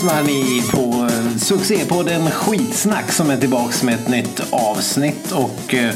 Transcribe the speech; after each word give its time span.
Lyssnar 0.00 0.22
ni 0.22 0.62
på 0.72 1.06
eh, 1.06 1.36
succépodden 1.36 2.30
Skitsnack 2.30 3.12
som 3.12 3.30
är 3.30 3.36
tillbaks 3.36 3.82
med 3.82 3.94
ett 3.94 4.08
nytt 4.08 4.42
avsnitt. 4.50 5.32
Och 5.32 5.74
eh, 5.74 5.94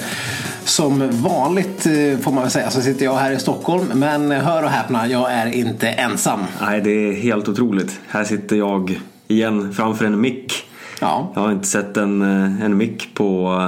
som 0.65 1.23
vanligt 1.23 1.87
eh, 1.87 2.19
får 2.23 2.33
man 2.33 2.43
väl 2.43 2.51
säga 2.51 2.71
så 2.71 2.83
sitter 2.83 3.05
jag 3.05 3.15
här 3.15 3.33
i 3.33 3.39
Stockholm. 3.39 3.87
Men 3.95 4.31
hör 4.31 4.63
och 4.63 4.71
häpna, 4.71 5.09
jag 5.09 5.33
är 5.33 5.47
inte 5.47 5.89
ensam. 5.89 6.41
Nej, 6.61 6.81
det 6.81 6.91
är 6.91 7.13
helt 7.13 7.49
otroligt. 7.49 8.01
Här 8.09 8.25
sitter 8.25 8.57
jag 8.57 9.01
igen 9.29 9.73
framför 9.75 10.05
en 10.05 10.21
mick. 10.21 10.53
Ja. 11.01 11.33
Jag 11.35 11.43
har 11.43 11.53
inte 11.53 11.69
sett 11.69 11.97
en, 11.97 12.23
en 12.63 12.77
mick 12.77 13.15
på 13.15 13.59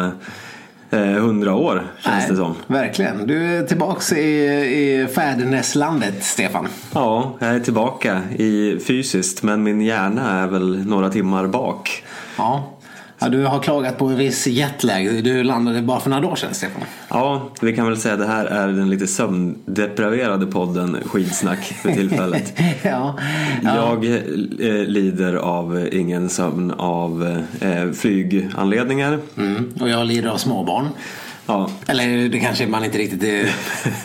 hundra 0.98 1.55
år 1.55 1.82
känns 1.98 2.16
Nej, 2.18 2.30
det 2.30 2.36
som. 2.36 2.55
Verkligen. 2.66 3.27
Du 3.27 3.56
är 3.56 3.62
tillbaks 3.62 4.12
i, 4.12 4.16
i 4.20 5.09
fäderneslandet, 5.14 6.24
Stefan. 6.24 6.68
Ja, 6.95 7.37
jag 7.38 7.48
är 7.48 7.60
tillbaka 7.60 8.20
i 8.37 8.78
fysiskt 8.87 9.42
men 9.42 9.62
min 9.62 9.80
hjärna 9.80 10.42
är 10.42 10.46
väl 10.46 10.87
några 10.87 11.10
timmar 11.10 11.46
bak. 11.46 12.04
Ja. 12.37 12.76
Ja. 13.18 13.28
Du 13.28 13.45
har 13.45 13.60
klagat 13.60 13.98
på 13.98 14.06
en 14.06 14.16
viss 14.16 14.46
jetlag. 14.46 15.24
Du 15.24 15.42
landade 15.42 15.82
bara 15.82 16.00
för 16.00 16.10
några 16.10 16.22
dagar 16.22 16.36
sedan, 16.36 16.54
Stefan. 16.54 16.82
Ja, 17.09 17.48
vi 17.60 17.76
kan 17.76 17.86
väl 17.86 17.96
säga 17.96 18.14
att 18.14 18.20
det 18.20 18.26
här 18.26 18.45
är 18.45 18.68
den 18.68 18.90
lite 18.90 19.06
sömndepraverade 19.06 20.46
podden 20.46 20.96
Skidsnack 21.04 21.64
för 21.64 21.92
tillfället. 21.92 22.52
ja. 22.82 23.18
ja. 23.62 23.76
Jag 23.76 24.04
eh, 24.04 24.87
lider 24.87 25.34
av 25.34 25.88
ingen 25.92 26.28
sömn 26.28 26.70
av 26.70 27.42
eh, 27.60 27.92
flyganledningar. 27.92 29.18
Mm. 29.37 29.72
Och 29.80 29.88
jag 29.88 30.06
lider 30.06 30.28
av 30.28 30.37
småbarn. 30.37 30.88
Ja, 31.46 31.70
Eller 31.87 32.28
det 32.28 32.40
kanske 32.40 32.66
man 32.66 32.84
inte 32.84 32.98
riktigt... 32.98 33.22
eh, 33.22 33.52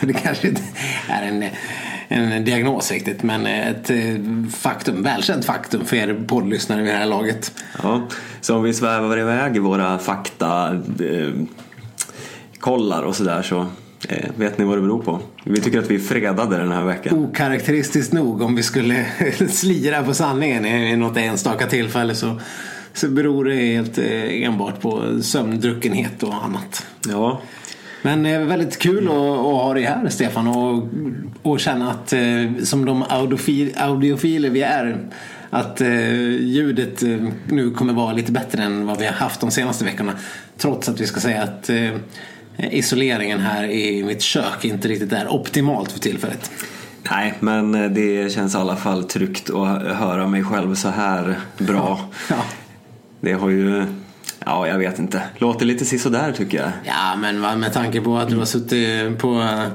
Det 0.00 0.12
kanske 0.12 0.48
inte 0.48 0.62
är 1.08 1.22
en, 1.22 1.44
en 2.12 2.44
diagnos 2.44 2.90
riktigt. 2.90 3.22
Men 3.22 3.46
ett 3.46 3.90
eh, 3.90 3.96
faktum, 4.50 5.02
välkänt 5.02 5.44
faktum 5.44 5.84
för 5.84 5.96
er 5.96 6.24
poddlyssnare 6.28 6.82
vid 6.82 6.92
det 6.92 6.98
här 6.98 7.06
laget. 7.06 7.52
Ja, 7.82 8.08
så 8.40 8.56
om 8.56 8.62
vi 8.62 8.74
svävar 8.74 9.18
iväg 9.18 9.56
i 9.56 9.58
våra 9.58 9.98
fakta 9.98 10.68
eh, 11.00 11.32
kollar 12.58 13.02
och 13.02 13.16
sådär 13.16 13.42
så 13.42 13.66
eh, 14.08 14.30
vet 14.36 14.58
ni 14.58 14.64
vad 14.64 14.76
det 14.76 14.82
beror 14.82 15.02
på. 15.02 15.20
Vi 15.44 15.60
tycker 15.60 15.78
att 15.78 15.90
vi 15.90 15.94
är 15.94 15.98
fredade 15.98 16.56
den 16.56 16.72
här 16.72 16.84
veckan. 16.84 17.24
Okaraktäristiskt 17.24 18.12
nog 18.12 18.42
om 18.42 18.56
vi 18.56 18.62
skulle 18.62 19.06
slira 19.48 20.02
på 20.02 20.14
sanningen 20.14 20.66
i 20.66 20.96
något 20.96 21.16
enstaka 21.16 21.66
tillfälle 21.66 22.14
så, 22.14 22.40
så 22.92 23.08
beror 23.08 23.44
det 23.44 23.54
helt 23.54 23.98
eh, 23.98 24.42
enbart 24.42 24.80
på 24.80 25.22
sömndruckenhet 25.22 26.22
och 26.22 26.44
annat. 26.44 26.86
Ja, 27.08 27.40
Men 28.02 28.26
eh, 28.26 28.40
väldigt 28.40 28.78
kul 28.78 29.08
att, 29.08 29.12
att 29.12 29.62
ha 29.62 29.74
dig 29.74 29.84
här 29.84 30.08
Stefan 30.08 30.48
och, 30.48 30.88
och 31.42 31.60
känna 31.60 31.90
att 31.90 32.12
eh, 32.12 32.64
som 32.64 32.84
de 32.84 33.04
audiofil, 33.08 33.74
audiofiler 33.76 34.50
vi 34.50 34.62
är 34.62 35.10
att 35.50 35.80
eh, 35.80 36.12
ljudet 36.40 37.02
eh, 37.02 37.28
nu 37.48 37.70
kommer 37.70 37.92
vara 37.92 38.12
lite 38.12 38.32
bättre 38.32 38.62
än 38.62 38.86
vad 38.86 38.98
vi 38.98 39.06
har 39.06 39.12
haft 39.12 39.40
de 39.40 39.50
senaste 39.50 39.84
veckorna. 39.84 40.12
Trots 40.58 40.88
att 40.88 41.00
vi 41.00 41.06
ska 41.06 41.20
säga 41.20 41.42
att 41.42 41.70
eh, 41.70 41.90
isoleringen 42.56 43.40
här 43.40 43.64
i 43.64 44.04
mitt 44.04 44.22
kök 44.22 44.64
inte 44.64 44.88
riktigt 44.88 45.12
är 45.12 45.32
optimalt 45.32 45.92
för 45.92 46.00
tillfället. 46.00 46.50
nej 47.10 47.34
men 47.40 47.74
eh, 47.74 47.90
det 47.90 48.32
känns 48.32 48.54
i 48.54 48.58
alla 48.58 48.76
fall 48.76 49.04
tryggt 49.04 49.50
att 49.50 49.96
höra 49.96 50.26
mig 50.26 50.44
själv 50.44 50.74
så 50.74 50.88
här 50.88 51.38
bra. 51.58 52.00
Ja. 52.30 52.44
Det 53.20 53.32
har 53.32 53.48
ju, 53.48 53.84
ja 54.46 54.68
jag 54.68 54.78
vet 54.78 54.98
inte, 54.98 55.22
låter 55.38 55.66
lite 55.66 55.84
sisådär 55.84 56.32
tycker 56.32 56.58
jag. 56.58 56.70
Ja, 56.84 57.16
men 57.20 57.60
med 57.60 57.72
tanke 57.72 58.00
på 58.00 58.16
att 58.16 58.28
du 58.28 58.36
har 58.36 58.44
suttit 58.44 59.18
på 59.18 59.28
eh, 59.40 59.68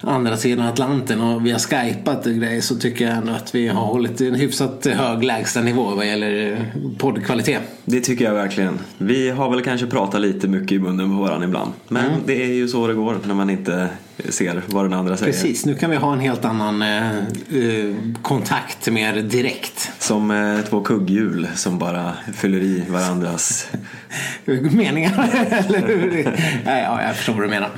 andra 0.00 0.36
sidan 0.36 0.66
Atlanten 0.66 1.20
och 1.20 1.46
vi 1.46 1.50
har 1.50 1.58
skypat 1.58 2.26
och 2.26 2.32
grejer 2.32 2.60
så 2.60 2.76
tycker 2.76 3.04
jag 3.04 3.16
ändå 3.16 3.32
att 3.32 3.54
vi 3.54 3.68
har 3.68 3.84
hållit 3.84 4.20
en 4.20 4.34
hyfsat 4.34 4.86
hög 4.86 5.24
lägstanivå 5.24 5.94
vad 5.94 6.06
gäller 6.06 6.52
eh, 6.52 6.58
poddkvalitet. 6.98 7.62
Det 7.84 8.00
tycker 8.00 8.24
jag 8.24 8.34
verkligen. 8.34 8.78
Vi 8.98 9.30
har 9.30 9.50
väl 9.50 9.62
kanske 9.62 9.86
pratat 9.86 10.20
lite 10.20 10.48
mycket 10.48 10.72
i 10.72 10.78
munnen 10.78 11.16
på 11.16 11.22
varandra 11.22 11.46
ibland. 11.46 11.72
Men 11.88 12.10
det 12.26 12.42
är 12.42 12.54
ju 12.54 12.68
så 12.68 12.86
det 12.86 12.94
går 12.94 13.16
när 13.26 13.34
man 13.34 13.50
inte 13.50 13.88
ser 14.28 14.62
vad 14.66 14.84
den 14.84 14.92
andra 14.92 15.16
säger. 15.16 15.32
Precis, 15.32 15.66
nu 15.66 15.74
kan 15.74 15.90
vi 15.90 15.96
ha 15.96 16.12
en 16.12 16.20
helt 16.20 16.44
annan 16.44 16.82
eh, 16.82 17.16
eh, 17.18 17.94
kontakt 18.22 18.90
mer 18.90 19.22
direkt. 19.22 19.90
Som 19.98 20.30
eh, 20.30 20.60
två 20.70 20.80
kugghjul 20.80 21.48
som 21.54 21.78
bara 21.78 22.12
fyller 22.34 22.58
i 22.58 22.84
varandras... 22.88 23.70
Meningar, 24.44 25.30
eller 25.50 25.86
hur? 25.86 26.24
Nej, 26.64 26.82
ja, 26.82 27.02
jag 27.02 27.16
förstår 27.16 27.32
vad 27.32 27.42
du 27.42 27.48
menar. 27.48 27.70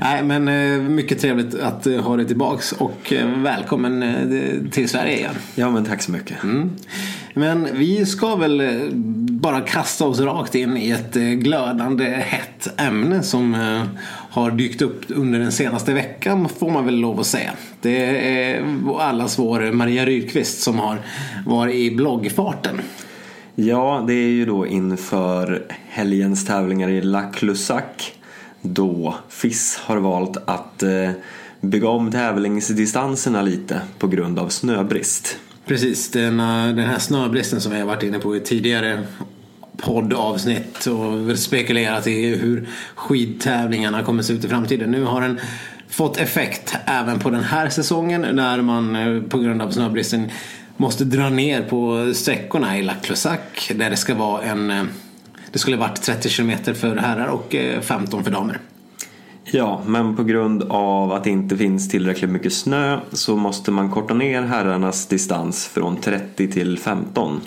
Nej, 0.00 0.22
men 0.22 0.48
eh, 0.48 0.88
mycket 0.88 1.20
trevligt 1.20 1.54
att 1.54 1.86
eh, 1.86 2.00
ha 2.00 2.16
dig 2.16 2.26
tillbaks 2.26 2.72
och 2.72 3.12
eh, 3.12 3.26
välkommen 3.28 4.02
eh, 4.02 4.70
till 4.70 4.88
Sverige 4.88 5.16
igen. 5.16 5.34
Ja 5.54 5.70
men 5.70 5.84
tack 5.84 6.02
så 6.02 6.12
mycket. 6.12 6.42
Mm. 6.42 6.70
Men 7.34 7.68
vi 7.72 8.06
ska 8.06 8.36
väl 8.36 8.80
bara 9.30 9.60
kasta 9.60 10.04
oss 10.04 10.20
rakt 10.20 10.54
in 10.54 10.76
i 10.76 10.90
ett 10.90 11.14
glödande 11.14 12.04
hett 12.04 12.80
ämne 12.80 13.22
som 13.22 13.56
har 14.30 14.50
dykt 14.50 14.82
upp 14.82 15.04
under 15.08 15.38
den 15.38 15.52
senaste 15.52 15.94
veckan 15.94 16.48
får 16.48 16.70
man 16.70 16.84
väl 16.84 16.94
lov 16.94 17.20
att 17.20 17.26
säga. 17.26 17.52
Det 17.80 18.06
är 18.40 18.64
allas 18.98 19.38
vår 19.38 19.72
Maria 19.72 20.06
Rydqvist 20.06 20.60
som 20.60 20.78
har 20.78 20.98
varit 21.46 21.74
i 21.74 21.90
bloggfarten. 21.90 22.80
Ja, 23.54 24.04
det 24.06 24.14
är 24.14 24.30
ju 24.30 24.46
då 24.46 24.66
inför 24.66 25.62
helgens 25.88 26.46
tävlingar 26.46 26.88
i 26.88 27.00
La 27.00 27.22
Clusac 27.22 28.12
då 28.60 29.14
FIS 29.28 29.80
har 29.84 29.96
valt 29.96 30.36
att 30.44 30.82
eh, 30.82 31.10
bygga 31.60 31.88
om 31.88 32.12
tävlingsdistanserna 32.12 33.42
lite 33.42 33.80
på 33.98 34.08
grund 34.08 34.38
av 34.38 34.48
snöbrist. 34.48 35.38
Precis, 35.66 36.10
den, 36.10 36.36
den 36.36 36.78
här 36.78 36.98
snöbristen 36.98 37.60
som 37.60 37.72
vi 37.72 37.78
har 37.78 37.86
varit 37.86 38.02
inne 38.02 38.18
på 38.18 38.36
i 38.36 38.40
tidigare 38.40 39.06
poddavsnitt 39.82 40.86
och 40.86 41.38
spekulerat 41.38 42.06
i 42.06 42.34
hur 42.36 42.68
skidtävlingarna 42.94 44.02
kommer 44.02 44.22
se 44.22 44.32
ut 44.32 44.44
i 44.44 44.48
framtiden. 44.48 44.90
Nu 44.90 45.04
har 45.04 45.20
den 45.20 45.40
fått 45.88 46.16
effekt 46.16 46.76
även 46.84 47.18
på 47.18 47.30
den 47.30 47.42
här 47.42 47.68
säsongen 47.68 48.20
när 48.20 48.62
man 48.62 48.96
eh, 48.96 49.22
på 49.22 49.38
grund 49.38 49.62
av 49.62 49.70
snöbristen 49.70 50.30
måste 50.76 51.04
dra 51.04 51.28
ner 51.28 51.62
på 51.62 52.12
sträckorna 52.14 52.78
i 52.78 52.82
La 52.82 52.94
Clusac 52.94 53.38
där 53.74 53.90
det 53.90 53.96
ska 53.96 54.14
vara 54.14 54.42
en 54.42 54.70
eh, 54.70 54.82
det 55.52 55.58
skulle 55.58 55.76
varit 55.76 56.02
30 56.02 56.28
kilometer 56.28 56.74
för 56.74 56.96
herrar 56.96 57.26
och 57.26 57.54
eh, 57.54 57.80
15 57.80 58.24
för 58.24 58.30
damer. 58.30 58.60
Ja, 59.44 59.82
men 59.86 60.16
på 60.16 60.24
grund 60.24 60.62
av 60.62 61.12
att 61.12 61.24
det 61.24 61.30
inte 61.30 61.56
finns 61.56 61.88
tillräckligt 61.88 62.30
mycket 62.30 62.52
snö 62.52 63.00
så 63.12 63.36
måste 63.36 63.70
man 63.70 63.90
korta 63.90 64.14
ner 64.14 64.42
herrarnas 64.42 65.06
distans 65.06 65.66
från 65.66 65.96
30 65.96 66.50
till 66.50 66.78
15. 66.78 67.40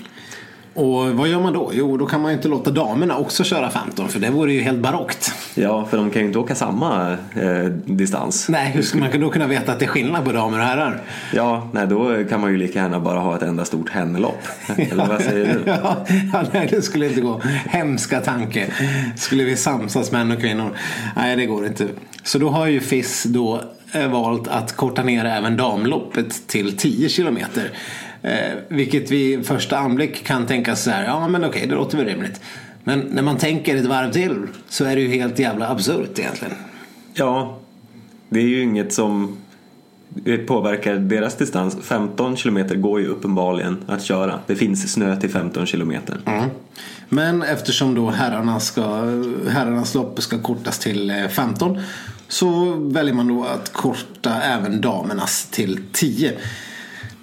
Och 0.74 1.10
vad 1.10 1.28
gör 1.28 1.40
man 1.40 1.54
då? 1.54 1.72
Jo, 1.74 1.98
då 1.98 2.06
kan 2.06 2.22
man 2.22 2.32
ju 2.32 2.38
inte 2.38 2.48
låta 2.48 2.72
damerna 2.72 3.18
också 3.18 3.44
köra 3.44 3.70
15 3.70 4.10
för 4.10 4.20
det 4.20 4.30
vore 4.30 4.54
ju 4.54 4.62
helt 4.62 4.80
barockt. 4.80 5.34
Ja, 5.56 5.86
för 5.86 5.98
de 5.98 6.10
kan 6.10 6.22
ju 6.22 6.28
inte 6.28 6.40
åka 6.40 6.56
samma 6.56 7.12
eh, 7.36 7.66
distans. 7.86 8.50
Nej, 8.50 8.72
hur 8.72 8.82
ska 8.82 8.98
man 8.98 9.20
då 9.20 9.30
kunna 9.30 9.48
veta 9.48 9.72
att 9.72 9.80
det 9.80 9.86
är 9.86 9.90
skillnad 9.90 10.26
på 10.26 10.32
damer 10.32 10.60
och 10.60 10.66
herrar? 10.66 11.02
Ja, 11.34 11.70
nej 11.72 11.88
då 11.88 12.24
kan 12.30 12.42
man 12.42 12.52
ju 12.52 12.58
lika 12.58 12.80
gärna 12.80 13.00
bara 13.00 13.20
ha 13.20 13.36
ett 13.36 13.42
enda 13.42 13.66
stort 13.66 13.90
hennlopp. 13.90 14.48
Eller 14.78 15.08
vad 15.08 15.22
säger 15.22 15.46
du? 15.46 15.72
ja, 15.72 16.06
ja, 16.34 16.44
nej, 16.52 16.68
det 16.72 16.82
skulle 16.82 17.08
inte 17.08 17.22
gå. 17.22 17.42
Hemska 17.66 18.22
tanke. 18.22 18.68
Skulle 19.16 19.44
vi 19.44 19.56
samsas 19.56 20.12
män 20.12 20.32
och 20.32 20.40
kvinnor? 20.40 20.78
Nej, 21.16 21.36
det 21.36 21.46
går 21.46 21.66
inte. 21.66 21.88
Så 22.24 22.38
då 22.38 22.50
har 22.50 22.68
ju 22.68 22.80
FIS 22.80 23.24
då 23.24 23.62
eh, 23.92 24.08
valt 24.08 24.48
att 24.48 24.76
korta 24.76 25.04
ner 25.04 25.26
även 25.26 25.58
damloppet 25.58 26.48
till 26.48 26.78
10 26.78 27.10
kilometer. 27.10 27.72
Eh, 28.22 28.54
vilket 28.68 29.12
vi 29.12 29.44
första 29.44 29.78
anblick 29.78 30.24
kan 30.24 30.46
tänka 30.48 30.76
så 30.76 30.92
här, 30.92 31.06
ja 31.06 31.28
men 31.28 31.46
okej, 31.46 31.68
det 31.68 31.76
låter 31.76 31.98
väl 31.98 32.08
rimligt. 32.08 32.42
Men 32.84 33.00
när 33.00 33.22
man 33.22 33.38
tänker 33.38 33.76
ett 33.76 33.86
varv 33.86 34.12
till 34.12 34.48
så 34.70 34.86
är 34.86 34.96
det 34.96 35.02
ju 35.02 35.08
helt 35.08 35.40
jävla 35.40 35.70
absurt 35.70 36.20
egentligen. 36.20 36.54
Ja, 37.14 37.60
det 38.30 38.40
är 38.40 38.48
ju 38.48 38.64
inget 38.64 38.94
som 38.94 39.38
påverkar 40.48 40.96
deras 40.96 41.36
distans. 41.36 41.78
15 41.84 42.38
kilometer 42.38 42.76
går 42.76 43.00
ju 43.00 43.08
uppenbarligen 43.08 43.84
att 43.88 44.04
köra. 44.04 44.40
Det 44.48 44.56
finns 44.56 44.94
snö 44.94 45.16
till 45.16 45.30
15 45.30 45.66
kilometer. 45.66 46.18
Mm. 46.26 46.50
Men 47.10 47.44
eftersom 47.44 47.96
då 47.96 48.10
herrarna 48.10 48.60
ska, 48.60 48.84
herrarnas 49.50 49.96
lopp 49.96 50.22
ska 50.22 50.40
kortas 50.40 50.80
till 50.80 51.10
eh, 51.10 51.28
15 51.28 51.80
så 52.28 52.74
väljer 52.76 53.14
man 53.14 53.28
då 53.28 53.44
att 53.44 53.74
korta 53.74 54.42
även 54.42 54.82
damernas 54.82 55.48
till 55.52 55.80
10. 55.92 56.34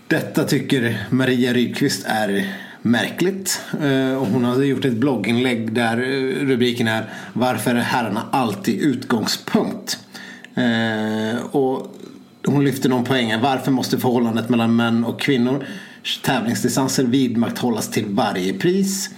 Detta 0.08 0.44
tycker 0.44 1.06
Maria 1.10 1.52
Rydqvist 1.52 2.06
är 2.06 2.54
märkligt. 2.82 3.60
Eh, 3.82 4.14
och 4.14 4.26
hon 4.26 4.44
har 4.44 4.62
gjort 4.62 4.84
ett 4.84 4.96
blogginlägg 4.96 5.72
där 5.72 5.98
eh, 5.98 6.46
rubriken 6.46 6.88
är 6.88 7.04
Varför 7.32 7.74
är 7.74 7.80
herrarna 7.80 8.28
alltid 8.32 8.80
utgångspunkt? 8.80 9.98
Eh, 10.54 11.46
och 11.50 11.96
hon 12.46 12.64
lyfter 12.64 12.88
någon 12.88 13.04
poäng. 13.04 13.40
Varför 13.40 13.70
måste 13.70 13.98
förhållandet 13.98 14.48
mellan 14.48 14.76
män 14.76 15.04
och 15.04 15.20
kvinnor 15.20 15.66
tävlingsdistanser 16.24 17.04
vidmakthållas 17.04 17.90
till 17.90 18.06
varje 18.08 18.52
pris? 18.52 19.10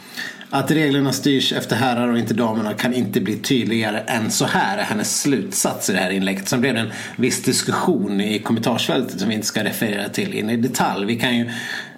Att 0.52 0.70
reglerna 0.70 1.12
styrs 1.12 1.52
efter 1.52 1.76
herrar 1.76 2.08
och 2.08 2.19
inte 2.19 2.35
damerna 2.35 2.75
kan 2.75 2.94
inte 2.94 3.20
bli 3.20 3.37
tydligare 3.37 3.99
än 3.99 4.31
så 4.31 4.44
här 4.44 4.79
är 4.79 4.82
hennes 4.82 5.20
slutsats 5.20 5.91
i 5.91 5.93
det 5.93 5.99
här 5.99 6.11
inlägget. 6.11 6.49
Sen 6.49 6.61
blev 6.61 6.75
det 6.75 6.81
en 6.81 6.91
viss 7.17 7.43
diskussion 7.43 8.20
i 8.20 8.38
kommentarsfältet 8.38 9.20
som 9.20 9.29
vi 9.29 9.35
inte 9.35 9.47
ska 9.47 9.64
referera 9.64 10.08
till 10.08 10.35
in 10.35 10.50
i 10.50 10.56
detalj. 10.56 11.06
Vi 11.06 11.17
kan 11.17 11.38
ju 11.38 11.50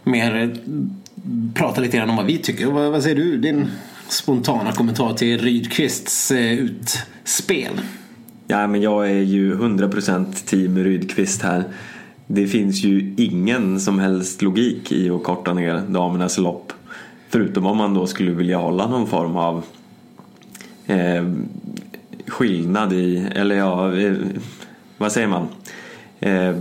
mer 0.05 0.57
prata 1.55 1.81
lite 1.81 1.97
grann 1.97 2.11
om 2.11 2.17
vad 2.17 2.27
vi 2.27 2.39
tycker. 2.39 2.67
Vad, 2.67 2.93
vad 2.93 3.03
säger 3.03 3.17
du? 3.17 3.37
Din 3.37 3.71
spontana 4.09 4.73
kommentar 4.73 5.15
till 5.15 5.39
Rydqvists 5.39 6.31
eh, 6.31 6.53
utspel. 6.53 7.81
Ja, 8.47 8.67
men 8.67 8.83
jag 8.83 9.11
är 9.11 9.23
ju 9.23 9.55
100% 9.57 10.47
team 10.47 10.79
Rydqvist 10.79 11.43
här. 11.43 11.65
Det 12.27 12.47
finns 12.47 12.85
ju 12.85 13.15
ingen 13.17 13.81
som 13.81 13.99
helst 13.99 14.43
logik 14.43 14.93
i 14.93 15.11
att 15.11 15.23
korta 15.23 15.55
ner 15.55 15.79
damernas 15.89 16.39
lopp. 16.39 16.73
Förutom 17.33 17.67
om 17.67 17.77
man 17.77 17.95
då 17.95 18.07
skulle 18.07 18.31
vilja 18.31 18.59
hålla 18.59 18.87
någon 18.87 19.07
form 19.07 19.37
av 19.37 19.65
eh, 20.87 21.25
skillnad 22.27 22.93
i, 22.93 23.27
eller 23.35 23.57
ja, 23.57 23.97
eh, 23.99 24.13
vad 24.99 25.13
säger 25.13 25.29
man? 25.29 25.49
Eh, 26.21 26.55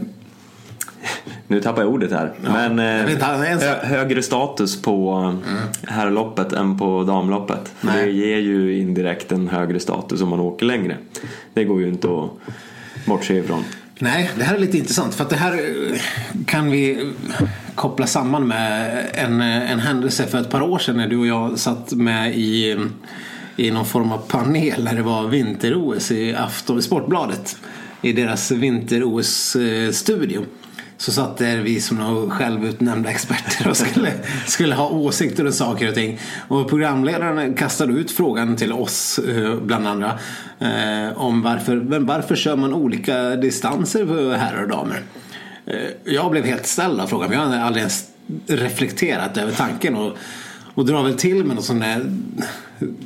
nu 1.47 1.61
tappar 1.61 1.81
jag 1.81 1.91
ordet 1.93 2.11
här. 2.11 2.33
Ja, 2.43 2.51
Men 2.51 2.79
ens- 2.79 3.63
hö, 3.63 3.85
högre 3.85 4.23
status 4.23 4.81
på 4.81 5.33
herrloppet 5.87 6.53
än 6.53 6.77
på 6.77 7.03
damloppet. 7.03 7.73
Nej. 7.81 8.05
det 8.05 8.11
ger 8.11 8.37
ju 8.37 8.77
indirekt 8.79 9.31
en 9.31 9.47
högre 9.47 9.79
status 9.79 10.21
om 10.21 10.29
man 10.29 10.39
åker 10.39 10.65
längre. 10.65 10.97
Det 11.53 11.63
går 11.63 11.81
ju 11.81 11.87
inte 11.87 12.07
att 12.07 12.29
bortse 13.05 13.33
ifrån. 13.35 13.63
Nej, 13.99 14.31
det 14.37 14.43
här 14.43 14.55
är 14.55 14.59
lite 14.59 14.77
intressant 14.77 15.15
för 15.15 15.23
att 15.23 15.29
det 15.29 15.35
här 15.35 15.53
eh, 15.53 15.99
kan 16.45 16.71
vi 16.71 17.11
koppla 17.75 18.07
samman 18.07 18.47
med 18.47 19.05
en, 19.13 19.41
en 19.41 19.79
händelse 19.79 20.27
för 20.27 20.41
ett 20.41 20.49
par 20.49 20.61
år 20.61 20.79
sedan 20.79 20.97
när 20.97 21.07
du 21.07 21.17
och 21.17 21.27
jag 21.27 21.59
satt 21.59 21.91
med 21.91 22.35
i, 22.37 22.77
i 23.55 23.71
någon 23.71 23.85
form 23.85 24.11
av 24.11 24.17
panel 24.17 24.83
när 24.83 24.95
det 24.95 25.01
var 25.01 25.27
vinter-OS 25.27 26.11
i 26.11 26.35
Afton 26.35 26.81
Sportbladet 26.81 27.57
i 28.01 28.13
deras 28.13 28.51
vinter-OS-studio. 28.51 30.45
Så 30.97 31.11
satt 31.11 31.37
där 31.37 31.57
vi 31.57 31.81
som 31.81 31.97
några 31.97 32.29
självutnämnda 32.29 33.09
experter 33.09 33.69
och 33.69 33.77
skulle, 33.77 34.13
skulle 34.47 34.75
ha 34.75 34.89
åsikter 34.89 35.45
om 35.45 35.51
saker 35.51 35.89
och 35.89 35.95
ting. 35.95 36.19
Och 36.47 36.69
programledaren 36.69 37.53
kastade 37.53 37.93
ut 37.93 38.11
frågan 38.11 38.55
till 38.55 38.73
oss, 38.73 39.19
eh, 39.19 39.55
bland 39.55 39.87
andra, 39.87 40.19
eh, 40.59 41.17
om 41.17 41.41
varför, 41.41 41.75
men 41.75 42.05
varför 42.05 42.35
kör 42.35 42.55
man 42.55 42.73
olika 42.73 43.35
distanser 43.35 44.05
för 44.05 44.33
herrar 44.33 44.63
och 44.63 44.69
damer? 44.69 45.03
Eh, 45.65 46.13
jag 46.13 46.31
blev 46.31 46.45
helt 46.45 46.65
ställd 46.65 47.01
av 47.01 47.07
frågan. 47.07 47.31
Jag 47.31 47.39
hade 47.39 47.63
aldrig 47.63 47.81
ens 47.81 48.07
reflekterat 48.47 49.37
över 49.37 49.51
tanken. 49.51 49.95
Och, 49.95 50.17
och 50.73 50.85
drar 50.85 51.03
väl 51.03 51.17
till 51.17 51.45
med 51.45 51.55
något 51.55 51.65
sånt 51.65 51.81
där 51.81 52.05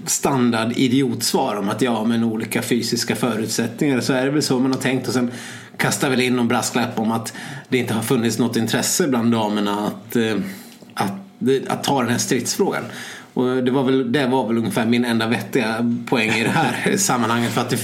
standard 0.05 0.71
idiotsvar 0.75 1.55
om 1.55 1.69
att 1.69 1.81
ja, 1.81 2.03
men 2.03 2.23
olika 2.23 2.61
fysiska 2.61 3.15
förutsättningar 3.15 4.01
så 4.01 4.13
är 4.13 4.25
det 4.25 4.31
väl 4.31 4.41
så 4.41 4.59
man 4.59 4.73
har 4.73 4.79
tänkt 4.79 5.07
och 5.07 5.13
sen 5.13 5.31
kastar 5.77 6.09
väl 6.09 6.21
in 6.21 6.35
någon 6.35 6.47
brasklapp 6.47 6.99
om 6.99 7.11
att 7.11 7.33
det 7.69 7.77
inte 7.77 7.93
har 7.93 8.01
funnits 8.01 8.39
något 8.39 8.55
intresse 8.55 9.07
bland 9.07 9.31
damerna 9.31 9.87
att, 9.87 10.15
eh, 10.15 10.35
att, 10.93 11.11
eh, 11.47 11.73
att 11.73 11.83
ta 11.83 12.01
den 12.01 12.11
här 12.11 12.17
stridsfrågan. 12.17 12.83
Och 13.33 13.63
det 13.63 13.71
var, 13.71 13.83
väl, 13.83 14.11
det 14.11 14.27
var 14.27 14.47
väl 14.47 14.57
ungefär 14.57 14.85
min 14.85 15.05
enda 15.05 15.27
vettiga 15.27 15.97
poäng 16.05 16.29
i 16.29 16.43
det 16.43 16.49
här 16.49 16.97
sammanhanget. 16.97 17.51
För 17.51 17.61
att 17.61 17.69
det, 17.69 17.79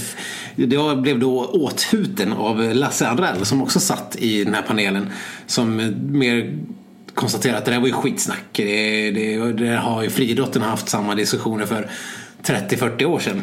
det 0.56 0.96
blev 0.96 1.18
då 1.18 1.44
åthuten 1.44 2.32
av 2.32 2.74
Lasse 2.74 3.08
Andrell 3.08 3.46
som 3.46 3.62
också 3.62 3.80
satt 3.80 4.16
i 4.18 4.44
den 4.44 4.54
här 4.54 4.62
panelen. 4.62 5.10
Som 5.46 5.94
mer 6.10 6.58
konstaterade 7.14 7.58
att 7.58 7.64
det 7.64 7.70
där 7.70 7.80
var 7.80 7.86
ju 7.86 7.92
skitsnack. 7.92 8.44
Det, 8.52 9.10
det, 9.10 9.52
det 9.52 9.76
har 9.76 10.02
ju 10.02 10.10
friidrotten 10.10 10.62
haft 10.62 10.88
samma 10.88 11.14
diskussioner 11.14 11.66
för 11.66 11.90
30-40 12.42 13.04
år 13.04 13.18
sedan. 13.18 13.42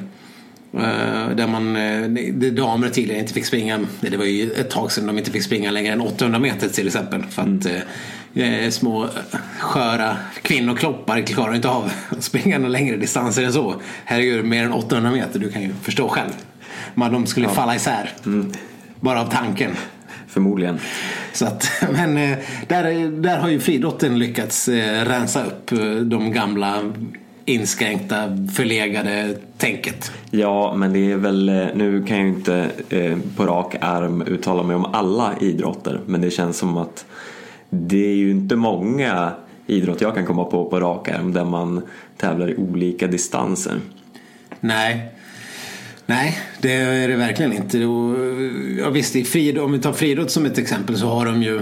Eh, 0.73 1.35
Där 1.35 1.47
man, 1.47 1.75
eh, 1.75 2.51
damer 2.51 2.89
tidigare 2.89 3.19
inte 3.19 3.33
fick 3.33 3.45
springa, 3.45 3.79
det 4.01 4.17
var 4.17 4.25
ju 4.25 4.51
ett 4.51 4.69
tag 4.69 4.91
sedan 4.91 5.07
de 5.07 5.17
inte 5.17 5.31
fick 5.31 5.43
springa 5.43 5.71
längre 5.71 5.93
än 5.93 6.01
800 6.01 6.39
meter 6.39 6.69
till 6.69 6.87
exempel. 6.87 7.23
För 7.23 7.41
att 7.41 7.65
eh, 8.35 8.69
små 8.69 9.07
sköra 9.59 10.17
kvinnokroppar 10.41 11.21
klarar 11.21 11.55
inte 11.55 11.69
av 11.69 11.91
att 12.09 12.23
springa 12.23 12.57
några 12.57 12.69
längre 12.71 12.97
distanser 12.97 13.43
än 13.43 13.53
så. 13.53 13.81
Herregud, 14.05 14.45
mer 14.45 14.63
än 14.63 14.73
800 14.73 15.11
meter, 15.11 15.39
du 15.39 15.51
kan 15.51 15.61
ju 15.61 15.73
förstå 15.83 16.07
själv. 16.07 16.31
Men 16.95 17.11
de 17.11 17.25
skulle 17.25 17.49
falla 17.49 17.75
isär. 17.75 18.09
Bara 18.99 19.21
av 19.21 19.31
tanken. 19.31 19.71
Förmodligen. 20.27 20.79
Så 21.33 21.45
att, 21.45 21.71
men 21.91 22.17
eh, 22.17 22.37
där, 22.67 23.11
där 23.21 23.37
har 23.37 23.49
ju 23.49 23.59
friidrotten 23.59 24.19
lyckats 24.19 24.67
eh, 24.67 25.05
rensa 25.05 25.45
upp 25.45 25.71
eh, 25.71 25.95
de 25.95 26.31
gamla 26.31 26.81
inskränkta, 27.45 28.15
förlegade 28.53 29.37
tänket. 29.57 30.11
Ja, 30.31 30.75
men 30.75 30.93
det 30.93 31.11
är 31.11 31.15
väl, 31.15 31.45
nu 31.75 32.03
kan 32.07 32.17
jag 32.17 32.25
ju 32.25 32.33
inte 32.33 32.69
eh, 32.89 33.17
på 33.35 33.45
rak 33.45 33.75
arm 33.81 34.21
uttala 34.21 34.63
mig 34.63 34.75
om 34.75 34.85
alla 34.85 35.33
idrotter, 35.39 36.01
men 36.05 36.21
det 36.21 36.31
känns 36.31 36.57
som 36.57 36.77
att 36.77 37.05
det 37.69 38.05
är 38.05 38.15
ju 38.15 38.31
inte 38.31 38.55
många 38.55 39.31
idrotter 39.67 40.05
jag 40.05 40.15
kan 40.15 40.25
komma 40.25 40.43
på 40.43 40.65
på 40.65 40.79
rak 40.79 41.09
arm 41.09 41.33
där 41.33 41.45
man 41.45 41.81
tävlar 42.17 42.49
i 42.49 42.55
olika 42.55 43.07
distanser. 43.07 43.79
Nej. 44.59 45.18
Nej, 46.09 46.39
det 46.61 46.73
är 46.73 47.07
det 47.07 47.15
verkligen 47.15 47.53
inte. 47.53 47.77
Ja, 48.79 48.89
visst, 48.89 49.15
i 49.15 49.23
frid, 49.23 49.57
om 49.57 49.71
vi 49.71 49.79
tar 49.79 49.93
friidrott 49.93 50.31
som 50.31 50.45
ett 50.45 50.57
exempel 50.57 50.97
så 50.97 51.07
har 51.07 51.25
de 51.25 51.43
ju 51.43 51.61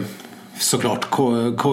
såklart 0.60 1.08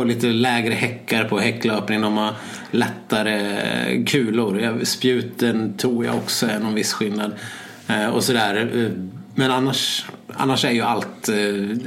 lite 0.07 0.27
lägre 0.27 0.75
häckar 0.75 1.25
på 1.25 1.39
häcklöpning. 1.39 2.01
De 2.01 2.17
har 2.17 2.35
lättare 2.71 4.05
kulor. 4.05 4.85
Spjuten 4.85 5.75
tror 5.77 6.05
jag 6.05 6.17
också 6.17 6.47
är 6.47 6.59
någon 6.59 6.75
viss 6.75 6.93
skillnad. 6.93 7.33
Eh, 7.89 8.07
och 8.07 8.25
sådär. 8.25 8.71
Eh, 8.75 8.91
men 9.35 9.51
annars, 9.51 10.07
annars 10.37 10.65
är 10.65 10.71
ju 10.71 10.81
allt, 10.81 11.29
eh, 11.29 11.35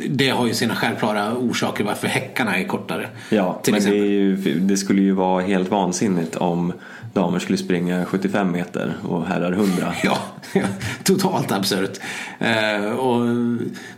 det 0.09 0.29
har 0.29 0.47
ju 0.47 0.53
sina 0.53 0.75
självklara 0.75 1.35
orsaker 1.35 1.83
varför 1.83 2.07
häckarna 2.07 2.57
är 2.57 2.63
kortare. 2.67 3.09
Ja, 3.29 3.61
men 3.71 3.83
det, 3.83 3.95
ju, 3.95 4.35
det 4.59 4.77
skulle 4.77 5.01
ju 5.01 5.11
vara 5.11 5.41
helt 5.43 5.71
vansinnigt 5.71 6.35
om 6.35 6.73
damer 7.13 7.39
skulle 7.39 7.57
springa 7.57 8.05
75 8.05 8.51
meter 8.51 8.93
och 9.03 9.25
herrar 9.25 9.51
100. 9.51 9.93
Ja, 10.03 10.17
totalt 11.03 11.51
absurt. 11.51 11.99
Eh, 12.39 12.85
och, 12.91 13.19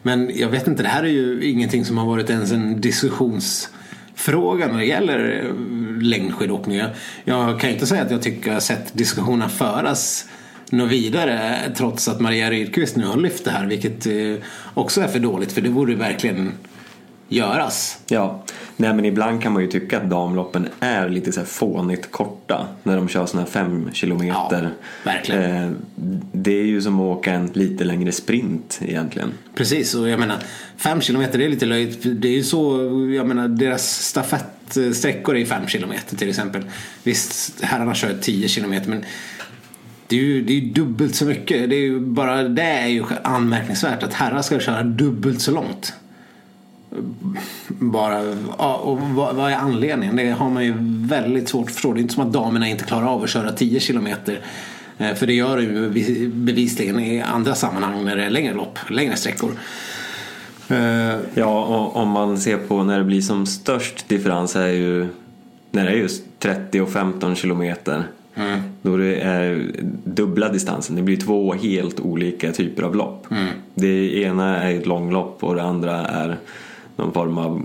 men 0.02 0.32
jag 0.36 0.50
vet 0.50 0.68
inte, 0.68 0.84
det 0.84 0.90
här 0.90 1.04
är 1.04 1.08
ju 1.08 1.44
ingenting 1.50 1.86
som 1.86 1.98
har 1.98 2.06
varit 2.06 2.30
ens 2.30 2.52
en 2.52 2.82
diskussionsfråga 2.82 4.68
när 4.68 4.78
det 4.78 4.86
gäller 4.86 5.44
eh, 5.46 6.02
längdskidåkning. 6.02 6.82
Jag- 7.24 7.60
kan 7.60 7.70
inte 7.70 7.86
säga 7.88 8.02
att 8.02 8.12
jag 8.12 8.22
tycker 8.22 8.48
jag 8.48 8.56
har 8.56 8.60
sett 8.62 8.94
diskussionerna 8.94 9.50
föras 9.50 10.26
något 10.72 10.92
vidare 10.92 11.62
trots 11.78 12.08
att 12.08 12.20
Maria 12.20 12.50
Rydqvist 12.52 12.96
nu 12.96 13.06
har 13.06 13.18
lyft 13.18 13.46
det 13.46 13.52
här 13.52 13.66
vilket 13.66 14.06
eh, 14.06 14.46
också 14.74 15.02
är 15.02 15.08
för 15.08 15.20
dåligt 15.20 15.52
för 15.52 15.62
det 15.62 15.70
borde 15.70 15.96
verkligen 15.96 16.52
göras. 17.30 18.00
Ja, 18.08 18.44
nej 18.78 18.94
men 18.94 19.06
ibland 19.06 19.42
kan 19.42 19.54
man 19.54 19.62
ju 19.62 19.68
tycka 19.68 19.98
att 19.98 20.10
damloppen 20.10 20.68
är 20.80 21.10
lite 21.10 21.32
så 21.32 21.40
här 21.40 21.48
fånigt 21.48 22.12
korta 22.12 22.68
när 22.84 22.96
de 22.96 23.08
kör 23.08 23.26
såna 23.26 23.44
här 23.44 23.50
fem 23.50 23.90
kilometer. 23.94 24.64
Ja, 24.64 25.12
verkligen. 25.12 25.64
Eh, 25.64 25.72
Det 26.32 26.60
är 26.60 26.66
ju 26.66 26.82
som 26.82 27.00
att 27.00 27.18
åka 27.18 27.32
en 27.34 27.50
lite 27.54 27.84
längre 27.84 28.12
sprint 28.12 28.80
egentligen. 28.82 29.32
Precis, 29.56 29.96
och 29.96 30.10
jag 30.10 30.20
menar 30.20 30.38
fem 30.78 31.02
kilometer 31.02 31.42
är 31.42 31.50
lite 31.50 31.66
löjligt. 31.66 32.22
Det 32.22 32.28
är 32.28 32.36
ju 32.36 32.44
så, 32.44 32.78
jag 33.16 33.28
menar 33.28 33.48
deras 33.48 34.04
stafettsträckor 34.04 35.38
är 35.38 35.46
fem 35.46 35.68
kilometer 35.68 36.16
till 36.16 36.30
exempel. 36.30 36.64
Visst, 37.04 37.62
herrarna 37.64 37.94
kör 37.96 38.14
10 38.22 38.48
kilometer 38.48 38.90
men 38.90 39.04
det 40.10 40.16
är 40.16 40.24
ju 40.24 40.42
det 40.42 40.54
är 40.54 40.60
ju 40.60 40.70
dubbelt 40.70 41.16
så 41.16 41.26
mycket. 41.26 41.70
Det 41.70 41.76
är 41.76 41.80
ju 41.80 42.00
bara 42.00 42.44
det 42.44 42.62
är 42.62 42.88
ju 42.88 43.04
anmärkningsvärt 43.24 44.04
att 44.04 44.14
herrar 44.14 44.42
ska 44.42 44.60
köra 44.60 44.84
dubbelt 44.84 45.42
så 45.42 45.52
långt. 45.52 45.94
Bara, 47.68 48.20
och 48.58 49.00
vad, 49.00 49.36
vad 49.36 49.52
är 49.52 49.56
anledningen? 49.56 50.16
Det 50.16 50.30
har 50.30 50.50
man 50.50 50.66
ju 50.66 50.74
väldigt 51.08 51.50
svårt 51.50 51.68
att 51.68 51.74
förstå. 51.74 51.94
Det 51.94 52.00
är 52.00 52.02
inte 52.02 52.14
som 52.14 52.28
att 52.28 52.34
damerna 52.34 52.68
inte 52.68 52.86
klarar 52.86 53.08
av 53.08 53.24
att 53.24 53.30
köra 53.30 53.52
10 53.52 53.80
kilometer. 53.80 54.40
Eh, 54.98 55.14
för 55.14 55.28
det 55.28 55.34
gör 55.34 55.58
de 55.58 55.64
ju 55.64 56.30
bevisligen 56.30 57.00
i 57.00 57.22
andra 57.22 57.56
sammanhang 57.56 58.06
när 58.06 58.16
det 58.16 58.24
är 58.24 58.30
längre 58.30 58.54
lopp, 58.54 58.80
längre 58.90 59.16
sträckor. 59.16 59.52
Eh, 60.68 61.16
ja, 61.34 61.66
och 61.66 61.96
om 61.96 62.10
man 62.10 62.38
ser 62.38 62.58
på 62.58 62.84
när 62.84 62.98
det 62.98 63.04
blir 63.04 63.22
som 63.22 63.46
störst 63.46 64.10
differens 64.10 64.56
är 64.56 64.68
ju 64.68 65.08
när 65.72 65.86
det 65.86 65.92
är 65.92 65.96
just 65.96 66.24
30 66.40 66.82
och 66.82 66.90
15 66.90 67.36
kilometer. 67.36 68.04
Mm. 68.36 68.60
Då 68.82 68.98
det 68.98 69.16
är 69.16 69.72
dubbla 70.04 70.50
distansen. 70.50 70.96
Det 70.96 71.02
blir 71.02 71.18
två 71.18 71.54
helt 71.54 72.00
olika 72.00 72.52
typer 72.52 72.84
av 72.84 72.96
lopp. 72.96 73.32
Mm. 73.32 73.48
Det 73.74 74.22
ena 74.22 74.64
är 74.64 74.76
ett 74.76 74.86
långlopp 74.86 75.44
och 75.44 75.56
det 75.56 75.64
andra 75.64 76.06
är 76.06 76.38
någon 76.96 77.14
form 77.14 77.38
av 77.38 77.64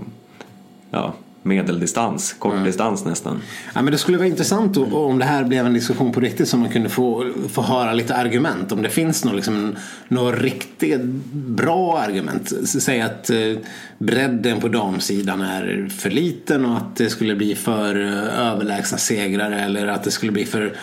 ja, 0.91 1.13
medeldistans, 1.45 2.35
kortdistans 2.39 3.05
nästan. 3.05 3.41
Ja, 3.73 3.81
men 3.81 3.91
det 3.91 3.97
skulle 3.97 4.17
vara 4.17 4.27
intressant 4.27 4.73
då, 4.73 4.85
om 4.85 5.19
det 5.19 5.25
här 5.25 5.43
blev 5.43 5.65
en 5.65 5.73
diskussion 5.73 6.11
på 6.11 6.19
riktigt 6.19 6.47
så 6.47 6.57
man 6.57 6.69
kunde 6.69 6.89
få, 6.89 7.31
få 7.49 7.61
höra 7.61 7.93
lite 7.93 8.15
argument. 8.15 8.71
Om 8.71 8.81
det 8.81 8.89
finns 8.89 9.25
några 9.25 9.35
liksom, 9.35 9.75
riktigt 10.33 11.01
bra 11.33 11.99
argument. 11.99 12.53
Säg 12.65 13.01
att 13.01 13.29
eh, 13.29 13.37
bredden 13.97 14.59
på 14.59 14.67
damsidan 14.67 15.41
är 15.41 15.89
för 15.97 16.09
liten 16.09 16.65
och 16.65 16.77
att 16.77 16.95
det 16.95 17.09
skulle 17.09 17.35
bli 17.35 17.55
för 17.55 18.01
eh, 18.01 18.39
överlägsna 18.39 18.97
segrare 18.97 19.61
eller 19.61 19.87
att 19.87 20.03
det 20.03 20.11
skulle 20.11 20.31
bli 20.31 20.45
för, 20.45 20.73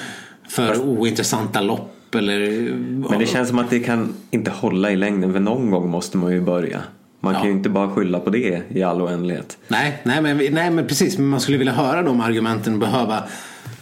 för 0.49 0.81
ointressanta 0.81 1.61
lopp. 1.61 2.15
Eller, 2.15 2.73
Men 3.11 3.19
det 3.19 3.27
känns 3.27 3.49
som 3.49 3.59
att 3.59 3.71
det 3.71 3.81
kan 3.81 4.15
inte 4.31 4.51
hålla 4.51 4.91
i 4.91 4.97
längden 4.97 5.33
för 5.33 5.41
någon 5.41 5.71
gång 5.71 5.91
måste 5.91 6.17
man 6.17 6.33
ju 6.33 6.41
börja. 6.41 6.83
Man 7.25 7.35
Ja. 7.35 7.41
kan 7.41 7.49
ju 7.49 7.55
inte 7.57 7.69
bara 7.69 7.91
skylla 7.91 8.21
på 8.21 8.31
det 8.31 8.63
i 8.69 8.83
all 8.83 9.03
oändlighet. 9.03 9.59
Nej, 9.69 10.01
nej, 10.03 10.23
men, 10.23 10.37
nej 10.37 10.71
men 10.71 10.87
precis. 10.87 11.19
Men 11.19 11.27
man 11.29 11.41
skulle 11.41 11.59
vilja 11.59 11.73
höra 11.73 12.03
de 12.03 12.21
argumenten 12.21 12.73
och 12.73 12.79
behöva 12.79 13.17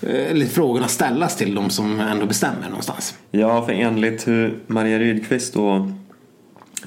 eh, 0.02 0.30
eller 0.30 0.46
frågorna 0.46 0.88
ställas 0.88 1.36
till 1.36 1.54
de 1.54 1.70
som 1.70 2.00
ändå 2.00 2.26
bestämmer 2.26 2.68
någonstans. 2.68 3.14
Ja, 3.30 3.66
för 3.66 3.72
enligt 3.72 4.28
hur 4.28 4.54
Maria 4.66 4.98
Rydqvist 4.98 5.56
och 5.56 5.86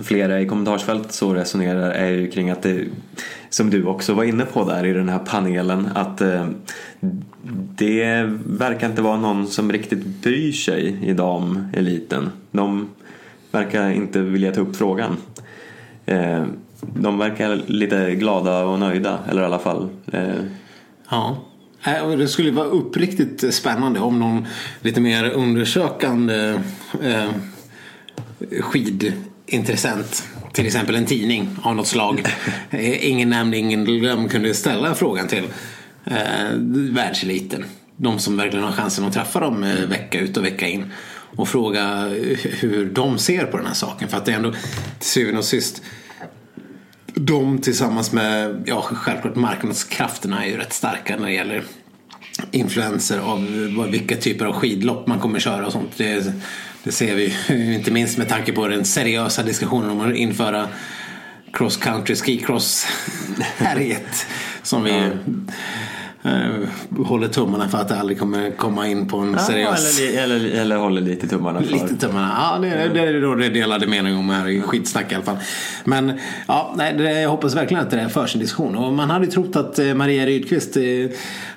flera 0.02 0.42
i 0.42 0.46
kommentarsfält 0.48 1.12
så 1.12 1.34
resonerar 1.34 1.92
är 1.92 2.10
ju 2.10 2.32
kring 2.32 2.50
att 2.50 2.62
det, 2.62 2.84
som 3.50 3.70
du 3.70 3.86
också 3.86 4.14
var 4.14 4.24
inne 4.24 4.46
på 4.46 4.64
där 4.70 4.86
i 4.86 4.94
den 4.94 5.10
här 5.10 5.20
panelen, 5.20 5.90
att 5.96 6.22
eh, 6.22 6.48
det 7.76 8.24
verkar 8.46 8.90
inte 8.90 9.02
vara 9.02 9.18
någon 9.18 9.48
som 9.48 9.72
riktigt 9.72 10.06
bryr 10.06 10.52
sig 10.52 10.98
i 11.04 11.14
dameliten. 11.14 12.30
De 12.52 12.90
verkar 13.52 13.90
inte 13.90 14.20
vilja 14.22 14.52
ta 14.52 14.62
upp 14.62 14.76
frågan. 14.76 15.18
Eh, 16.06 16.46
de 16.96 17.18
verkar 17.18 17.62
lite 17.68 18.16
glada 18.16 18.64
och 18.64 18.80
nöjda, 18.80 19.20
eller 19.30 19.42
i 19.42 19.46
alla 19.46 19.60
fall 19.60 19.90
eh, 20.14 20.22
Ja. 21.10 21.38
Eh, 21.86 22.10
Det 22.10 22.28
skulle 22.28 22.52
vara 22.52 22.68
uppriktigt 22.68 23.54
spännande 23.54 24.00
om 24.00 24.20
någon 24.20 24.48
lite 24.82 25.02
mer 25.02 25.30
undersökande 25.30 26.60
eh, 27.02 27.30
skidintressent, 28.62 30.28
till 30.54 30.66
exempel 30.66 30.96
en 30.96 31.06
tidning 31.06 31.50
av 31.64 31.76
något 31.76 31.88
slag, 31.88 32.24
eh, 32.70 33.10
ingen 33.10 33.30
nämnd, 33.30 33.56
ingen 33.56 33.86
glömd, 33.86 34.32
kunde 34.32 34.54
ställa 34.54 34.96
frågan 34.96 35.28
till 35.28 35.44
eh, 36.06 36.52
världseliten. 36.92 37.66
De 37.98 38.20
som 38.20 38.38
verkligen 38.38 38.66
har 38.66 38.72
chansen 38.72 39.06
att 39.06 39.14
träffa 39.14 39.40
dem 39.40 39.64
eh, 39.64 39.86
vecka 39.90 40.20
ut 40.20 40.38
och 40.38 40.46
vecka 40.46 40.68
in. 40.68 40.92
Och 41.36 41.48
fråga 41.48 42.08
hur 42.44 42.86
de 42.86 43.18
ser 43.18 43.46
på 43.46 43.58
den 43.58 43.66
här 43.66 43.74
saken. 43.74 44.10
För 44.10 44.18
att 44.18 44.26
det 44.26 44.32
är 44.32 44.36
ändå 44.36 44.52
till 45.00 45.10
syvende 45.10 45.40
och 45.40 45.46
sist 45.46 45.82
de 47.16 47.62
tillsammans 47.62 48.12
med, 48.12 48.64
ja 48.66 48.82
självklart 48.82 49.36
marknadskrafterna 49.36 50.46
är 50.46 50.50
ju 50.50 50.58
rätt 50.58 50.74
starka 50.74 51.18
när 51.18 51.26
det 51.26 51.34
gäller 51.34 51.64
influenser 52.52 53.20
av 53.20 53.48
vilka 53.92 54.16
typer 54.16 54.46
av 54.46 54.54
skidlopp 54.54 55.08
man 55.08 55.20
kommer 55.20 55.40
köra 55.40 55.66
och 55.66 55.72
sånt. 55.72 55.98
Det, 55.98 56.34
det 56.84 56.92
ser 56.92 57.16
vi 57.16 57.36
ju, 57.48 57.74
inte 57.76 57.92
minst 57.92 58.18
med 58.18 58.30
tanke 58.30 58.52
på 58.52 58.68
den 58.68 58.86
seriösa 58.86 59.44
diskussionen 59.44 59.90
om 59.90 60.02
att 60.02 60.16
införa 60.16 60.68
cross 61.54 61.78
country 61.78 62.16
ski 62.16 62.38
cross 62.38 62.88
härjet 63.58 64.28
som 64.64 64.84
vi 64.84 64.92
eh, 64.92 65.10
håller 66.98 67.28
tummarna 67.28 67.70
för 67.70 67.78
att 67.78 67.88
det 67.88 68.00
aldrig 68.00 68.20
kommer 68.20 68.52
komma 68.52 68.88
in 68.88 69.08
på 69.08 69.18
en 69.18 69.40
seriös 69.40 70.00
eller, 70.00 70.24
eller, 70.24 70.62
eller 70.62 70.78
håller 70.78 71.02
lite 71.02 71.28
tummarna 71.28 71.62
för. 71.62 71.72
Lite 71.72 71.96
tummarna. 71.98 72.32
Ja, 72.38 72.60
det, 72.60 72.70
det 72.94 73.00
är 73.00 73.22
då 73.22 73.36
det 73.36 73.50
delade 73.50 73.88
mening 73.88 74.18
om 74.18 74.30
här 74.30 74.48
i 74.48 74.62
skitsnack 74.62 75.12
i 75.12 75.16
alla 75.16 75.24
fall. 75.24 75.38
Men 75.84 76.20
ja, 76.48 76.74
nej, 76.78 76.94
det, 76.94 77.22
jag 77.22 77.30
hoppas 77.30 77.56
verkligen 77.56 77.84
att 77.84 77.92
det 77.92 78.10
förs 78.10 78.36
en 78.36 78.42
diskussion. 78.42 78.76
Och 78.76 78.94
man 78.94 79.10
hade 79.10 79.26
ju 79.26 79.32
trott 79.32 79.56
att 79.56 79.80
eh, 79.80 79.94
Maria 79.94 80.26
Rydqvist 80.26 80.78
eh, 80.78 80.84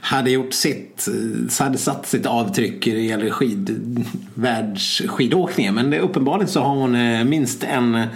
hade 0.01 0.31
gjort 0.31 0.53
sitt, 0.53 1.09
eh, 1.09 1.65
hade 1.65 1.79
satt 1.79 2.07
sitt 2.07 2.27
avtryck 2.27 2.85
det 2.85 3.01
gäller 3.01 3.31
skid, 3.31 4.05
världsskidåkningen. 4.35 5.75
Men 5.75 5.91
det, 5.91 6.01
uppenbarligen 6.01 6.49
så 6.49 6.61
har 6.61 6.75
hon 6.75 6.95
eh, 6.95 7.25
minst 7.25 7.65
en 7.65 7.95
eh, 7.95 8.07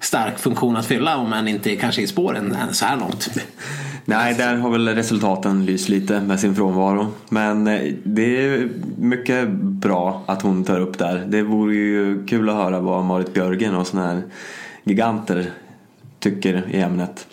stark 0.00 0.38
funktion 0.38 0.76
att 0.76 0.86
fylla 0.86 1.16
om 1.16 1.32
än 1.32 1.48
inte 1.48 1.76
kanske 1.76 2.02
i 2.02 2.06
spåren 2.06 2.56
så 2.72 2.84
här 2.84 2.96
långt. 2.96 3.30
Nej, 4.04 4.34
där 4.34 4.56
har 4.56 4.70
väl 4.70 4.88
resultaten 4.88 5.66
lyst 5.66 5.88
lite 5.88 6.20
med 6.20 6.40
sin 6.40 6.54
frånvaro. 6.54 7.06
Men 7.28 7.66
eh, 7.66 7.92
det 8.04 8.46
är 8.46 8.68
mycket 8.98 9.48
bra 9.50 10.22
att 10.26 10.42
hon 10.42 10.64
tar 10.64 10.80
upp 10.80 10.98
där. 10.98 11.24
Det 11.28 11.42
vore 11.42 11.74
ju 11.74 12.26
kul 12.26 12.48
att 12.48 12.54
höra 12.54 12.80
vad 12.80 13.04
Marit 13.04 13.34
Björgen 13.34 13.74
och 13.74 13.86
såna 13.86 14.06
här 14.06 14.22
giganter 14.84 15.50
tycker 16.18 16.66
i 16.70 16.80
ämnet. 16.80 17.26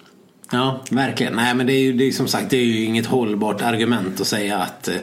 Ja, 0.51 0.81
verkligen. 0.91 1.33
Nej, 1.33 1.55
men 1.55 1.67
det 1.67 1.73
är 1.73 1.81
ju 1.81 1.93
det 1.93 2.03
är, 2.03 2.11
som 2.11 2.27
sagt 2.27 2.49
det 2.49 2.57
är 2.57 2.65
ju 2.65 2.83
inget 2.83 3.05
hållbart 3.05 3.61
argument 3.61 4.21
att 4.21 4.27
säga 4.27 4.57
att 4.57 4.87
eh, 4.87 4.95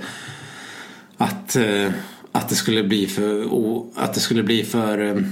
att, 1.17 1.57
eh, 1.57 1.91
att 2.33 2.49
det 2.49 2.55
skulle 2.55 2.83
bli 2.83 3.07
för 3.07 3.45
att 3.97 4.15
det 4.15 4.21
skulle 4.21 4.43
bli 4.43 4.65
för 4.65 5.25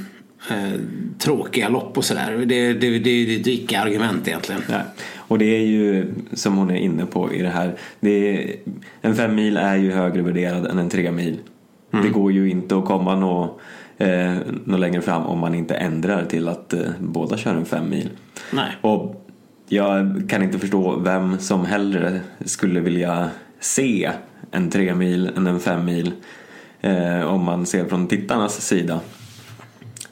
eh, 0.50 0.80
tråkiga 1.18 1.68
lopp 1.68 1.98
och 1.98 2.04
sådär. 2.04 2.44
Det, 2.46 2.72
det, 2.72 2.72
det, 2.72 2.98
det 2.98 3.10
är 3.10 3.40
ett 3.40 3.46
icke-argument 3.46 4.28
egentligen. 4.28 4.62
Nej. 4.68 4.82
Och 5.16 5.38
det 5.38 5.56
är 5.56 5.66
ju 5.66 6.14
som 6.32 6.56
hon 6.56 6.70
är 6.70 6.76
inne 6.76 7.06
på 7.06 7.34
i 7.34 7.42
det 7.42 7.48
här. 7.48 7.76
Det 8.00 8.10
är, 8.10 8.56
en 9.00 9.14
fem 9.14 9.34
mil 9.34 9.56
är 9.56 9.76
ju 9.76 9.92
högre 9.92 10.22
värderad 10.22 10.66
än 10.66 10.78
en 10.78 10.88
tre 10.88 11.10
mil. 11.10 11.38
Det 11.90 12.08
går 12.08 12.32
ju 12.32 12.50
inte 12.50 12.76
att 12.76 12.84
komma 12.84 13.16
nå, 13.16 13.60
eh, 13.98 14.34
nå 14.64 14.76
längre 14.76 15.02
fram 15.02 15.26
om 15.26 15.38
man 15.38 15.54
inte 15.54 15.74
ändrar 15.74 16.24
till 16.24 16.48
att 16.48 16.72
eh, 16.72 16.80
båda 16.98 17.36
kör 17.36 17.54
en 17.54 17.64
fem 17.64 17.90
mil. 17.90 18.08
Nej. 18.52 18.72
Och 18.80 19.26
jag 19.68 20.22
kan 20.28 20.42
inte 20.42 20.58
förstå 20.58 20.98
vem 20.98 21.38
som 21.38 21.64
hellre 21.64 22.20
skulle 22.44 22.80
vilja 22.80 23.30
se 23.60 24.10
en 24.50 24.70
tre 24.70 24.94
mil 24.94 25.30
än 25.36 25.46
en 25.46 25.60
fem 25.60 25.84
mil. 25.84 26.12
Eh, 26.80 27.20
om 27.20 27.44
man 27.44 27.66
ser 27.66 27.84
från 27.84 28.06
tittarnas 28.06 28.60
sida. 28.60 29.00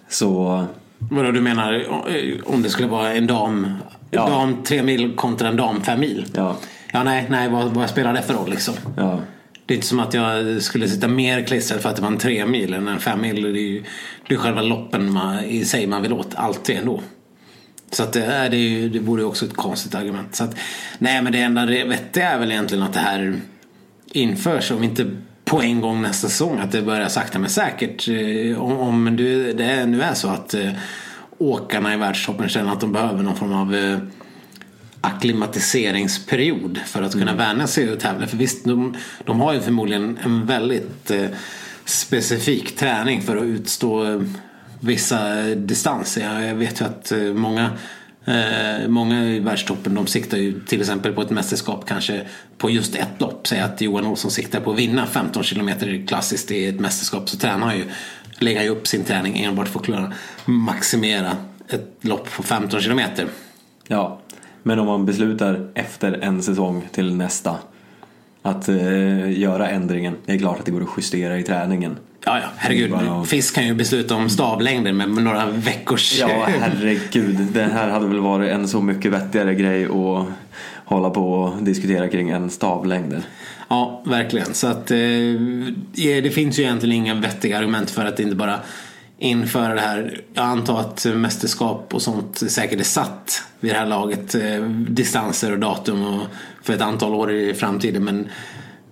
Så 0.09 0.65
Vadå 0.99 1.31
du 1.31 1.41
menar 1.41 1.75
eh, 1.75 2.35
om 2.45 2.63
det 2.63 2.71
skulle 2.71 2.89
vara 2.89 3.15
en 3.15 3.27
dam, 3.27 3.67
Ja. 4.11 4.29
dam 4.29 4.63
tre 4.63 4.83
mil 4.83 5.17
kontra 5.17 5.49
en 5.49 5.57
dam 5.57 5.83
fem 5.83 6.01
mil? 6.01 6.27
ja, 6.35 6.57
Ja, 6.93 7.03
nej, 7.05 7.27
nej 7.31 7.49
vad, 7.49 7.65
vad 7.75 7.91
spelar 7.91 8.13
det 8.13 8.23
för 8.23 8.35
roll 8.35 8.51
liksom? 8.51 8.75
ja. 8.97 9.21
Det 9.67 9.75
är 9.75 9.77
inte 9.77 9.87
som 9.89 10.01
att 10.01 10.15
jag 10.15 10.63
skulle 10.63 10.89
sitta 10.89 11.09
mer 11.09 11.43
klistrad 11.47 11.81
för 11.81 11.89
att 11.89 11.97
det 11.97 12.03
var 12.03 12.09
en 12.09 12.19
tre 12.19 12.47
mil 12.47 12.75
än 12.75 12.89
en 12.89 13.01
fem 13.01 13.21
mil. 13.21 13.43
Det 13.43 13.49
är 13.49 13.53
ju 13.63 13.85
det 14.29 14.35
är 14.35 14.39
själva 14.39 14.63
loppen 14.63 15.13
man, 15.13 15.45
i 15.45 15.65
sig 15.65 15.87
man 15.87 16.03
vill 16.03 16.13
åt 16.13 16.35
alltid 16.35 16.77
ändå. 16.77 17.01
Så 17.91 18.03
att 18.03 18.13
det, 18.13 18.25
är, 18.25 18.51
det, 18.51 18.57
är 18.57 18.69
ju, 18.69 18.89
det 18.89 18.99
vore 18.99 19.23
ju 19.23 19.27
också 19.29 19.45
ett 19.47 19.57
konstigt 19.57 19.95
argument. 19.95 20.35
Så 20.37 20.45
att, 20.45 20.57
nej 20.99 21.23
men 21.23 21.33
det 21.33 21.39
enda 21.41 21.67
vettiga 21.67 22.31
är 22.31 22.39
väl 22.39 22.51
egentligen 22.53 22.85
att 22.85 22.93
det 22.93 23.01
här 23.01 23.35
införs. 24.13 24.71
Om 24.71 24.85
inte 24.85 25.11
på 25.49 25.63
en 25.63 25.81
gång 25.81 26.03
nästa 26.03 26.29
säsong. 26.29 26.59
Att 26.59 26.73
det 26.73 26.83
börjar 26.83 27.09
sakta 27.09 27.39
men 27.39 27.51
säkert. 27.51 28.09
Eh, 28.09 28.63
Om, 28.63 28.79
om 28.79 29.17
du, 29.17 29.53
det 29.53 29.87
nu 29.87 30.03
är 30.03 30.15
så 30.15 30.29
att 30.29 30.55
eh, 30.55 30.71
åkarna 31.39 31.95
i 31.95 31.97
världstoppen 31.97 32.49
känner 32.49 32.73
att 32.73 32.81
de 32.81 32.93
behöver 32.93 33.23
någon 33.23 33.37
form 33.37 33.53
av 33.53 33.75
eh, 33.75 33.99
akklimatiseringsperiod 35.01 36.79
för 36.87 37.03
att 37.03 37.13
kunna 37.13 37.35
vänja 37.35 37.67
sig 37.67 37.93
och 37.93 38.01
tävla. 38.01 38.27
För 38.27 38.37
visst, 38.37 38.65
de, 38.65 38.97
de 39.25 39.41
har 39.41 39.53
ju 39.53 39.61
förmodligen 39.61 40.19
en 40.25 40.47
väldigt 40.47 41.11
eh, 41.11 41.27
specifik 41.85 42.77
träning 42.77 43.23
för 43.23 43.37
att 43.37 43.43
utstå 43.43 44.05
eh, 44.05 44.23
vissa 44.81 45.35
distanser. 45.43 46.35
Jag, 46.35 46.45
jag 46.45 46.55
vet 46.55 46.81
ju 46.81 46.85
att 46.85 47.13
eh, 47.13 47.19
många 47.19 47.71
Eh, 48.29 48.89
många 48.89 49.25
i 49.25 49.39
världstoppen 49.39 49.95
de 49.95 50.07
siktar 50.07 50.39
ju 50.39 50.61
till 50.61 50.81
exempel 50.81 51.13
på 51.13 51.23
ett 51.23 51.31
mästerskap 51.31 51.89
kanske 51.89 52.27
på 52.59 52.71
just 52.71 52.95
ett 52.95 53.21
lopp. 53.21 53.47
Säg 53.47 53.61
att 53.61 53.81
Johan 53.81 54.07
Olsson 54.07 54.31
siktar 54.31 54.61
på 54.61 54.73
att 54.73 54.79
vinna 54.79 55.07
15 55.07 55.43
kilometer 55.43 56.07
klassiskt 56.07 56.51
i 56.51 56.67
ett 56.67 56.81
mästerskap 56.81 57.29
så 57.29 57.39
tränar 57.39 57.67
han 57.67 57.77
ju, 57.77 57.85
lägger 58.39 58.63
ju 58.63 58.69
upp 58.69 58.87
sin 58.87 59.05
träning 59.05 59.45
enbart 59.45 59.69
för 59.69 59.81
att 59.81 59.87
kunna 59.87 60.13
maximera 60.45 61.37
ett 61.69 61.97
lopp 62.01 62.37
på 62.37 62.43
15 62.43 62.81
kilometer. 62.81 63.27
Ja, 63.87 64.21
men 64.63 64.79
om 64.79 64.87
man 64.87 65.07
beslutar 65.07 65.71
efter 65.75 66.13
en 66.13 66.43
säsong 66.43 66.89
till 66.93 67.15
nästa 67.15 67.57
att 68.43 68.69
eh, 68.69 69.41
göra 69.41 69.69
ändringen. 69.69 70.17
Det 70.27 70.33
är 70.33 70.39
klart 70.39 70.59
att 70.59 70.67
det 70.67 70.73
går 70.73 70.83
att 70.83 70.89
justera 70.97 71.39
i 71.39 71.43
träningen. 71.43 71.97
Ja, 72.25 72.39
ja, 72.39 72.49
herregud. 72.57 72.93
Fisk 73.27 73.55
kan 73.55 73.67
ju 73.67 73.75
besluta 73.75 74.15
om 74.15 74.31
stavlängder 74.31 74.93
med 74.93 75.09
några 75.09 75.47
veckors... 75.47 76.19
Ja, 76.21 76.49
herregud. 76.61 77.37
Det 77.53 77.63
här 77.63 77.89
hade 77.89 78.07
väl 78.07 78.19
varit 78.19 78.51
en 78.51 78.69
så 78.69 78.81
mycket 78.81 79.13
vettigare 79.13 79.55
grej 79.55 79.85
att 79.85 80.27
hålla 80.85 81.11
på 81.11 81.33
och 81.33 81.63
diskutera 81.63 82.09
kring 82.09 82.31
än 82.31 82.51
stavlängder. 82.51 83.23
Ja, 83.69 84.03
verkligen. 84.07 84.55
Så 84.55 84.67
att 84.67 84.91
eh, 84.91 84.97
det 85.95 86.35
finns 86.35 86.59
ju 86.59 86.63
egentligen 86.63 86.97
inga 86.97 87.15
vettiga 87.15 87.59
argument 87.59 87.91
för 87.91 88.05
att 88.05 88.21
inte 88.21 88.37
bara 88.37 88.61
införa 89.19 89.75
det 89.75 89.81
här. 89.81 90.21
Jag 90.35 90.45
antar 90.45 90.81
att 90.81 91.07
mästerskap 91.15 91.95
och 91.95 92.03
sånt 92.03 92.39
säkert 92.39 92.81
är 92.81 92.85
satt 92.85 93.43
vid 93.61 93.73
det 93.73 93.79
här 93.79 93.87
laget. 93.87 94.35
Eh, 94.35 94.61
distanser 94.89 95.53
och 95.53 95.59
datum 95.59 96.05
och 96.05 96.27
för 96.63 96.73
ett 96.73 96.81
antal 96.81 97.15
år 97.15 97.33
i 97.33 97.55
framtiden. 97.55 98.05
Men 98.05 98.29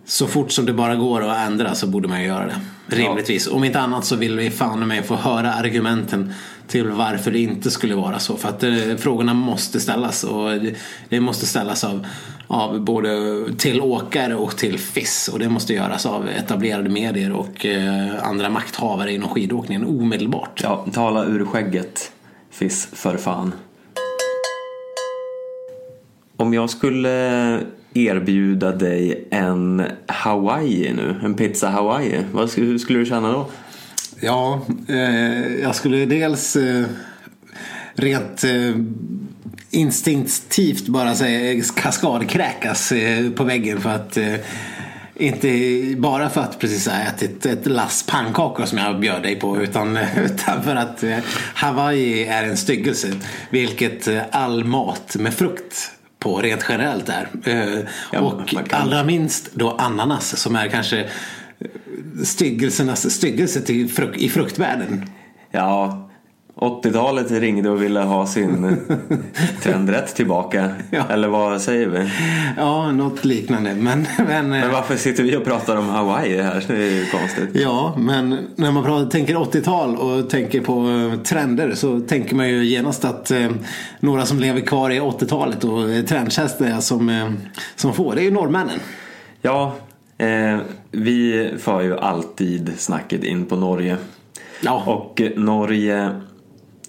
så 0.04 0.26
fort 0.26 0.52
som 0.52 0.66
det 0.66 0.73
bara 0.73 0.97
går 0.97 1.23
att 1.23 1.47
ändra 1.47 1.75
så 1.75 1.87
borde 1.87 2.09
man 2.09 2.21
ju 2.21 2.26
göra 2.26 2.47
det. 2.47 2.61
Rimligtvis. 2.97 3.47
Om 3.47 3.64
inte 3.64 3.80
annat 3.80 4.04
så 4.04 4.16
vill 4.16 4.37
vi 4.37 4.50
fan 4.50 4.88
med 4.88 5.04
få 5.04 5.16
höra 5.16 5.54
argumenten 5.54 6.33
till 6.68 6.88
varför 6.90 7.30
det 7.30 7.38
inte 7.38 7.71
skulle 7.71 7.95
vara 7.95 8.18
så. 8.18 8.37
För 8.37 8.49
att 8.49 8.62
eh, 8.62 8.97
frågorna 8.99 9.35
måste 9.35 9.80
ställas 9.80 10.25
och 10.25 10.50
det 11.09 11.21
måste 11.21 11.47
ställas 11.47 11.85
av, 11.85 12.06
av 12.47 12.81
både 12.81 13.43
till 13.59 13.81
åkare 13.81 14.35
och 14.35 14.57
till 14.57 14.79
FIS. 14.79 15.29
Och 15.33 15.38
det 15.38 15.49
måste 15.49 15.75
göras 15.75 16.07
av 16.07 16.29
etablerade 16.29 16.88
medier 16.88 17.33
och 17.33 17.67
eh, 17.67 18.29
andra 18.29 18.49
makthavare 18.49 19.12
inom 19.12 19.29
skidåkningen 19.29 19.85
omedelbart. 19.85 20.61
Ja, 20.62 20.87
tala 20.93 21.25
ur 21.25 21.45
skägget, 21.45 22.12
Fiss, 22.50 22.88
för 22.93 23.17
fan. 23.17 23.53
Om 26.37 26.55
jag 26.55 26.71
skulle 26.71 27.61
erbjuda 27.95 28.73
dig 28.73 29.29
en 29.31 29.87
Hawaii 30.07 30.93
nu, 30.93 31.21
en 31.25 31.35
pizza 31.35 31.69
Hawaii, 31.69 32.21
vad 32.33 32.50
skulle, 32.50 32.67
hur 32.67 32.79
skulle 32.79 32.99
du 32.99 33.07
känna 33.07 33.33
då? 33.33 33.47
Ja, 34.21 34.61
eh, 34.88 35.62
jag 35.62 35.75
skulle 35.75 36.07
dels 36.07 36.57
eh, 36.57 36.85
rent 37.95 38.45
eh, 38.45 38.75
instinktivt 39.76 40.87
bara 40.88 41.14
säga 41.14 41.62
kaskadkräkas 41.76 42.92
eh, 42.92 43.30
på 43.30 43.45
väggen 43.45 43.80
för 43.80 43.90
att 43.90 44.16
eh, 44.16 44.35
inte 45.18 45.49
bara 45.99 46.30
för 46.30 46.40
att 46.40 46.59
precis 46.59 46.88
ha 46.88 46.95
ätit 47.02 47.47
ett 47.47 47.66
lass 47.66 48.02
pannkakor 48.06 48.64
som 48.64 48.78
jag 48.78 49.00
bjöd 49.00 49.23
dig 49.23 49.37
på 49.37 49.62
utan, 49.62 49.97
utan 50.25 50.62
för 50.62 50.76
att 50.76 51.02
eh, 51.02 51.18
Hawaii 51.54 52.25
är 52.25 52.45
en 52.45 52.56
styggelse. 52.56 53.09
Vilket 53.50 54.09
eh, 54.09 54.23
all 54.30 54.64
mat 54.64 55.16
med 55.18 55.35
frukt 55.35 55.90
på 56.18 56.37
rent 56.42 56.64
generellt 56.68 57.09
är. 57.09 57.28
Eh, 57.45 57.78
Ja, 58.12 58.21
och 58.21 58.49
kan- 58.49 58.64
allra 58.71 59.04
minst 59.04 59.49
då 59.54 59.71
ananas 59.71 60.37
som 60.40 60.56
är 60.56 60.68
kanske 60.68 60.99
eh, 61.00 61.06
styggelsernas 62.25 63.11
styggelse 63.11 63.61
till 63.61 63.88
fruk- 63.88 64.16
i 64.16 64.28
fruktvärlden. 64.28 65.11
Ja, 65.50 66.05
80-talet 66.60 67.30
ringde 67.30 67.70
och 67.70 67.82
ville 67.82 68.00
ha 68.00 68.26
sin 68.26 68.76
trendrätt 69.62 70.14
tillbaka. 70.14 70.70
Ja. 70.90 71.02
Eller 71.10 71.28
vad 71.28 71.60
säger 71.60 71.86
vi? 71.86 72.10
Ja, 72.56 72.92
något 72.92 73.25
liknande. 73.25 73.75
Men, 73.75 74.06
men, 74.26 74.48
Men 74.48 74.72
varför 74.72 74.96
sitter 74.96 75.22
vi 75.22 75.36
och 75.36 75.44
pratar 75.44 75.76
om 75.76 75.88
Hawaii 75.88 76.42
här? 76.42 76.64
Det 76.66 76.75
är 76.75 76.90
ju 76.90 77.06
konstigt. 77.06 77.50
Ja, 77.52 77.94
men 77.98 78.38
när 78.56 78.72
man 78.72 78.84
pratar, 78.84 79.10
tänker 79.10 79.34
80-tal 79.34 79.96
och 79.96 80.30
tänker 80.30 80.60
på 80.60 80.88
eh, 80.88 81.20
trender 81.22 81.75
så 81.75 82.00
tänker 82.00 82.36
man 82.36 82.48
ju 82.48 82.64
genast 82.64 83.04
att 83.04 83.30
eh, 83.30 83.50
några 84.00 84.26
som 84.26 84.40
lever 84.40 84.60
kvar 84.60 84.90
i 84.90 85.00
80-talet 85.00 85.64
och 85.64 86.08
trendkänsliga 86.08 86.80
som, 86.80 87.08
eh, 87.08 87.30
som 87.76 87.92
får, 87.92 88.14
det 88.14 88.20
är 88.20 88.25
ju 88.25 88.30
norrmännen. 88.30 88.80
Ja, 89.42 89.75
eh, 90.18 90.58
vi 90.90 91.50
för 91.58 91.80
ju 91.80 91.98
alltid 91.98 92.72
snacket 92.76 93.25
in 93.25 93.46
på 93.46 93.56
Norge. 93.56 93.96
Ja, 94.60 94.82
Och 94.86 95.20
eh, 95.20 95.30
Norge, 95.36 96.20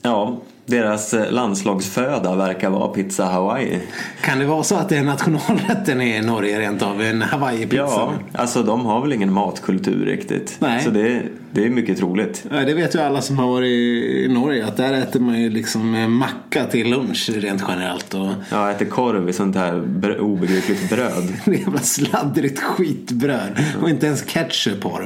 ja, 0.08 0.38
deras 0.66 1.14
eh, 1.14 1.32
landslagsföda 1.32 2.36
verkar 2.36 2.70
vara 2.70 2.88
pizza 2.88 3.26
Hawaii. 3.26 3.80
kan 4.22 4.40
det 4.40 4.46
vara 4.46 4.64
så 4.64 4.76
att 4.76 4.90
det 4.90 4.98
är 4.98 5.04
nationalrätten 5.04 6.02
i 6.02 6.22
Norge 6.22 6.60
rent 6.60 6.82
av, 6.82 7.02
en 7.02 7.22
Hawaii-pizza? 7.22 7.76
Ja, 7.78 8.14
alltså 8.34 8.64
de 8.64 8.86
har 8.86 9.02
väl 9.02 9.14
ingen 9.14 9.34
matkultur 9.34 10.06
riktigt. 10.06 10.56
Nej. 10.60 10.84
Så 10.84 10.90
det, 10.90 11.22
det 11.52 11.66
är 11.66 11.70
mycket 11.70 11.98
troligt. 11.98 12.46
Ja, 12.52 12.58
det 12.58 12.74
vet 12.74 12.96
ju 12.96 13.00
alla 13.00 13.22
som 13.22 13.38
har 13.40 13.48
varit 13.48 13.68
i 13.68 14.28
Norge 14.30 14.66
att 14.66 14.78
där 14.78 14.94
äter 14.94 15.20
man 15.20 15.42
ju 15.42 15.50
liksom 15.50 15.96
eh, 15.96 16.08
macka 16.08 16.66
till 16.66 16.90
lunch 16.90 17.30
rent 17.34 17.64
generellt. 17.68 18.14
Och 18.14 18.30
Jag 18.52 18.72
äter 18.72 18.86
korv 18.86 19.30
i 19.30 19.34
sånt 19.34 19.56
här 19.56 19.74
br- 19.74 20.18
obegripligt 20.18 20.90
bröd. 20.90 21.34
Det 21.46 21.56
jävla 21.58 21.80
sladdrigt 21.80 22.60
skitbröd. 22.60 23.64
Och 23.82 23.90
inte 23.90 24.06
ens 24.08 24.22
ketchup 24.26 24.84
har 24.84 25.02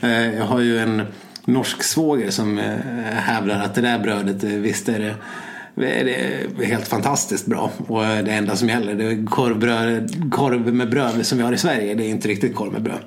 de. 0.00 0.06
Eh, 0.08 0.34
Jag 0.38 0.44
har 0.44 0.60
ju 0.60 0.78
en 0.78 1.02
norsk 1.44 1.82
svåger 1.82 2.30
som 2.30 2.58
eh, 2.58 2.74
hävdar 3.14 3.60
att 3.60 3.74
det 3.74 3.80
där 3.80 3.98
brödet, 3.98 4.44
eh, 4.44 4.50
visst 4.50 4.88
är 4.88 4.98
det 4.98 5.14
det 5.74 6.00
är 6.00 6.64
helt 6.64 6.88
fantastiskt 6.88 7.46
bra. 7.46 7.70
Och 7.86 8.02
det 8.02 8.32
enda 8.32 8.56
som 8.56 8.68
gäller 8.68 8.94
det 8.94 9.04
är 9.04 9.26
korvbröd, 9.26 10.30
korv 10.32 10.74
med 10.74 10.90
bröd 10.90 11.26
som 11.26 11.38
vi 11.38 11.44
har 11.44 11.52
i 11.52 11.58
Sverige. 11.58 11.94
Det 11.94 12.04
är 12.04 12.08
inte 12.08 12.28
riktigt 12.28 12.54
korv 12.54 12.72
med 12.72 12.82
bröd. 12.82 13.00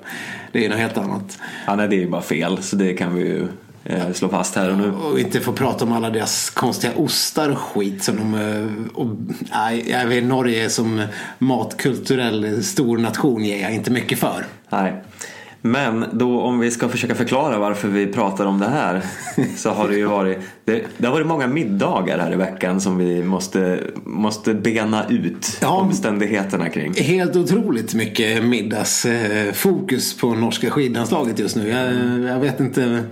Det 0.52 0.66
är 0.66 0.70
något 0.70 0.78
helt 0.78 0.98
annat. 0.98 1.40
Ja, 1.68 1.75
nej, 1.75 1.88
det 1.88 1.96
är 1.96 2.00
ju 2.00 2.10
bara 2.10 2.22
fel. 2.22 2.57
Så 2.64 2.75
det 2.75 2.94
kan 2.94 3.16
vi 3.16 3.22
ju 3.22 3.48
eh, 3.84 4.12
slå 4.14 4.29
fast 4.29 4.55
här 4.55 4.72
och 4.72 4.77
nu. 4.77 4.92
Och 4.92 5.20
inte 5.20 5.40
få 5.40 5.53
prata 5.53 5.86
om 5.86 5.92
alla 5.92 6.10
deras 6.10 6.50
konstiga 6.50 6.94
ostar 6.96 7.50
och 7.50 7.57
skit 7.57 8.03
som 8.03 8.18
de... 8.18 8.34
eh, 8.34 8.96
Och, 8.96 9.07
nej, 9.53 9.90
jag 9.92 10.07
vet, 10.07 10.24
Norge 10.24 10.70
som 10.70 11.01
matkulturell 11.38 12.64
stor 12.64 12.98
nation 12.98 13.44
ger 13.46 13.62
jag 13.62 13.74
inte 13.74 13.92
mycket 13.92 14.20
för. 14.20 14.46
Nej. 14.70 14.94
Men 15.66 16.06
då 16.14 16.42
om 16.42 16.60
vi 16.60 16.72
ska 16.72 16.90
försöka 16.90 17.16
förklara 17.16 17.60
varför 17.60 17.88
vi 17.88 18.08
pratar 18.08 18.46
om 18.46 18.60
det 18.60 18.68
här 18.70 19.02
så 19.58 19.70
har 19.70 19.88
det 19.88 19.96
ju 19.96 20.06
varit 20.06 20.38
det, 20.66 20.84
det 20.98 21.08
har 21.08 21.14
varit 21.14 21.28
många 21.28 21.48
middagar 21.48 22.20
här 22.20 22.34
i 22.34 22.36
veckan 22.36 22.82
som 22.82 22.98
vi 22.98 23.24
måste, 23.24 23.80
måste 24.06 24.54
bena 24.54 25.08
ut 25.10 25.58
Ja. 25.62 25.68
omständigheterna 25.68 26.70
kring. 26.70 26.94
Helt 26.94 27.36
otroligt 27.36 27.94
mycket 27.94 28.44
middagsfokus 28.44 30.18
på 30.18 30.34
norska 30.34 30.70
skidlandslaget 30.70 31.40
just 31.40 31.56
nu. 31.56 31.70
Jag, 31.70 31.94
jag 32.36 32.40
vet 32.40 32.60
inte 32.60 33.04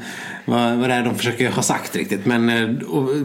vad, 0.45 0.77
vad 0.77 0.89
det 0.89 0.95
är 0.95 1.03
de 1.03 1.15
försöker 1.15 1.51
ha 1.51 1.61
sagt 1.61 1.95
riktigt. 1.95 2.25
Men 2.25 2.49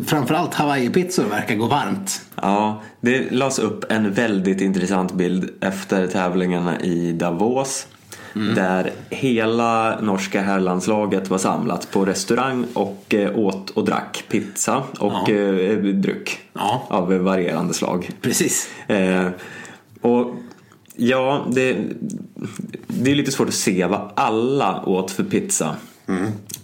framförallt 0.06 0.54
Hawaii-pizzor 0.54 1.24
verkar 1.24 1.54
gå 1.54 1.66
varmt. 1.66 2.20
Ja, 2.42 2.82
det 3.00 3.30
lades 3.32 3.58
upp 3.58 3.92
en 3.92 4.12
väldigt 4.12 4.60
intressant 4.60 5.12
bild 5.12 5.50
efter 5.60 6.06
tävlingarna 6.06 6.80
i 6.80 7.12
Davos. 7.12 7.86
Där 8.54 8.90
hela 9.10 10.00
norska 10.00 10.42
herrlandslaget 10.42 11.30
var 11.30 11.38
samlat 11.38 11.88
på 11.92 12.04
restaurang 12.04 12.64
och 12.74 13.14
eh, 13.14 13.38
åt 13.38 13.70
och 13.70 13.84
drack 13.84 14.24
pizza 14.28 14.82
och 14.98 15.12
Ja. 15.28 15.34
eh, 15.34 15.76
dryck 15.78 16.38
Ja. 16.52 16.86
av 16.88 17.12
varierande 17.18 17.74
slag. 17.74 18.10
Precis. 18.20 18.68
Eh, 18.86 19.26
och 20.00 20.34
ja, 20.96 21.46
det, 21.52 21.76
det 22.86 23.10
är 23.10 23.14
lite 23.14 23.32
svårt 23.32 23.48
att 23.48 23.54
se 23.54 23.86
vad 23.86 24.10
alla 24.16 24.84
åt 24.86 25.10
för 25.10 25.24
pizza. 25.24 25.76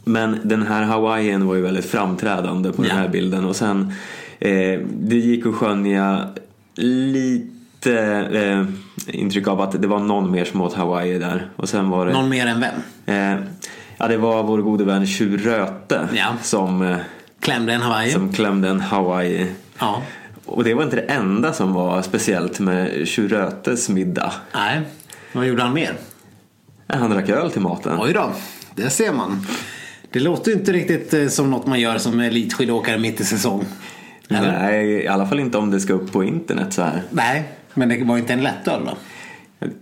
Men 0.05 0.37
den 0.45 0.63
här 0.63 0.83
hawaiien 0.83 1.47
var 1.47 1.55
ju 1.55 1.61
väldigt 1.63 1.85
framträdande 1.87 2.73
på 2.73 2.83
den 2.83 2.91
Ja. 2.91 2.97
här 2.97 3.09
bilden 3.09 3.45
och 3.45 3.57
sen 3.57 3.93
eh, 4.41 4.81
det 5.01 5.17
gick 5.17 5.47
att 5.47 5.55
skönja 5.55 6.29
lite 6.75 8.01
eh, 8.33 8.65
intryck 9.09 9.49
av 9.49 9.61
att 9.61 9.83
det 9.83 9.89
var 9.89 9.99
någon 9.99 10.31
mer 10.31 10.45
som 10.45 10.61
åt 10.61 10.75
hawaii 10.75 11.19
där 11.19 11.51
och 11.57 11.69
sen 11.69 11.91
var 11.91 12.07
det 12.07 12.13
Någon 12.13 12.29
mer 12.29 12.47
än 12.47 12.61
vem? 12.61 12.75
eh, 13.37 13.45
ja 13.99 14.09
det 14.09 14.17
var 14.17 14.43
vår 14.43 14.59
gode 14.59 14.85
vän 14.85 15.07
Tjur 15.07 15.39
Röte 15.39 16.09
Ja. 16.15 16.27
som, 16.43 16.83
eh, 16.83 16.97
Klämde 17.41 17.73
en 17.73 17.81
Hawaii? 17.83 18.11
som 18.11 18.33
klämde 18.33 18.69
en 18.69 18.81
hawaii 18.81 19.47
Ja. 19.79 20.03
och 20.47 20.65
det 20.65 20.75
var 20.75 20.83
inte 20.83 20.97
det 20.97 21.03
enda 21.03 21.53
som 21.53 21.73
var 21.73 22.03
speciellt 22.03 22.61
med 22.61 23.09
Tjurötes 23.09 23.89
middag. 23.89 24.33
Nej. 24.55 24.81
Vad 25.33 25.47
gjorde 25.47 25.63
han 25.63 25.75
mer? 25.75 25.93
Han 26.87 27.11
drack 27.11 27.29
öl 27.29 27.51
till 27.51 27.61
maten. 27.61 27.99
Oj 28.01 28.13
då. 28.13 28.31
Det 28.75 28.91
ser 28.91 29.13
man. 29.13 29.47
Det 30.13 30.21
låter 30.21 30.53
inte 30.53 30.73
riktigt 30.73 31.15
eh, 31.15 31.27
som 31.29 31.51
något 31.51 31.67
man 31.67 31.81
gör 31.81 31.99
som 31.99 32.21
elitskidåkare 32.21 32.99
mitt 32.99 33.21
i 33.21 33.25
säsong. 33.25 33.65
Eller? 34.29 34.53
Nej, 34.53 34.91
i 35.05 35.09
alla 35.09 35.27
fall 35.27 35.41
inte 35.41 35.59
om 35.59 35.71
det 35.71 35.81
ska 35.81 35.93
upp 35.93 36.13
på 36.13 36.25
internet 36.25 36.73
så 36.73 36.83
här. 36.83 37.03
Nej. 37.11 37.49
Men 37.75 37.89
det 37.89 38.05
var 38.05 38.19
inte 38.19 38.33
en 38.33 38.43
lättöl 38.43 38.85
då? 38.85 38.97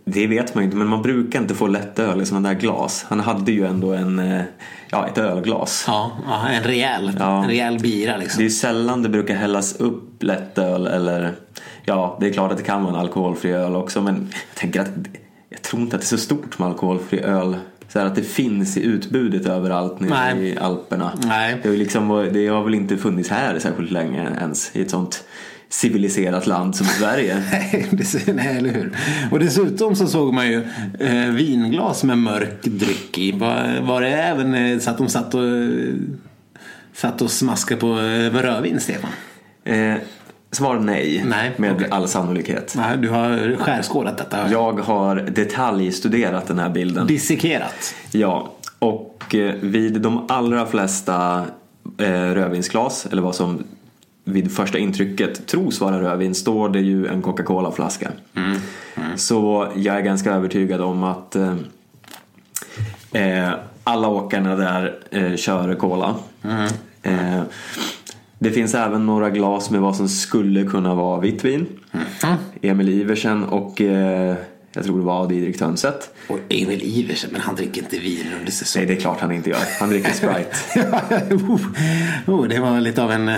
Det 0.05 0.27
vet 0.27 0.55
man 0.55 0.63
ju 0.63 0.67
inte, 0.67 0.77
men 0.77 0.87
man 0.87 1.03
brukar 1.03 1.41
inte 1.41 1.55
få 1.55 1.67
lättöl 1.67 2.23
i 2.23 2.27
sådana 2.27 2.49
där 2.49 2.61
glas. 2.61 3.05
Han 3.09 3.21
hade 3.21 3.53
ju 3.53 3.67
ändå 3.67 3.93
en, 3.93 4.19
eh, 4.19 4.43
ja, 4.91 5.09
ett 5.09 5.19
ölglas. 5.19 5.85
Ja, 5.87 6.13
en 6.51 6.63
rejäl, 6.63 7.13
Ja. 7.19 7.43
en 7.43 7.49
rejäl 7.49 7.79
bira 7.79 8.13
Det 8.13 8.17
är 8.17 8.21
liksom. 8.21 8.43
ju 8.43 8.51
sällan 8.51 9.03
det 9.03 9.09
brukar 9.09 9.35
hällas 9.35 9.77
upp 9.77 10.23
lättöl 10.23 10.87
eller 10.87 11.33
ja, 11.85 12.17
det 12.21 12.29
är 12.29 12.33
klart 12.33 12.51
att 12.51 12.59
det 12.59 12.65
kan 12.65 12.83
vara 12.83 12.95
en 12.95 13.01
alkoholfri 13.01 13.53
öl 13.53 13.77
också 13.77 14.01
men 14.03 14.29
jag 14.31 14.59
tänker 14.61 14.81
att 14.81 14.91
jag 15.49 15.63
tror 15.63 15.83
inte 15.83 15.97
att 15.97 16.03
det 16.03 16.07
är 16.07 16.17
så 16.17 16.19
stort 16.19 16.59
med 16.59 16.69
alkoholfri 16.69 17.21
öl. 17.21 17.57
Så 17.89 17.99
här 17.99 18.07
att 18.07 18.15
det 18.17 18.23
finns 18.23 18.77
i 18.77 18.83
utbudet 18.83 19.47
överallt 19.47 20.01
nere 20.01 20.35
Nej. 20.35 20.49
i 20.49 20.59
Alperna. 20.59 21.13
Nej. 21.25 21.57
Det, 21.63 21.69
är 21.69 21.77
liksom, 21.77 22.29
det 22.33 22.47
har 22.47 22.65
väl 22.65 22.75
inte 22.75 22.97
funnits 22.97 23.29
här 23.29 23.59
särskilt 23.59 23.91
länge 23.91 24.29
ens 24.41 24.77
i 24.77 24.83
ett 24.83 24.91
sånt 24.91 25.25
civiliserat 25.71 26.47
land 26.47 26.77
som 26.77 26.87
Sverige. 26.87 27.43
Nej, 28.35 28.57
eller 28.57 28.71
hur? 28.71 28.97
Och 29.31 29.39
dessutom 29.39 29.97
så 29.97 30.07
såg 30.07 30.35
man 30.35 30.49
ju 30.49 30.65
eh, 31.01 31.27
vinglas 31.31 32.05
med 32.05 32.19
mörk 32.19 32.63
dryck 32.63 33.19
i. 33.19 33.33
Var, 33.33 33.81
var 33.81 34.01
det 34.01 34.09
även 34.09 34.55
eh, 34.55 34.79
så 34.79 34.91
att 34.91 34.99
de 34.99 35.09
satt 35.09 35.35
och, 35.35 35.43
satt 36.93 37.23
och 37.23 37.31
smaskade 37.31 37.81
på 37.81 37.87
eh, 37.87 38.43
rödvin, 38.43 38.81
Stefan? 38.81 39.11
Eh, 39.65 39.95
svar 40.51 40.79
nej, 40.79 41.25
Nej, 41.27 41.53
med 41.57 41.73
okej. 41.73 41.89
all 41.91 42.09
sannolikhet. 42.09 42.75
Nej, 42.77 42.97
du 42.99 43.09
har 43.09 43.57
skärskådat 43.57 44.19
detta. 44.19 44.51
Jag 44.51 44.73
har 44.73 45.17
detaljstuderat 45.17 46.47
den 46.47 46.59
här 46.59 46.71
bilden. 46.71 47.07
Dissekerat. 47.07 47.95
Ja, 48.13 48.53
och 48.79 49.35
eh, 49.35 49.55
vid 49.55 50.01
de 50.01 50.27
allra 50.29 50.67
flesta 50.67 51.45
eh, 51.99 52.11
rödvinsglas, 52.11 53.07
eller 53.13 53.23
vad 53.23 53.35
som 53.35 53.65
vid 54.25 54.53
första 54.53 54.79
intrycket 54.79 55.47
tros 55.47 55.81
vara 55.81 56.03
rödvin, 56.03 56.35
står 56.35 56.69
det 56.69 56.81
ju 56.81 57.07
en 57.07 57.23
Coca-Cola-flaska. 57.23 58.11
Så 59.17 59.69
jag 59.77 59.97
är 59.97 60.01
ganska 60.01 60.33
övertygad 60.33 60.81
om 60.81 61.05
att 61.05 61.37
eh, 61.37 61.55
eh, 63.13 63.53
alla 63.85 64.09
åkarna 64.09 64.57
där 64.57 64.99
eh, 65.11 65.37
kör 65.37 65.75
Cola. 65.75 66.15
Eh, 67.03 67.43
det 68.39 68.51
finns 68.51 68.75
även 68.75 69.07
några 69.07 69.31
glas 69.31 69.71
med 69.71 69.81
vad 69.81 69.97
som 69.97 70.09
skulle 70.09 70.65
kunna 70.65 70.95
vara 70.95 71.21
vitt 71.21 71.45
vin. 71.45 71.67
Emil 72.63 72.89
Iversen 72.89 73.45
och 73.45 73.81
eh, 73.81 74.37
jag 74.73 74.85
tror 74.85 74.99
det 74.99 75.05
var 75.05 75.29
Didrik 75.29 75.59
Tönseth. 75.59 76.07
Och 76.29 76.39
Emil 76.49 76.81
Iversen, 76.83 77.31
men 77.33 77.41
han 77.41 77.55
dricker 77.55 77.83
inte 77.83 77.99
vin 77.99 78.27
under 78.39 78.53
säsongen. 78.53 78.87
Nej, 78.89 78.95
det 78.97 79.01
är 79.01 79.03
klart 79.03 79.21
han 79.21 79.33
inte 79.33 79.51
gör. 79.51 79.59
Han 79.81 79.89
dricker 79.89 80.13
Sprite. 80.13 80.57
oh, 82.33 82.49
det 82.49 82.59
var 82.61 82.81
lite 82.81 83.03
av 83.03 83.13
en... 83.13 83.29
eh, 83.29 83.35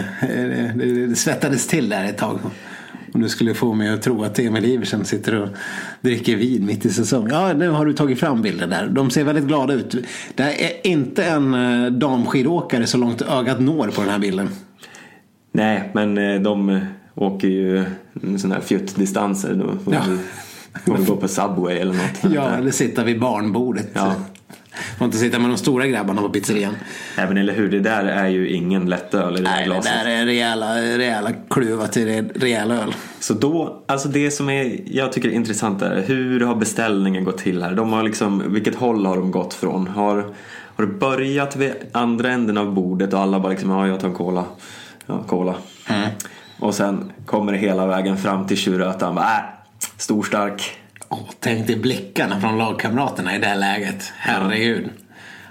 Det 0.76 1.06
det 1.06 1.16
svettades 1.16 1.66
till 1.66 1.88
där 1.88 2.04
ett 2.04 2.18
tag. 2.18 2.38
Och 3.12 3.20
du 3.20 3.28
skulle 3.28 3.54
få 3.54 3.74
mig 3.74 3.88
att 3.88 4.02
tro 4.02 4.24
att 4.24 4.38
Emil 4.38 4.64
Iversen 4.64 5.04
sitter 5.04 5.34
och 5.42 5.48
dricker 6.00 6.36
vin 6.36 6.66
mitt 6.66 6.84
i 6.84 6.90
säsong. 6.90 7.28
Ja, 7.30 7.52
nu 7.52 7.68
har 7.68 7.86
du 7.86 7.92
tagit 7.92 8.20
fram 8.20 8.42
bilden 8.42 8.70
där. 8.70 8.88
De 8.88 9.10
ser 9.10 9.24
väldigt 9.24 9.44
glada 9.44 9.74
ut. 9.74 9.94
Det 10.34 10.42
är 10.64 10.86
inte 10.86 11.24
en 11.24 11.54
eh, 11.54 11.90
damskidåkare 11.92 12.86
så 12.86 12.98
långt 12.98 13.22
ögat 13.22 13.60
når 13.60 13.88
på 13.88 14.00
den 14.00 14.10
här 14.10 14.18
bilden. 14.18 14.48
Nej, 15.52 15.90
men 15.94 16.18
eh, 16.18 16.40
de 16.40 16.80
åker 17.14 17.48
ju 17.48 17.84
sådana 18.38 18.54
här 18.54 18.62
fjuttdistanser. 18.62 19.76
Ja. 19.90 20.02
Vi, 20.74 20.80
får 20.80 20.96
vi 20.98 21.04
gå 21.04 21.16
på 21.16 21.28
Subway 21.28 21.78
eller 21.78 21.94
något. 21.94 22.34
Ja, 22.34 22.50
eller 22.50 22.70
sitta 22.70 23.04
vid 23.04 23.20
barnbordet. 23.20 23.88
Ja. 23.92 24.14
Får 24.98 25.04
inte 25.04 25.18
sitta 25.18 25.38
med 25.38 25.50
de 25.50 25.56
stora 25.56 25.86
grabbarna 25.86 26.22
på 26.22 26.28
pizzerian. 26.28 26.74
Nej 27.16 27.26
men 27.28 27.36
eller 27.36 27.52
hur, 27.52 27.70
det 27.70 27.80
där 27.80 28.04
är 28.04 28.28
ju 28.28 28.48
ingen 28.48 28.90
lättöl 28.90 29.34
i 29.34 29.36
det 29.36 29.42
där 29.42 29.50
Nej, 29.50 29.60
det 29.60 29.64
glaset. 29.64 29.92
där 30.04 30.10
är 30.10 30.24
rejäla, 30.24 30.76
rejäla 30.76 31.30
kluvar 31.50 31.86
till 31.86 32.08
re- 32.08 32.30
rejäl 32.34 32.70
öl. 32.70 32.94
Så 33.20 33.34
då, 33.34 33.82
alltså 33.88 34.08
det 34.08 34.30
som 34.30 34.48
är, 34.50 34.80
jag 34.86 35.12
tycker 35.12 35.28
är 35.28 35.32
intressant 35.32 35.82
är 35.82 36.02
hur 36.06 36.40
har 36.40 36.54
beställningen 36.54 37.24
gått 37.24 37.38
till 37.38 37.62
här? 37.62 37.74
De 37.74 37.92
har 37.92 38.02
liksom, 38.02 38.42
vilket 38.52 38.74
håll 38.74 39.06
har 39.06 39.16
de 39.16 39.30
gått 39.30 39.54
från? 39.54 39.86
Har, 39.88 40.16
har 40.76 40.86
det 40.86 40.92
börjat 40.92 41.56
vid 41.56 41.72
andra 41.92 42.30
änden 42.32 42.58
av 42.58 42.74
bordet 42.74 43.12
och 43.14 43.20
alla 43.20 43.40
bara 43.40 43.50
liksom, 43.50 43.70
ja 43.70 43.88
jag 43.88 44.00
tar 44.00 44.08
en 44.08 44.14
cola. 44.14 44.44
Ja, 45.06 45.22
cola. 45.28 45.54
Och 46.58 46.74
sen 46.74 47.12
kommer 47.26 47.52
det 47.52 47.58
hela 47.58 47.86
vägen 47.86 48.16
fram 48.16 48.46
till 48.46 48.56
tjurrötan. 48.56 49.18
Äh, 49.18 49.24
stor 50.02 50.22
stark. 50.22 50.70
Åh, 51.08 51.18
tänk 51.40 51.66
dig 51.66 51.76
blickarna 51.76 52.40
från 52.40 52.58
lagkamraterna 52.58 53.36
i 53.36 53.38
det 53.38 53.46
här 53.46 53.56
läget. 53.56 54.12
Herregud. 54.16 54.88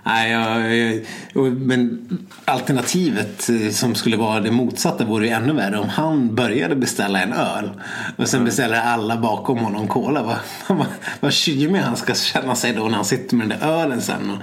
Nej, 0.04 1.06
och- 1.36 1.46
men 1.52 2.08
alternativet 2.46 3.50
eh, 3.50 3.70
som 3.72 3.96
skulle 3.96 4.18
vara 4.18 4.40
det 4.40 4.52
motsatta 4.52 5.06
vore 5.06 5.26
ju 5.28 5.32
ännu 5.34 5.54
värre 5.54 5.80
om 5.80 5.90
han 5.90 6.36
började 6.36 6.76
beställa 6.76 7.22
en 7.22 7.34
öl 7.34 7.70
och 8.18 8.28
sen 8.30 8.46
beställer 8.46 8.82
alla 8.82 9.18
bakom 9.18 9.58
honom 9.58 9.88
cola. 9.88 10.24
Vad, 10.24 10.38
vad, 10.78 10.88
vad 11.20 11.34
kymig 11.34 11.80
han 11.80 11.96
ska 11.96 12.14
känna 12.16 12.56
sig 12.56 12.74
då 12.74 12.84
när 12.84 12.96
han 12.96 13.06
sitter 13.06 13.36
med 13.36 13.50
den 13.50 13.60
där 13.60 13.68
ölen 13.68 14.02
sen 14.02 14.30
och, 14.32 14.38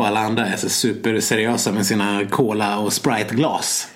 och 0.00 0.06
alla 0.06 0.20
andra 0.20 0.46
är 0.46 0.56
så 0.56 0.68
superseriösa 0.68 1.72
med 1.72 1.86
sina 1.86 2.24
cola 2.30 2.78
och 2.78 2.92
sprite-glas. 2.92 3.88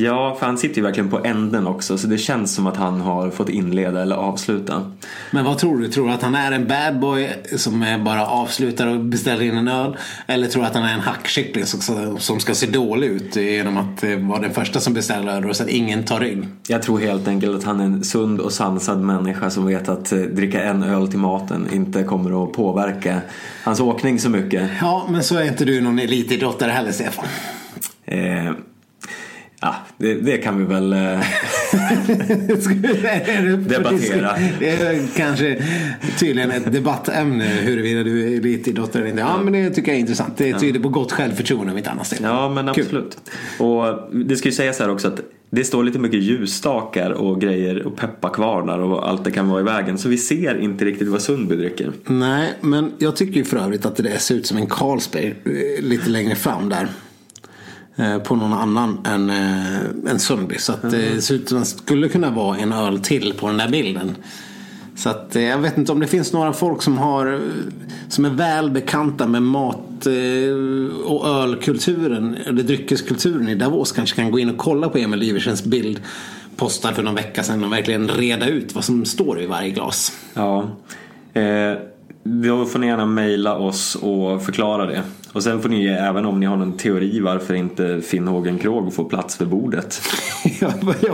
Ja, 0.00 0.36
för 0.38 0.46
han 0.46 0.58
sitter 0.58 0.76
ju 0.76 0.82
verkligen 0.82 1.10
på 1.10 1.24
änden 1.24 1.66
också 1.66 1.98
så 1.98 2.06
det 2.06 2.18
känns 2.18 2.54
som 2.54 2.66
att 2.66 2.76
han 2.76 3.00
har 3.00 3.30
fått 3.30 3.48
inleda 3.48 4.02
eller 4.02 4.16
avsluta. 4.16 4.92
Men 5.30 5.44
vad 5.44 5.58
tror 5.58 5.78
du? 5.78 5.88
Tror 5.88 6.06
du 6.06 6.12
att 6.12 6.22
han 6.22 6.34
är 6.34 6.52
en 6.52 6.68
bad 6.68 7.00
boy 7.00 7.30
som 7.56 8.02
bara 8.04 8.26
avslutar 8.26 8.86
och 8.86 9.00
beställer 9.00 9.42
in 9.42 9.56
en 9.56 9.68
öl? 9.68 9.96
Eller 10.26 10.48
tror 10.48 10.62
du 10.62 10.68
att 10.68 10.74
han 10.74 10.84
är 10.84 10.94
en 10.94 11.00
hackkyckling 11.00 11.66
som, 11.66 12.40
ska 12.40 12.54
se 12.54 12.66
dålig 12.66 13.06
ut 13.08 13.36
genom 13.36 13.76
att 13.76 14.04
eh, 14.04 14.16
vara 14.16 14.40
den 14.40 14.54
första 14.54 14.80
som 14.80 14.94
beställer 14.94 15.32
öl 15.32 15.44
och 15.44 15.50
att 15.50 15.68
ingen 15.68 16.04
tar 16.04 16.20
rygg? 16.20 16.48
Jag 16.66 16.82
tror 16.82 16.98
helt 16.98 17.28
enkelt 17.28 17.56
att 17.56 17.64
han 17.64 17.80
är 17.80 17.84
en 17.84 18.04
sund 18.04 18.40
och 18.40 18.52
sansad 18.52 19.00
människa 19.00 19.50
som 19.50 19.66
vet 19.66 19.88
att 19.88 20.12
eh, 20.12 20.18
dricka 20.18 20.62
en 20.62 20.82
öl 20.82 21.08
till 21.08 21.18
maten 21.18 21.68
inte 21.72 22.02
kommer 22.02 22.44
att 22.44 22.52
påverka 22.52 23.20
hans 23.64 23.80
åkning 23.80 24.18
så 24.18 24.28
mycket. 24.28 24.70
Ja, 24.80 25.06
men 25.10 25.22
så 25.22 25.36
är 25.36 25.44
inte 25.44 25.64
du 25.64 25.80
någon 25.80 25.98
elitidrottare 25.98 26.70
heller, 26.70 26.92
Stefan. 26.92 27.24
Eh, 28.04 28.52
ja, 29.60 29.74
det, 29.96 30.14
det 30.14 30.38
kan 30.38 30.58
vi 30.58 30.64
väl... 30.64 30.92
Eh, 30.92 30.98
Debattera. 33.58 34.30
Det 34.58 34.70
är 34.70 35.16
kanske 35.16 35.62
tydligen 36.18 36.50
ett 36.50 36.72
debattämne 36.72 37.44
huruvida 37.44 38.02
du 38.02 38.22
är 38.22 38.38
elitidrottare 38.38 39.02
eller 39.02 39.10
inte. 39.10 39.22
Ja, 39.22 39.40
men 39.42 39.52
det 39.52 39.70
tycker 39.70 39.92
jag 39.92 39.96
är 39.96 40.00
intressant. 40.00 40.36
Det 40.36 40.58
tyder 40.58 40.80
på 40.80 40.88
gott 40.88 41.12
självförtroende 41.12 41.72
om 41.72 41.78
inte 41.78 41.90
annat. 41.90 42.20
Ja, 42.22 42.48
men 42.48 42.74
Kul. 42.74 42.84
absolut. 42.84 43.18
Och 43.58 44.14
det 44.26 44.36
ska 44.36 44.48
ju 44.48 44.54
sägas 44.54 44.78
här 44.78 44.90
också 44.90 45.08
att 45.08 45.20
det 45.50 45.64
står 45.64 45.84
lite 45.84 45.98
mycket 45.98 46.20
ljusstakar 46.22 47.10
och 47.10 47.40
grejer 47.40 47.86
och 47.86 47.96
pepparkvarnar 47.96 48.78
och 48.78 49.08
allt 49.08 49.24
det 49.24 49.30
kan 49.30 49.48
vara 49.48 49.60
i 49.60 49.64
vägen. 49.64 49.98
Så 49.98 50.08
vi 50.08 50.18
ser 50.18 50.60
inte 50.60 50.84
riktigt 50.84 51.08
vad 51.08 51.22
Sundby 51.22 51.56
dricker. 51.56 51.92
Nej, 52.06 52.52
men 52.60 52.92
jag 52.98 53.16
tycker 53.16 53.34
ju 53.34 53.44
för 53.44 53.56
övrigt 53.56 53.86
att 53.86 53.96
det 53.96 54.18
ser 54.18 54.34
ut 54.34 54.46
som 54.46 54.56
en 54.56 54.66
Carlsberg 54.66 55.34
eh, 55.44 55.82
lite 55.84 56.10
längre 56.10 56.34
fram 56.34 56.68
där. 56.68 56.88
Eh, 58.00 58.18
På 58.18 58.36
någon 58.36 58.52
annan 58.52 58.98
än, 59.04 59.30
äh, 59.30 60.10
än 60.10 60.18
Sundby. 60.18 60.58
Så 60.58 60.72
att 60.72 60.90
det 60.90 61.22
ser 61.22 61.34
ut 61.34 61.48
som 61.48 61.58
att 61.58 61.64
det 61.64 61.70
skulle 61.70 62.08
kunna 62.08 62.30
vara 62.30 62.56
en 62.56 62.72
öl 62.72 63.00
till 63.00 63.34
på 63.38 63.46
den 63.46 63.56
där 63.56 63.68
bilden. 63.68 64.16
Så 64.96 65.08
att 65.08 65.36
eh, 65.36 65.42
jag 65.42 65.58
vet 65.58 65.78
inte 65.78 65.92
om 65.92 66.00
det 66.00 66.06
finns 66.06 66.32
några 66.32 66.52
folk 66.52 66.82
som 66.82 66.98
har 66.98 67.32
eh, 67.32 67.40
som 68.08 68.24
är 68.24 68.30
väl 68.30 68.70
bekanta 68.70 69.26
med 69.26 69.42
mat 69.42 70.06
eh, 70.06 70.96
och 71.04 71.28
ölkulturen 71.28 72.36
eller 72.46 72.62
dryckeskulturen 72.62 73.48
i 73.48 73.54
Davos 73.54 73.92
kanske 73.92 74.16
kan 74.16 74.30
gå 74.30 74.38
in 74.38 74.50
och 74.50 74.58
kolla 74.58 74.88
på 74.88 74.98
Emil 74.98 75.22
Iversens 75.22 75.64
bild 75.64 76.00
postad 76.56 76.94
för 76.94 77.02
någon 77.02 77.14
vecka 77.14 77.42
sedan 77.42 77.64
och 77.64 77.72
verkligen 77.72 78.08
reda 78.08 78.46
ut 78.46 78.74
vad 78.74 78.84
som 78.84 79.04
står 79.04 79.40
i 79.40 79.46
varje 79.46 79.70
glas. 79.70 80.12
Ja. 80.34 80.68
Eh, 81.32 81.78
då 82.22 82.64
får 82.64 82.78
ni 82.78 82.86
gärna 82.86 83.06
mejla 83.06 83.56
oss 83.56 83.94
och 83.94 84.42
förklara 84.42 84.86
det. 84.86 85.02
Och 85.32 85.42
sen 85.42 85.62
får 85.62 85.68
ni 85.68 85.86
även 85.86 86.24
om 86.24 86.40
ni 86.40 86.46
har 86.46 86.56
någon 86.56 86.76
teori 86.76 87.20
varför 87.20 87.54
inte 87.54 88.00
Finn 88.00 88.28
Hågen 88.28 88.58
Krog 88.58 88.94
får 88.94 89.04
plats 89.04 89.40
vid 89.40 89.48
bordet. 89.48 90.02
Ja, 90.60 90.72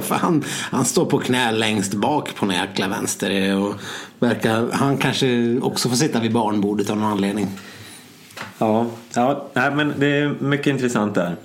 han, 0.08 0.44
han 0.70 0.84
står 0.84 1.04
på 1.04 1.18
knä 1.18 1.52
längst 1.52 1.94
bak 1.94 2.34
på 2.34 2.46
den 2.46 2.54
jäkla 2.54 2.88
vänster. 2.88 3.56
Och 3.56 3.74
verkar, 4.18 4.68
han 4.72 4.96
kanske 4.96 5.58
också 5.62 5.88
får 5.88 5.96
sitta 5.96 6.20
vid 6.20 6.32
barnbordet 6.32 6.90
av 6.90 6.96
någon 6.96 7.12
anledning. 7.12 7.46
Ja, 8.58 8.86
ja 9.14 9.48
nej, 9.52 9.70
men 9.74 9.94
det 9.98 10.06
är 10.06 10.36
mycket 10.40 10.66
intressant 10.66 11.14
där. 11.14 11.36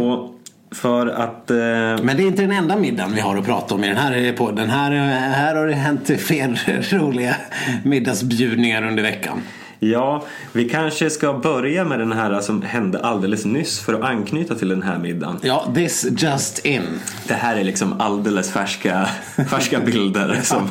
Och 0.00 0.34
för 0.74 1.06
att... 1.06 1.50
Eh, 1.50 1.56
Men 1.56 2.16
det 2.16 2.22
är 2.22 2.26
inte 2.26 2.42
den 2.42 2.52
enda 2.52 2.76
middagen 2.76 3.14
vi 3.14 3.20
har 3.20 3.36
att 3.36 3.46
prata 3.46 3.74
om 3.74 3.84
i 3.84 3.88
den 3.88 3.96
här 3.96 4.32
podden. 4.32 4.70
Här, 4.70 4.90
här 5.30 5.54
har 5.54 5.66
det 5.66 5.74
hänt 5.74 6.10
fler 6.18 6.98
roliga 6.98 7.36
middagsbjudningar 7.84 8.86
under 8.88 9.02
veckan. 9.02 9.42
Ja, 9.80 10.24
vi 10.52 10.68
kanske 10.68 11.10
ska 11.10 11.32
börja 11.32 11.84
med 11.84 11.98
den 11.98 12.12
här 12.12 12.40
som 12.40 12.62
hände 12.62 13.00
alldeles 13.00 13.44
nyss 13.44 13.80
för 13.80 13.94
att 13.94 14.02
anknyta 14.02 14.54
till 14.54 14.68
den 14.68 14.82
här 14.82 14.98
middagen. 14.98 15.38
Ja, 15.42 15.64
this 15.74 16.06
just 16.18 16.58
in. 16.58 16.82
Det 17.28 17.34
här 17.34 17.56
är 17.56 17.64
liksom 17.64 18.00
alldeles 18.00 18.50
färska, 18.50 19.08
färska 19.50 19.80
bilder 19.80 20.40
som, 20.42 20.68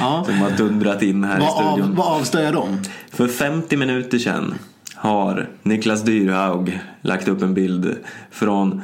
Ja. 0.00 0.24
som 0.26 0.38
har 0.38 0.50
dundrat 0.50 1.02
in 1.02 1.24
här 1.24 1.36
i 1.36 1.40
Vad, 1.40 1.52
studion. 1.52 1.90
av, 1.90 1.96
vad 1.96 2.06
avslöjar 2.20 2.52
de? 2.52 2.78
För 3.12 3.28
50 3.28 3.76
minuter 3.76 4.18
sedan 4.18 4.54
har 4.94 5.48
Niklas 5.62 6.02
Dyrhaug 6.02 6.80
lagt 7.02 7.28
upp 7.28 7.42
en 7.42 7.54
bild 7.54 7.96
från 8.30 8.82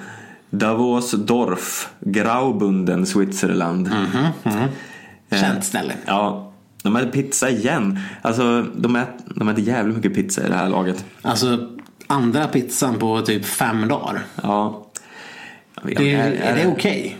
Davos 0.50 1.10
Dorf, 1.12 1.88
Graubunden, 2.00 3.06
Switzerland. 3.06 3.90
Känt 5.30 5.64
ställe. 5.64 5.92
Ja, 6.06 6.52
de 6.84 6.96
äter 6.96 7.10
pizza 7.10 7.50
igen. 7.50 7.98
Alltså, 8.22 8.66
de 8.76 8.96
äter, 8.96 9.14
de 9.34 9.48
äter 9.48 9.64
jävligt 9.64 9.96
mycket 9.96 10.14
pizza 10.14 10.46
i 10.46 10.48
det 10.48 10.54
här 10.56 10.68
laget. 10.68 11.04
Alltså 11.22 11.68
andra 12.06 12.46
pizzan 12.46 12.98
på 12.98 13.20
typ 13.20 13.44
fem 13.44 13.88
dagar. 13.88 14.24
Ja. 14.42 14.86
Vet, 15.82 15.96
Det, 15.98 16.14
är, 16.14 16.32
är, 16.32 16.56
det 16.56 16.66
okej? 16.66 17.16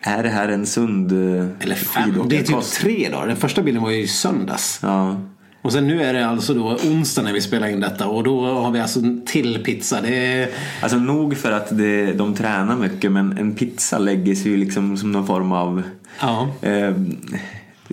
är 0.00 0.22
det 0.22 0.28
här 0.28 0.48
en 0.48 0.66
sund 0.66 1.12
eh, 1.12 1.46
Eller 1.60 1.74
fem? 1.74 2.22
Det 2.28 2.38
är 2.38 2.42
typ 2.42 2.62
tre 2.62 3.08
dagar. 3.08 3.26
Den 3.26 3.36
första 3.36 3.62
bilden 3.62 3.82
var 3.82 3.90
ju 3.90 4.02
i 4.02 4.08
söndags. 4.08 4.80
Ja. 4.82 5.20
Och 5.62 5.72
sen 5.72 5.86
nu 5.86 6.02
är 6.02 6.12
det 6.12 6.26
alltså 6.26 6.54
då 6.54 6.78
onsdag 6.84 7.22
när 7.22 7.32
vi 7.32 7.40
spelar 7.40 7.68
in 7.68 7.80
detta 7.80 8.06
och 8.06 8.24
då 8.24 8.46
har 8.46 8.70
vi 8.70 8.80
alltså 8.80 8.98
en 8.98 9.22
till 9.26 9.64
pizza. 9.64 10.00
Det 10.00 10.16
är... 10.16 10.48
Alltså 10.82 10.98
nog 10.98 11.36
för 11.36 11.52
att 11.52 11.78
det, 11.78 12.12
de 12.12 12.34
tränar 12.34 12.76
mycket 12.76 13.12
men 13.12 13.38
en 13.38 13.54
pizza 13.54 13.98
lägger 13.98 14.34
sig 14.34 14.50
ju 14.50 14.56
liksom 14.56 14.96
som 14.96 15.12
någon 15.12 15.26
form 15.26 15.52
av 15.52 15.82
Ja, 16.20 16.48
eh, 16.62 16.94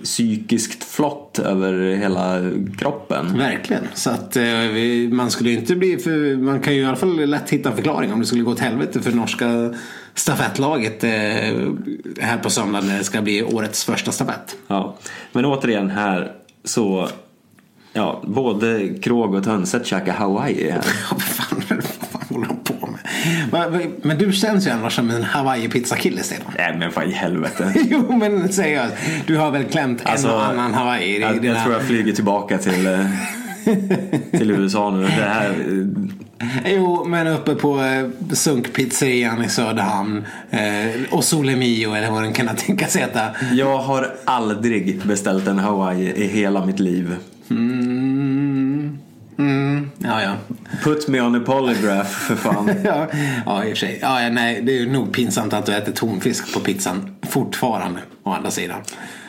psykiskt 0.02 0.84
flott 0.84 1.38
över 1.38 1.96
hela 1.96 2.40
kroppen. 2.78 3.38
verkligen. 3.38 3.82
Så 3.94 4.10
att 4.10 4.36
eh, 4.36 4.44
man 5.10 5.30
skulle 5.30 5.50
inte 5.50 5.76
bli 5.76 5.96
för, 5.96 6.36
Man 6.36 6.60
kan 6.60 6.74
ju 6.74 6.80
i 6.80 6.84
alla 6.84 6.96
fall 6.96 7.26
lätt 7.26 7.50
hitta 7.50 7.70
en 7.70 7.76
förklaring 7.76 8.12
om 8.12 8.20
det 8.20 8.26
skulle 8.26 8.42
gå 8.42 8.50
åt 8.50 8.60
helvete 8.60 9.00
för 9.02 9.12
norska 9.12 9.74
stafettlaget 10.14 11.04
eh, 11.04 11.10
här 12.20 12.38
på 12.42 12.50
söndag 12.50 12.80
när 12.80 12.98
det 12.98 13.04
ska 13.04 13.22
bli 13.22 13.42
årets 13.42 13.84
första 13.84 14.12
stafett. 14.12 14.56
Ja. 14.66 14.96
Men 15.32 15.44
återigen 15.44 15.90
här 15.90 16.32
så 16.64 17.08
Ja, 17.96 18.22
både 18.26 18.88
Krog 19.02 19.34
och 19.34 19.44
Tönset 19.44 19.86
käkar 19.86 20.12
Hawaii 20.12 20.70
här. 20.70 20.84
Ja, 21.10 21.18
fan, 21.18 21.62
vad 21.68 21.84
fan 21.84 22.22
håller 22.28 22.46
de 22.46 22.56
va- 23.50 23.80
Men 24.02 24.18
du 24.18 24.32
känns 24.32 24.66
ju 24.66 24.70
annars 24.70 24.92
som 24.96 25.10
en 25.10 25.22
hawaii-pizza-kille 25.22 26.22
Stefan. 26.22 26.52
Nej 26.58 26.76
men 26.78 26.90
vad 26.94 27.06
i 27.08 27.12
helvete. 27.12 27.74
Jo 27.90 28.16
men 28.16 28.52
seriöst. 28.52 28.94
Du 29.26 29.36
har 29.36 29.50
väl 29.50 29.64
klämt 29.64 30.02
Alltså, 30.04 30.28
en 30.28 30.34
och 30.34 30.44
annan 30.46 30.74
hawaii 30.74 31.20
Jag, 31.20 31.42
dina... 31.42 31.54
jag 31.54 31.62
tror 31.62 31.74
jag 31.74 31.82
flyger 31.86 32.12
tillbaka 32.12 32.58
till, 32.58 32.86
eh, 32.86 33.06
till 34.38 34.50
USA 34.50 34.90
nu. 34.90 35.02
Det 35.02 35.08
här, 35.08 35.54
Jo, 36.66 37.04
men 37.04 37.26
uppe 37.26 37.54
på 37.54 37.80
eh, 37.80 38.32
sunkpizzerian 38.34 39.44
i 39.44 39.48
Söderhamn. 39.48 40.24
Eh, 40.50 40.60
och 41.10 41.24
Sole 41.24 41.56
Mio 41.56 41.94
eller 41.94 42.10
vad 42.10 42.22
den 42.22 42.32
kan 42.32 42.56
tänkas 42.56 42.96
heta. 42.96 43.20
jag 43.52 43.78
har 43.78 44.10
aldrig 44.24 45.00
beställt 45.04 45.48
en 45.48 45.58
Hawaii 45.58 46.12
i 46.16 46.26
hela 46.26 46.66
mitt 46.66 46.80
liv. 46.80 47.16
Mm, 47.50 48.33
mm, 49.38 49.90
ja, 49.98 50.22
ja. 50.22 50.32
Put 50.82 51.08
me 51.08 51.20
on 51.20 51.34
a 51.34 51.40
polygraph 51.46 52.10
för 52.10 52.36
fan. 52.36 52.70
ja. 52.84 53.06
Ja, 53.46 53.64
i 53.64 53.66
och 53.66 53.68
för 53.68 53.86
sig. 53.86 53.98
Ja, 54.02 54.22
ja, 54.22 54.30
nej, 54.30 54.62
det 54.62 54.78
är 54.78 54.86
nog 54.86 55.12
pinsamt 55.12 55.52
att 55.52 55.66
du 55.66 55.74
äter 55.74 55.92
tonfisk 55.92 56.54
på 56.54 56.60
pizzan 56.60 57.16
fortfarande. 57.22 58.00
Å 58.22 58.30
andra 58.30 58.50
sidan. 58.50 58.78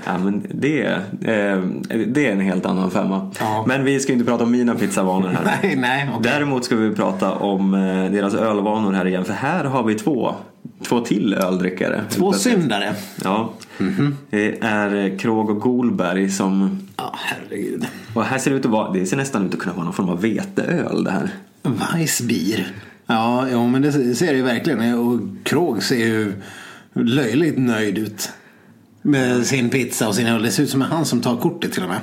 Ja, 0.05 0.17
men 0.17 0.45
det, 0.49 0.85
eh, 0.85 1.59
det 2.07 2.27
är 2.27 2.31
en 2.31 2.39
helt 2.39 2.65
annan 2.65 2.91
femma. 2.91 3.31
Ja. 3.39 3.63
Men 3.67 3.83
vi 3.83 3.99
ska 3.99 4.13
inte 4.13 4.25
prata 4.25 4.43
om 4.43 4.51
mina 4.51 4.75
pizzavanor 4.75 5.29
här. 5.29 5.43
Nej, 5.61 5.75
nej. 5.75 6.09
okej. 6.09 6.31
Däremot 6.31 6.65
ska 6.65 6.75
vi 6.75 6.95
prata 6.95 7.33
om 7.33 7.73
eh, 7.73 8.11
deras 8.11 8.33
ölvanor 8.33 8.93
här 8.93 9.07
igen. 9.07 9.25
För 9.25 9.33
här 9.33 9.63
har 9.63 9.83
vi 9.83 9.95
två 9.95 10.35
två 10.85 10.99
till 10.99 11.33
öldrickare. 11.33 12.03
Två 12.09 12.33
syndare. 12.33 12.95
Ja. 13.23 13.53
Det 14.29 14.57
är 14.61 15.19
Krog 15.19 15.49
och 15.49 15.59
Golberg 15.59 16.29
som... 16.29 16.79
Ja, 16.97 17.15
herregud. 17.17 17.85
Och 18.13 18.23
här 18.23 18.37
ser 18.37 18.51
det 18.51 18.57
ut 18.57 18.65
att 18.65 18.71
vara... 18.71 18.91
Det 18.91 19.05
ser 19.05 19.17
nästan 19.17 19.45
ut 19.47 19.53
att 19.53 19.59
kunna 19.59 19.75
vara 19.75 19.85
någon 19.85 19.93
form 19.93 20.09
av 20.09 20.21
veteöl 20.21 21.03
det 21.03 21.11
här. 21.11 21.29
Weissbier. 21.63 22.67
Ja, 23.05 23.47
jo, 23.51 23.67
men 23.67 23.81
det 23.81 24.15
ser 24.15 24.27
det 24.27 24.37
ju 24.37 24.43
verkligen. 24.43 24.99
Och 24.99 25.19
Krog 25.43 25.83
ser 25.83 25.95
ju 25.95 26.33
löjligt 26.93 27.57
nöjd 27.57 27.97
ut. 27.97 28.29
Med 29.01 29.45
sin 29.45 29.69
pizza 29.69 30.07
och 30.07 30.15
sin 30.15 30.27
öl. 30.27 30.43
Det 30.43 30.51
ser 30.51 30.63
ut 30.63 30.69
som 30.69 30.81
han 30.81 31.05
som 31.05 31.21
tar 31.21 31.37
kortet 31.37 31.71
till 31.71 31.83
och 31.83 31.89
med. 31.89 31.99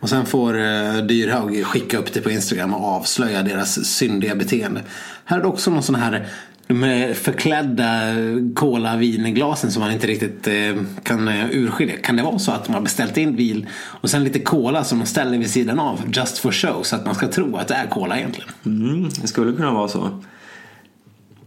Och 0.00 0.08
sen 0.08 0.26
får 0.26 0.58
eh, 0.58 0.96
Dyrhaug 0.96 1.64
skicka 1.64 1.98
upp 1.98 2.12
det 2.12 2.20
på 2.20 2.30
Instagram 2.30 2.74
och 2.74 2.84
avslöja 2.84 3.42
deras 3.42 3.84
syndiga 3.84 4.34
beteende. 4.34 4.82
Här 5.24 5.38
är 5.38 5.42
det 5.42 5.48
också 5.48 5.70
någon 5.70 5.82
sån 5.82 5.94
här 5.94 6.26
här 6.68 7.14
förklädda 7.14 8.14
cola 8.54 8.96
vinglasen 8.96 9.70
som 9.70 9.82
man 9.82 9.92
inte 9.92 10.06
riktigt 10.06 10.46
eh, 10.46 10.82
kan 11.02 11.28
eh, 11.28 11.46
urskilja. 11.50 11.96
Kan 11.96 12.16
det 12.16 12.22
vara 12.22 12.38
så 12.38 12.52
att 12.52 12.64
de 12.64 12.74
har 12.74 12.80
beställt 12.80 13.16
in 13.16 13.36
bil 13.36 13.66
och 14.00 14.10
sen 14.10 14.24
lite 14.24 14.38
cola 14.38 14.84
som 14.84 14.98
de 14.98 15.06
ställer 15.06 15.38
vid 15.38 15.50
sidan 15.50 15.78
av 15.78 16.00
just 16.12 16.38
for 16.38 16.52
show 16.52 16.82
så 16.82 16.96
att 16.96 17.06
man 17.06 17.14
ska 17.14 17.28
tro 17.28 17.56
att 17.56 17.68
det 17.68 17.74
är 17.74 17.86
cola 17.86 18.18
egentligen? 18.18 18.50
Mm, 18.66 19.08
det 19.22 19.26
skulle 19.26 19.52
kunna 19.52 19.72
vara 19.72 19.88
så. 19.88 20.20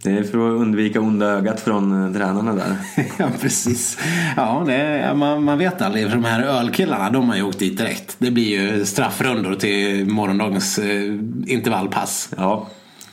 Det 0.03 0.12
är 0.12 0.23
för 0.23 0.47
att 0.47 0.62
undvika 0.62 1.01
onda 1.01 1.25
ögat 1.25 1.60
från 1.60 2.06
eh, 2.06 2.13
tränarna 2.13 2.53
där. 2.53 2.75
ja, 3.17 3.30
precis. 3.41 3.97
Ja, 4.36 4.63
det, 4.67 5.13
man, 5.15 5.43
man 5.43 5.58
vet 5.58 5.82
aldrig. 5.82 6.06
För 6.06 6.15
de 6.15 6.23
här 6.23 6.43
ölkillarna, 6.43 7.10
de 7.10 7.30
har 7.30 7.36
ju 7.36 7.43
åkt 7.43 7.60
dit 7.60 7.77
direkt. 7.77 8.15
Det 8.19 8.32
blir 8.32 8.60
ju 8.60 8.86
straffrundor 8.86 9.56
till 9.56 10.06
morgondagens 10.06 10.80
eh, 10.80 11.13
intervallpass. 11.47 12.30
Ja, 12.38 12.67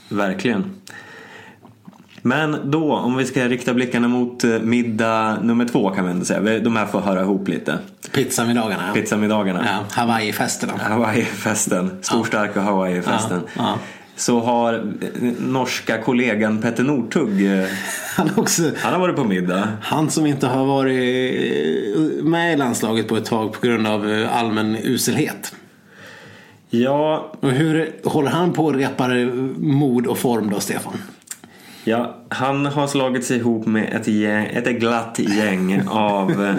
verkligen. 0.08 0.70
Men 2.26 2.70
då, 2.70 2.92
om 2.92 3.16
vi 3.16 3.24
ska 3.24 3.48
rikta 3.48 3.74
blickarna 3.74 4.08
mot 4.08 4.44
eh, 4.44 4.50
middag 4.50 5.38
nummer 5.42 5.64
två 5.64 5.90
kan 5.90 6.04
vi 6.04 6.10
ändå 6.10 6.24
säga. 6.24 6.58
De 6.60 6.76
här 6.76 6.86
får 6.86 7.00
höra 7.00 7.20
ihop 7.20 7.48
lite. 7.48 7.78
Pizzamiddagarna. 8.12 8.82
Ja. 8.88 8.94
Pizzamiddagarna. 8.94 9.64
Ja, 9.66 10.02
Hawaii-festerna. 10.02 10.72
Hawaii-festen. 10.78 11.90
Storstarka 12.02 12.60
Hawaii-festen. 12.60 13.40
Ja, 13.44 13.62
ja. 13.62 13.78
Så 14.16 14.40
har 14.40 14.74
eh, 14.74 14.80
norska 15.38 16.02
kollegan 16.02 16.60
Petter 16.62 16.84
Northug, 16.84 17.58
eh, 17.58 17.66
Han, 18.16 18.30
också, 18.36 18.62
han 18.76 18.92
har 18.92 19.00
varit 19.00 19.16
på 19.16 19.24
middag. 19.24 19.68
han 19.82 20.10
som 20.10 20.26
inte 20.26 20.46
har 20.46 20.66
varit 20.66 22.24
med 22.24 22.54
i 22.54 22.56
landslaget 22.56 23.08
på 23.08 23.16
ett 23.16 23.24
tag 23.24 23.52
på 23.52 23.66
grund 23.66 23.86
av 23.86 24.26
allmän 24.32 24.76
uselhet. 24.82 25.54
Ja, 26.70 27.32
Och 27.40 27.50
hur 27.50 27.90
håller 28.04 28.30
han 28.30 28.52
på 28.52 28.68
att 28.68 28.76
repar 28.76 29.32
mod 29.60 30.06
och 30.06 30.18
form 30.18 30.50
då, 30.50 30.60
Stefan? 30.60 30.92
Ja, 31.84 32.16
han 32.28 32.66
har 32.66 32.86
slagit 32.86 33.24
sig 33.24 33.36
ihop 33.36 33.66
med 33.66 33.92
ett, 33.92 34.08
gäng, 34.08 34.46
ett 34.46 34.80
glatt 34.80 35.18
gäng 35.18 35.82
av 35.88 36.30
eh, 36.44 36.54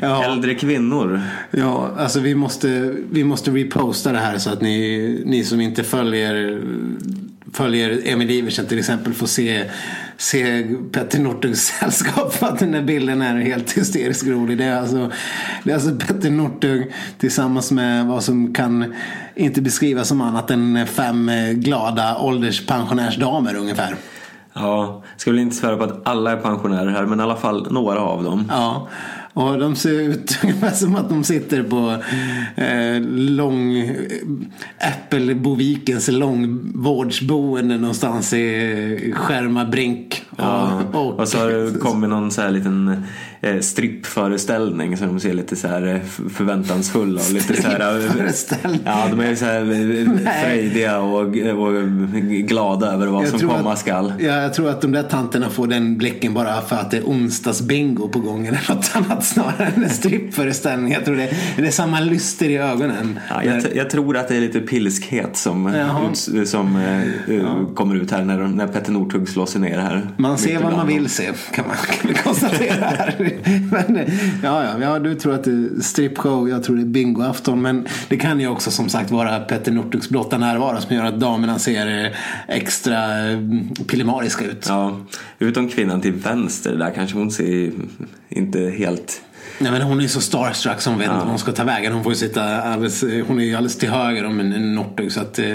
Ja. 0.00 0.24
äldre 0.24 0.54
kvinnor. 0.54 1.20
Ja, 1.50 1.90
alltså 1.98 2.20
vi 2.20 2.34
måste, 2.34 2.94
vi 3.10 3.24
måste 3.24 3.50
reposta 3.50 4.12
det 4.12 4.18
här 4.18 4.38
så 4.38 4.50
att 4.50 4.60
ni, 4.62 5.22
ni 5.26 5.44
som 5.44 5.60
inte 5.60 5.84
följer, 5.84 6.62
följer 7.52 8.00
Emil 8.04 8.30
Iversen 8.30 8.66
till 8.66 8.78
exempel 8.78 9.14
får 9.14 9.26
se, 9.26 9.64
se 10.22 10.64
Petter 10.92 11.18
Northugs 11.18 11.60
sällskap 11.60 12.34
för 12.34 12.46
att 12.46 12.58
den 12.58 12.72
där 12.72 12.82
bilden 12.82 13.22
är 13.22 13.40
helt 13.40 13.72
hysteriskt 13.72 14.26
rolig. 14.26 14.58
Det 14.58 14.64
är 14.64 14.76
alltså, 14.76 15.10
det 15.64 15.70
är 15.70 15.74
alltså 15.74 15.90
Petter 16.06 16.30
Northug 16.30 16.92
tillsammans 17.18 17.70
med 17.72 18.06
vad 18.06 18.24
som 18.24 18.54
kan 18.54 18.94
inte 19.34 19.62
beskrivas 19.62 20.08
som 20.08 20.20
annat 20.20 20.50
än 20.50 20.86
fem 20.86 21.30
glada 21.54 22.18
ålderspensionärsdamer 22.18 23.56
ungefär. 23.56 23.96
Ja, 24.54 25.02
ska 25.16 25.30
väl 25.30 25.40
inte 25.40 25.56
svära 25.56 25.76
på 25.76 25.84
att 25.84 26.08
alla 26.08 26.32
är 26.32 26.36
pensionärer 26.36 26.90
här, 26.90 27.06
men 27.06 27.20
i 27.20 27.22
alla 27.22 27.36
fall 27.36 27.72
några 27.72 28.00
av 28.00 28.24
dem. 28.24 28.44
Ja, 28.50 28.88
och 29.34 29.58
de 29.58 29.76
ser 29.76 30.00
ut 30.00 30.38
ungefär 30.42 30.70
som 30.70 30.96
att 30.96 31.08
de 31.08 31.24
sitter 31.24 31.62
på 31.62 31.96
eh, 32.62 33.00
lång 33.10 33.90
Äppelbovikens 34.78 36.08
långvårdsboende 36.08 37.78
någonstans 37.78 38.32
i 38.32 39.12
Skärmarbrink. 39.16 40.22
Ja, 40.36 40.82
och, 40.92 41.20
och 41.20 41.28
så 41.28 41.38
har 41.38 41.48
det 41.48 41.78
kommit 41.78 42.10
någon 42.10 42.30
så 42.30 42.40
här 42.40 42.50
liten 42.50 43.04
eh, 43.42 43.60
strippföreställning 43.60 44.96
så 44.96 45.04
de 45.04 45.20
ser 45.20 45.34
lite 45.34 45.56
så 45.56 45.68
här 45.68 45.86
eh, 45.94 46.00
förväntansfulla 46.30 47.20
och 47.20 47.32
lite 47.32 47.62
så 47.62 47.68
här 47.68 47.98
eh? 47.98 48.70
Ja, 48.84 49.06
de 49.10 49.20
är 49.20 49.34
så 49.34 49.44
här 49.44 50.42
frejdiga 50.44 50.98
och, 51.00 51.20
och 51.20 51.72
glada 52.22 52.92
över 52.92 53.06
vad 53.06 53.22
Jag 53.26 53.40
som 53.40 53.48
komma 53.48 53.72
att- 53.72 53.78
skall. 53.78 54.12
Ja, 54.18 54.26
jag 54.42 54.54
tror 54.54 54.70
att 54.70 54.80
de 54.82 54.92
där 54.92 55.02
tanterna 55.02 55.50
får 55.50 55.66
den 55.66 55.98
blicken 55.98 56.34
bara 56.34 56.60
för 56.60 56.76
att 56.76 56.90
det 56.90 56.96
är 56.96 57.02
onsdagsbingo 57.04 58.08
på 58.08 58.18
gång 58.18 58.46
eller 58.46 58.64
något 58.74 58.90
annat 58.94 59.24
snarare 59.24 59.72
än 59.76 59.84
en 59.84 59.90
strippföreställning. 59.90 60.92
Jag 60.92 61.04
tror 61.04 61.16
det, 61.16 61.34
det 61.56 61.66
är 61.66 61.70
samma 61.70 62.00
lyster 62.00 62.48
i 62.48 62.56
ögonen. 62.56 63.18
Ja, 63.30 63.44
jag, 63.44 63.62
jag 63.76 63.90
tror 63.90 64.16
att 64.16 64.28
det 64.28 64.36
är 64.36 64.40
lite 64.40 64.60
pilskhet 64.60 65.36
som, 65.36 65.74
ut, 66.34 66.48
som 66.48 66.76
eh, 66.76 67.74
kommer 67.74 67.94
ut 67.96 68.10
här 68.10 68.24
när, 68.24 68.38
när 68.38 68.66
Petter 68.66 68.92
Northug 68.92 69.28
slår 69.28 69.46
sig 69.46 69.60
ner 69.60 69.78
här. 69.78 70.08
Man 70.16 70.38
ser 70.38 70.58
vad 70.62 70.72
man 70.72 70.86
vill 70.86 71.08
se 71.08 71.30
kan 71.54 71.64
man 71.66 71.76
kan 71.76 72.08
vi 72.10 72.14
konstatera 72.14 72.84
här. 72.84 73.31
Men, 73.70 73.98
ja, 74.42 74.64
ja, 74.64 74.78
ja, 74.80 74.98
du 74.98 75.14
tror 75.14 75.34
att 75.34 75.44
det 75.44 75.50
är 75.50 75.80
strippshow, 75.80 76.48
jag 76.48 76.62
tror 76.62 76.76
det 76.76 76.82
är 76.82 76.86
bingoafton. 76.86 77.62
Men 77.62 77.86
det 78.08 78.16
kan 78.16 78.40
ju 78.40 78.48
också 78.48 78.70
som 78.70 78.88
sagt 78.88 79.10
vara 79.10 79.40
Petter 79.40 79.72
Northugs 79.72 80.08
blotta 80.08 80.38
närvaro 80.38 80.80
som 80.80 80.96
gör 80.96 81.04
att 81.04 81.20
damerna 81.20 81.58
ser 81.58 82.04
eh, 82.04 82.12
extra 82.48 83.04
mm, 83.14 83.68
pillemariska 83.74 84.44
ut. 84.44 84.66
Ja, 84.68 85.00
utom 85.38 85.68
kvinnan 85.68 86.00
till 86.00 86.12
vänster 86.12 86.76
där 86.76 86.90
kanske 86.90 87.18
hon 87.18 87.30
ser 87.30 87.70
inte 88.28 88.60
helt... 88.60 89.22
Nej, 89.62 89.72
men 89.72 89.82
hon 89.82 90.00
är 90.00 90.08
så 90.08 90.20
starstruck 90.20 90.80
som 90.80 90.98
vet 90.98 91.06
inte 91.06 91.18
vad 91.18 91.28
hon 91.28 91.38
ska 91.38 91.52
ta 91.52 91.64
vägen. 91.64 91.92
Hon 91.92 92.04
får 92.04 92.14
sitta 92.14 92.62
alldeles, 92.62 93.02
hon 93.02 93.40
är 93.40 93.44
ju 93.44 93.54
alldeles 93.54 93.78
till 93.78 93.90
höger 93.90 94.24
om 94.26 94.40
en, 94.40 94.52
en 94.52 94.74
Northug. 94.74 95.12
Så 95.12 95.20
att, 95.20 95.38
eh, 95.38 95.48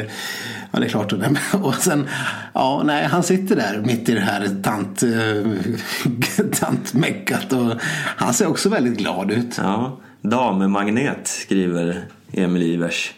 ja 0.72 0.80
det 0.80 0.86
är 0.86 0.90
klart. 0.90 1.14
Och 1.54 1.76
sen, 1.76 2.08
ja 2.54 2.84
nej 2.86 3.06
han 3.06 3.24
sitter 3.24 3.56
där 3.56 3.84
mitt 3.86 4.10
i 4.10 4.14
det 4.14 4.20
här 4.20 4.50
tant, 4.64 5.04
eh, 5.04 6.46
tantmeckat. 6.60 7.54
Och 7.54 7.74
han 8.18 8.34
ser 8.34 8.48
också 8.48 8.70
väldigt 8.70 8.98
glad 8.98 9.32
ut. 9.32 9.58
Ja, 9.58 10.00
dammagnet 10.22 11.28
skriver 11.28 12.06
Emil 12.34 12.64
Ivers. 12.64 13.14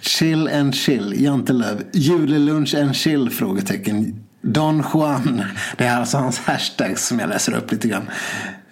Chill 0.00 0.48
and 0.48 0.74
chill, 0.74 1.14
Jantelöv. 1.16 1.82
Julelunch 1.92 2.74
and 2.74 2.96
chill? 2.96 3.30
Frågetecken. 3.30 4.24
Don 4.42 4.84
Juan. 4.94 5.42
Det 5.76 5.84
är 5.84 5.96
alltså 5.96 6.18
hans 6.18 6.38
hashtags 6.38 7.06
som 7.06 7.18
jag 7.18 7.28
läser 7.28 7.54
upp 7.54 7.72
lite 7.72 7.88
grann. 7.88 8.10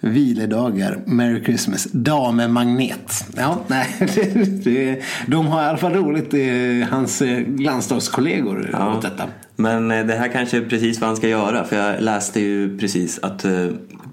Viledagar, 0.07 0.97
Merry 1.05 1.43
Christmas, 1.43 1.87
damemagnet. 1.91 3.25
Ja, 3.37 3.57
nej, 3.67 3.87
det, 4.15 4.63
det, 4.63 5.01
de 5.27 5.47
har 5.47 5.63
i 5.63 5.65
alla 5.65 5.77
fall 5.77 5.93
roligt, 5.93 6.33
eh, 6.33 6.89
hans 6.89 7.21
eh, 7.21 7.47
landslagskollegor, 7.59 8.69
Ja. 8.73 8.95
åt 8.97 9.01
detta. 9.01 9.23
Men 9.55 9.91
eh, 9.91 10.05
det 10.05 10.13
här 10.15 10.27
kanske 10.27 10.57
är 10.57 10.61
precis 10.61 10.99
vad 11.01 11.07
han 11.09 11.17
ska 11.17 11.27
göra 11.27 11.63
för 11.63 11.75
jag 11.75 12.01
läste 12.01 12.39
ju 12.39 12.77
precis 12.77 13.19
att 13.21 13.45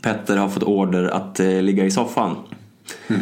Petter 0.01 0.37
har 0.37 0.49
fått 0.49 0.63
order 0.63 1.05
att 1.05 1.39
ligga 1.39 1.85
i 1.85 1.91
soffan. 1.91 2.37
Eh, 3.09 3.17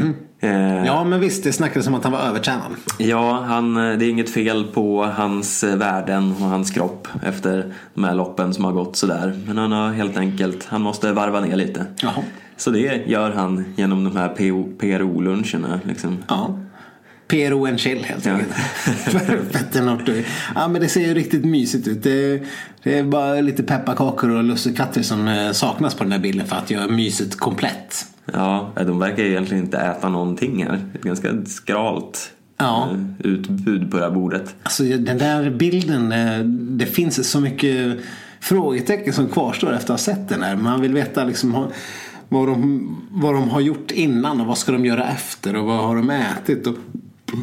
Ja, 0.87 1.05
men 1.05 1.21
visst, 1.21 1.45
det 1.45 1.53
snackades 1.53 1.87
om 1.87 1.95
att 1.95 2.05
han 2.05 2.13
var 2.13 2.21
övertränad. 2.21 2.73
Ja, 2.99 3.45
han, 3.47 3.77
eh, 3.77 3.99
det 3.99 4.05
är 4.05 4.11
inget 4.11 4.31
fel 4.31 4.65
på 4.65 5.05
hans 5.05 5.65
eh, 5.65 5.77
värden 5.77 6.35
och 6.41 6.47
hans 6.47 6.71
kropp 6.71 7.09
efter 7.23 7.75
de 7.95 8.05
här 8.05 8.15
loppen 8.15 8.55
som 8.55 8.65
har 8.65 8.73
gått 8.73 8.97
sådär. 8.97 9.41
Men 9.47 9.59
han 9.59 9.73
har 9.73 9.93
helt 9.93 10.17
enkelt, 10.17 10.67
han 10.69 10.83
måste 10.83 11.13
varva 11.13 11.41
ner 11.41 11.57
lite. 11.57 11.87
Jaha. 12.03 12.23
Så 12.57 12.71
det 12.71 13.03
gör 13.07 13.31
han 13.31 13.65
genom 13.77 14.05
de 14.05 14.17
här 14.17 14.29
PO 14.29 14.69
PRO-luncherna. 14.79 15.81
Liksom. 15.85 16.19
Ja. 16.29 16.59
PRO 17.33 17.67
and 17.67 17.81
chill 17.81 18.05
helt 18.05 18.27
Ja. 18.27 18.33
enkelt. 19.13 19.75
Northug. 19.85 20.25
Ja 20.55 20.69
men 20.69 20.81
det 20.83 20.89
ser 20.89 21.01
ju 21.01 21.15
riktigt 21.15 21.45
mysigt 21.45 21.89
ut. 21.89 22.03
Det, 22.03 22.43
det 22.83 22.99
är 22.99 23.03
bara 23.05 23.41
lite 23.41 23.63
pepparkakor 23.63 24.31
och 24.31 24.45
lussekatter 24.45 25.03
som 25.03 25.29
eh, 25.29 25.53
saknas 25.53 25.95
på 25.95 26.05
den 26.05 26.13
här 26.13 26.19
bilden 26.19 26.47
för 26.47 26.57
att 26.57 26.71
göra 26.71 26.89
myset 26.89 27.37
komplett. 27.39 28.07
Ja, 28.33 28.73
de 28.77 28.99
verkar 28.99 29.23
egentligen 29.23 29.65
inte 29.65 29.79
äta 29.79 30.09
någonting 30.09 30.65
här. 30.65 30.81
Ett 30.95 31.03
ganska 31.03 31.29
skralt 31.47 32.31
Ja. 32.59 32.89
eh, 32.93 33.27
utbud 33.31 33.91
på 33.91 33.97
det 33.97 34.03
här 34.03 34.11
bordet. 34.11 34.55
Alltså 34.63 34.83
den 34.83 35.19
där 35.19 35.51
bilden, 35.51 36.13
eh, 36.13 36.39
det 36.79 36.87
finns 36.87 37.31
så 37.31 37.41
mycket 37.41 37.99
frågetecken 38.41 39.13
som 39.13 39.27
kvarstår 39.29 39.73
efter 39.73 39.95
att 39.95 40.01
ha 40.01 40.15
sett 40.15 40.29
den 40.29 40.43
här. 40.43 40.57
Man 40.57 40.81
vill 40.81 40.95
veta 40.95 41.25
liksom 41.25 41.67
vad 42.29 42.49
de, 42.49 42.97
vad 43.11 43.35
de 43.35 43.49
har 43.49 43.61
gjort 43.61 43.91
innan 43.91 44.41
och 44.41 44.47
vad 44.47 44.59
ska 44.59 44.73
de 44.73 44.85
göra 44.87 45.09
efter 45.09 45.57
och 45.57 45.67
vad 45.67 45.79
har 45.85 45.97
de 45.97 46.11
ätit. 46.11 46.67
Och 46.67 46.75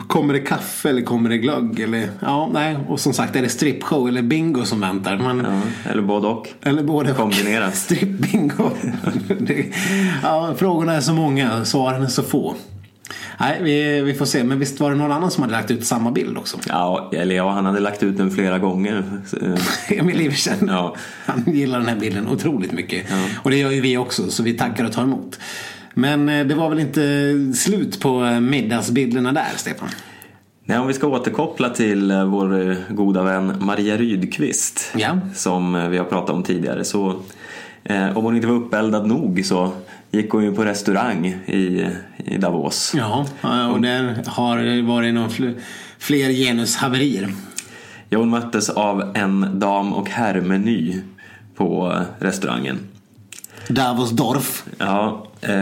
kommer 0.07 0.33
det 0.33 0.39
kaffe 0.39 0.89
eller 0.89 1.01
kommer 1.01 1.29
det 1.29 1.37
glögg? 1.37 1.79
Eller, 1.79 2.09
ja, 2.21 2.49
nej. 2.53 2.77
Och 2.87 2.99
som 2.99 3.13
sagt, 3.13 3.35
är 3.35 3.41
det 3.41 3.49
strippshow 3.49 4.07
eller 4.07 4.21
bingo 4.21 4.65
som 4.65 4.81
väntar? 4.81 5.17
Man, 5.17 5.45
Ja, 5.85 5.91
eller 5.91 6.01
både 6.01 6.27
och. 6.27 6.47
Eller 6.61 6.83
både. 6.83 7.13
Kombinerat. 7.13 7.75
Strippbingo. 7.77 8.71
Ja, 10.23 10.53
frågorna 10.57 10.93
är 10.93 11.01
så 11.01 11.13
många, 11.13 11.65
svaren 11.65 12.03
är 12.03 12.07
så 12.07 12.23
få. 12.23 12.55
Nej, 13.39 13.59
vi, 13.63 14.01
vi 14.01 14.13
får 14.13 14.25
se. 14.25 14.43
Men 14.43 14.59
visst 14.59 14.79
var 14.79 14.89
det 14.91 14.95
någon 14.97 15.11
annan 15.11 15.31
som 15.31 15.43
hade 15.43 15.55
lagt 15.55 15.71
ut 15.71 15.85
samma 15.85 16.11
bild 16.11 16.37
också? 16.37 16.57
Ja, 16.67 17.09
eller 17.13 17.35
ja, 17.35 17.51
han 17.51 17.65
hade 17.65 17.79
lagt 17.79 18.03
ut 18.03 18.17
den 18.17 18.31
flera 18.31 18.59
gånger. 18.59 19.21
Emil 19.89 20.21
Iversen. 20.21 20.67
Ja. 20.67 20.95
Han 21.25 21.43
gillar 21.47 21.79
den 21.79 21.87
här 21.87 21.95
bilden 21.95 22.27
otroligt 22.27 22.71
mycket. 22.71 23.05
Och 23.43 23.51
det 23.51 23.57
gör 23.57 23.71
ju 23.71 23.81
vi 23.81 23.97
också, 23.97 24.29
så 24.29 24.43
vi 24.43 24.53
tackar 24.53 24.85
och 24.85 24.91
tar 24.91 25.03
emot. 25.03 25.39
Men 25.93 26.29
eh, 26.29 26.45
det 26.47 26.55
var 26.55 26.69
väl 26.69 26.79
inte 26.79 27.01
slut 27.55 27.99
på 27.99 28.23
eh, 28.25 28.39
middagsbilderna 28.39 29.31
där, 29.31 29.47
Stefan? 29.55 29.89
Nej, 30.65 30.79
om 30.79 30.87
vi 30.87 30.93
ska 30.93 31.07
återkoppla 31.07 31.69
till 31.69 32.11
eh, 32.11 32.25
vår 32.25 32.75
goda 32.93 33.23
vän 33.23 33.53
Maria 33.59 33.97
Rydqvist 33.97 34.91
Ja. 34.97 35.19
som 35.35 35.89
vi 35.91 35.97
har 35.97 36.05
pratat 36.05 36.29
om 36.35 36.43
tidigare 36.43 36.83
så 36.83 37.15
eh, 37.83 38.17
om 38.17 38.23
hon 38.23 38.35
inte 38.35 38.47
var 38.47 38.55
uppeldad 38.55 39.07
nog 39.07 39.41
så 39.45 39.71
gick 40.11 40.29
hon 40.31 40.43
ju 40.43 40.55
på 40.55 40.63
restaurang 40.65 41.25
i, 41.45 41.87
i 42.17 42.37
Davos. 42.37 42.93
Ja, 42.97 43.25
och 43.73 43.81
där 43.81 44.23
har 44.27 44.57
det 44.57 44.81
varit 44.81 45.13
någon 45.13 45.29
fl- 45.29 45.59
fler 45.99 46.29
genushaverier. 46.31 47.33
Ja, 48.09 48.17
hon 48.19 48.29
möttes 48.29 48.69
av 48.69 49.11
en 49.15 49.59
dam 49.59 49.93
och 49.93 50.09
herrmeny 50.09 51.01
på 51.55 51.93
restaurangen. 52.19 52.79
Davos 53.69 54.11
Dorf. 54.11 54.63
Ja, 54.77 55.27
eh, 55.41 55.53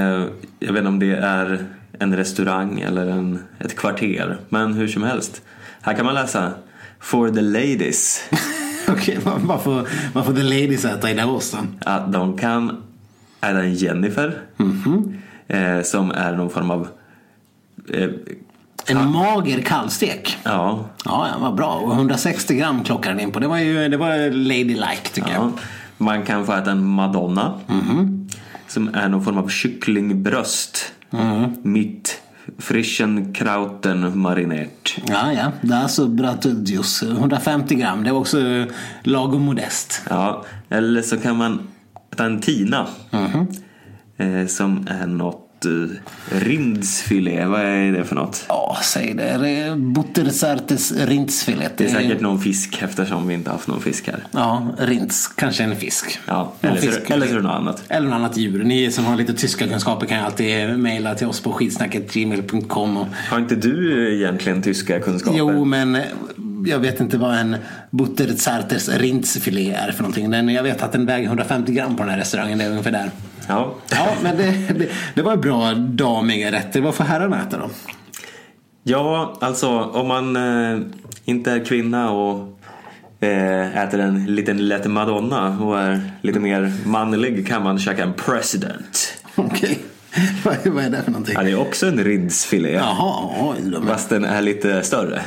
jag 0.60 0.74
vet 0.74 0.78
inte 0.78 0.88
om 0.88 1.00
det 1.00 1.12
är 1.16 1.66
en 2.00 2.16
restaurang 2.16 2.80
eller 2.82 3.08
en, 3.08 3.40
ett 3.60 3.76
kvarter. 3.78 4.38
Men 4.50 4.74
hur 4.74 4.88
som 4.88 5.04
helst. 5.04 5.42
Här 5.82 5.94
kan 5.94 6.06
man 6.06 6.16
läsa 6.16 6.52
For 7.00 7.30
the 7.30 7.42
ladies. 7.42 8.24
Okej, 8.88 9.20
vad- 9.24 9.42
vad 9.42 9.62
får, 9.62 9.88
vad 10.14 10.26
får 10.26 10.34
the 10.34 10.44
ladies 10.44 10.86
äta 10.86 11.12
i 11.12 11.14
Davos 11.14 11.52
då? 11.52 11.58
Att 11.92 12.14
de 12.14 12.38
kan 12.38 12.70
äta 13.42 13.60
en 13.64 13.74
Jennifer. 13.74 14.42
eh, 15.48 15.82
som 15.84 16.12
är 16.12 16.32
någon 16.36 16.50
form 16.50 16.72
av... 16.72 16.88
Eh, 17.94 18.10
En 18.90 19.12
mager 19.12 19.62
kalvstek. 19.62 20.38
ja, 20.44 20.86
Ja, 21.06 21.28
ja, 21.32 21.38
vad 21.40 21.56
bra. 21.56 21.74
Och 21.74 21.94
160 21.94 22.56
gram 22.56 22.84
klockar 22.84 23.10
den 23.12 23.20
in 23.20 23.32
på. 23.32 23.40
Det 23.40 23.48
var 23.48 23.58
ju 23.60 23.90
det 23.90 23.98
var 23.98 24.32
ladylike 24.32 25.10
tycker 25.14 25.34
ja. 25.34 25.52
Man 25.98 26.24
kan 26.24 26.46
få 26.46 26.54
äta 26.54 26.72
en 26.72 26.86
Madonna. 26.86 27.54
Som 28.68 28.96
är 28.96 29.10
någon 29.10 29.24
form 29.24 29.38
av 29.38 29.48
kycklingbröst. 29.50 30.94
Mitt 31.62 32.22
frischen 32.58 33.34
krauten 33.34 34.20
marinert. 34.20 34.98
Ja, 35.08 35.34
ja. 35.34 35.52
Det 35.62 35.74
är 35.74 35.82
alltså 35.82 36.08
Bratudjus. 36.08 37.04
150 37.04 37.76
gram. 37.76 38.04
Det 38.04 38.12
var 38.12 38.20
också 38.20 38.66
lagom 39.04 39.42
modest. 39.42 40.02
Ja, 40.10 40.46
eller 40.70 41.02
så 41.02 41.18
kan 41.18 41.38
man 41.38 41.60
ta 42.16 42.24
en 42.26 42.40
tina. 42.42 42.88
Eh, 44.18 44.48
som 44.48 44.88
är 44.90 45.08
något 45.08 45.47
rindsfilé. 46.30 47.46
Vad 47.46 47.62
är 47.62 47.92
det 47.92 48.04
för 48.04 48.16
något? 48.16 48.46
Ja, 48.48 48.78
säg 48.84 49.14
det. 49.14 49.38
det 49.38 49.76
Buttersartes 49.76 50.92
rindsfilet. 50.92 51.74
Det 51.78 51.86
är 51.86 51.90
säkert 51.90 52.22
någon 52.22 52.42
fisk 52.42 52.80
eftersom 52.82 53.28
vi 53.28 53.34
inte 53.34 53.52
haft 53.52 53.68
någon 53.68 53.82
fisk 53.82 54.08
här. 54.08 54.24
Ja, 54.32 54.68
rinds. 54.78 55.28
Kanske 55.28 55.64
en 55.64 55.76
fisk. 55.76 56.20
Ja, 56.26 56.54
eller, 56.62 56.76
fisk. 56.76 57.10
eller 57.10 57.26
så 57.28 57.32
är 57.32 57.36
det 57.36 57.44
något 57.44 57.56
annat. 57.56 57.84
Eller 57.90 58.08
något 58.08 58.16
annat 58.16 58.38
djur. 58.38 58.64
Ni 58.64 58.92
som 58.92 59.06
har 59.06 59.16
lite 59.16 59.34
tyska 59.34 59.68
kunskaper 59.68 60.08
kan 60.08 60.18
ju 60.18 60.24
alltid 60.24 60.80
mejla 60.80 61.16
till 61.16 61.28
oss 61.28 61.42
på 61.42 61.52
skitsnacketgmail.com. 61.52 62.98
Och... 62.98 63.08
Har 63.30 63.40
inte 63.40 63.56
du 63.56 64.14
egentligen 64.16 64.62
tyska 64.62 65.00
kunskaper? 65.00 65.38
Jo, 65.38 65.66
men 65.66 65.96
eh, 65.96 66.02
jag 66.66 66.80
vet 66.80 67.00
inte 67.00 67.18
vad 67.18 67.36
en 67.38 67.56
Butterzartes 67.90 68.90
rindsfilé 68.90 69.74
är 69.74 69.92
för 69.92 70.04
någonting. 70.04 70.32
Den, 70.32 70.50
jag 70.50 70.64
vet 70.64 70.84
att 70.84 70.92
den 70.92 71.06
väger 71.06 71.28
150 71.28 71.72
gram 71.72 71.96
på 71.96 72.04
den 72.04 72.12
här 72.12 72.18
restaurangen. 72.18 72.58
Det 72.58 72.64
är 72.66 72.70
ungefär 72.70 72.92
där. 72.92 73.12
Ja. 73.48 73.76
Ja, 73.92 74.08
men 74.24 74.38
det, 74.38 74.52
det, 74.74 74.90
det 75.14 75.22
var 75.22 75.38
bra 75.38 75.74
damiga 75.74 76.52
rätter. 76.52 76.82
Vad 76.82 76.96
får 76.96 77.04
herrarna 77.04 77.42
äta 77.42 77.58
då? 77.58 77.70
ja, 78.88 79.38
alltså 79.42 79.70
om 79.80 80.08
man 80.08 80.36
eh, 80.36 80.80
inte 81.26 81.52
är 81.52 81.66
kvinna 81.66 82.12
och 82.12 82.60
eh, 83.20 83.78
äter 83.78 84.00
en 84.00 84.36
liten 84.36 84.68
lätt 84.68 84.86
madonna 84.86 85.60
och 85.60 85.80
är 85.80 86.12
lite 86.22 86.40
mer 86.40 86.74
manlig 86.86 87.48
kan 87.48 87.64
man 87.64 87.80
käka 87.80 88.04
en 88.04 88.14
president. 88.14 89.24
Okej. 89.36 89.80
vad, 90.44 90.68
vad 90.74 90.84
är 90.84 90.90
det 90.90 91.04
för 91.04 91.12
någonting? 91.12 91.36
Ja, 91.38 91.44
det 91.44 91.52
är 91.52 91.62
också 91.62 91.88
en 91.88 92.04
rindsfilé. 92.04 92.72
Jaha, 92.72 93.30
oj. 93.40 93.76
Är 93.76 93.88
Fast 93.88 94.10
den 94.10 94.26
är 94.26 94.42
lite 94.42 94.84
större. 94.84 95.22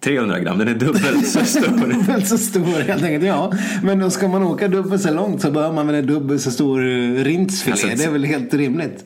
300 0.00 0.38
gram, 0.40 0.58
den 0.58 0.68
är 0.68 0.74
dubbelt 0.74 1.28
så 1.28 1.44
stor. 1.44 1.88
dubbelt 1.92 2.28
så 2.28 2.38
stor 2.38 2.80
helt 2.82 3.02
enkelt. 3.02 3.24
Ja, 3.24 3.52
men 3.82 3.98
då 3.98 4.10
ska 4.10 4.28
man 4.28 4.42
åka 4.42 4.68
dubbelt 4.68 5.02
så 5.02 5.14
långt 5.14 5.42
så 5.42 5.50
behöver 5.50 5.74
man 5.74 5.86
väl 5.86 5.96
en 5.96 6.06
dubbelt 6.06 6.42
så 6.42 6.50
stor 6.50 6.80
eh, 6.88 7.24
rindsfilé. 7.24 7.72
Alltså, 7.72 7.86
det 7.96 8.04
är 8.04 8.10
väl 8.10 8.24
helt 8.24 8.54
rimligt. 8.54 9.04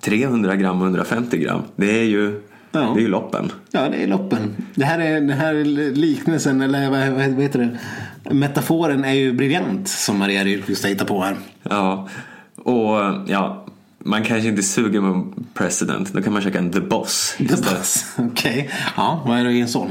300 0.00 0.56
gram 0.56 0.80
och 0.80 0.86
150 0.86 1.38
gram, 1.38 1.62
det 1.76 1.98
är 2.00 2.04
ju, 2.04 2.40
Ja. 2.72 2.80
det 2.94 3.00
är 3.00 3.02
ju 3.02 3.08
loppen. 3.08 3.52
Ja, 3.70 3.88
det 3.88 4.02
är 4.02 4.06
loppen. 4.06 4.38
Det 4.74 4.84
här 4.84 4.98
är, 4.98 5.14
den 5.14 5.30
här 5.30 5.54
liknelsen, 5.94 6.60
eller 6.60 6.90
vad, 6.90 7.08
vad 7.34 7.42
heter 7.42 7.58
det? 7.58 8.34
Metaforen 8.34 9.04
är 9.04 9.12
ju 9.12 9.32
briljant 9.32 9.88
som 9.88 10.18
Maria 10.18 10.44
Rydqvist 10.44 10.82
har 10.82 10.90
hittat 10.90 11.08
på 11.08 11.22
här. 11.22 11.36
Ja, 11.62 12.08
och 12.56 12.96
ja, 13.26 13.66
man 13.98 14.22
kanske 14.24 14.48
inte 14.48 14.62
suger 14.62 15.00
med 15.00 15.24
president, 15.54 16.12
då 16.12 16.22
kan 16.22 16.32
man 16.32 16.42
käka 16.42 16.58
en 16.58 16.72
the 16.72 16.80
boss. 16.80 17.34
The. 17.38 17.44
Boss. 17.44 18.04
Okej. 18.18 18.70
Ja, 18.96 19.22
vad 19.26 19.38
är 19.38 19.44
det 19.44 19.52
i 19.52 19.60
en 19.60 19.68
sån? 19.68 19.90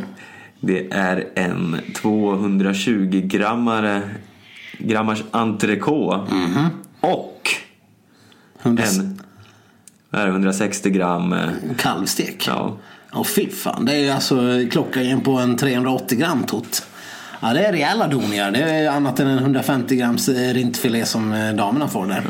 Det 0.66 0.88
är 0.92 1.28
en 1.36 1.82
220 1.96 3.22
grammare, 3.24 4.02
grammars 4.78 5.24
entrecote 5.32 6.34
och 7.02 7.50
100 8.62 8.84
en 8.84 9.20
är 10.12 10.26
det, 10.26 10.32
160 10.32 10.90
gram 10.90 11.34
eh, 11.34 11.50
kalvstek. 11.78 12.48
ja, 12.48 12.78
Åh 13.14 13.24
fy 13.24 13.50
fan, 13.50 13.86
det 13.86 13.94
är 13.96 14.14
alltså 14.14 14.36
klockan 14.72 15.22
på 15.22 15.32
en 15.32 15.58
380 15.58 16.18
gram 16.18 16.44
tot. 16.44 16.88
Ja, 17.40 17.54
det 17.54 17.66
är 17.66 17.72
rejäla 17.72 18.08
doningar. 18.08 18.52
Det 18.52 18.60
är 18.60 18.90
annat 18.90 19.20
än 19.20 19.28
en 19.28 19.38
150 19.38 19.96
grams 19.96 20.30
eh, 20.30 20.54
rintfilé 20.54 21.06
som 21.06 21.34
eh, 21.34 21.54
damerna 21.54 21.88
får 21.88 22.08
där. 22.08 22.24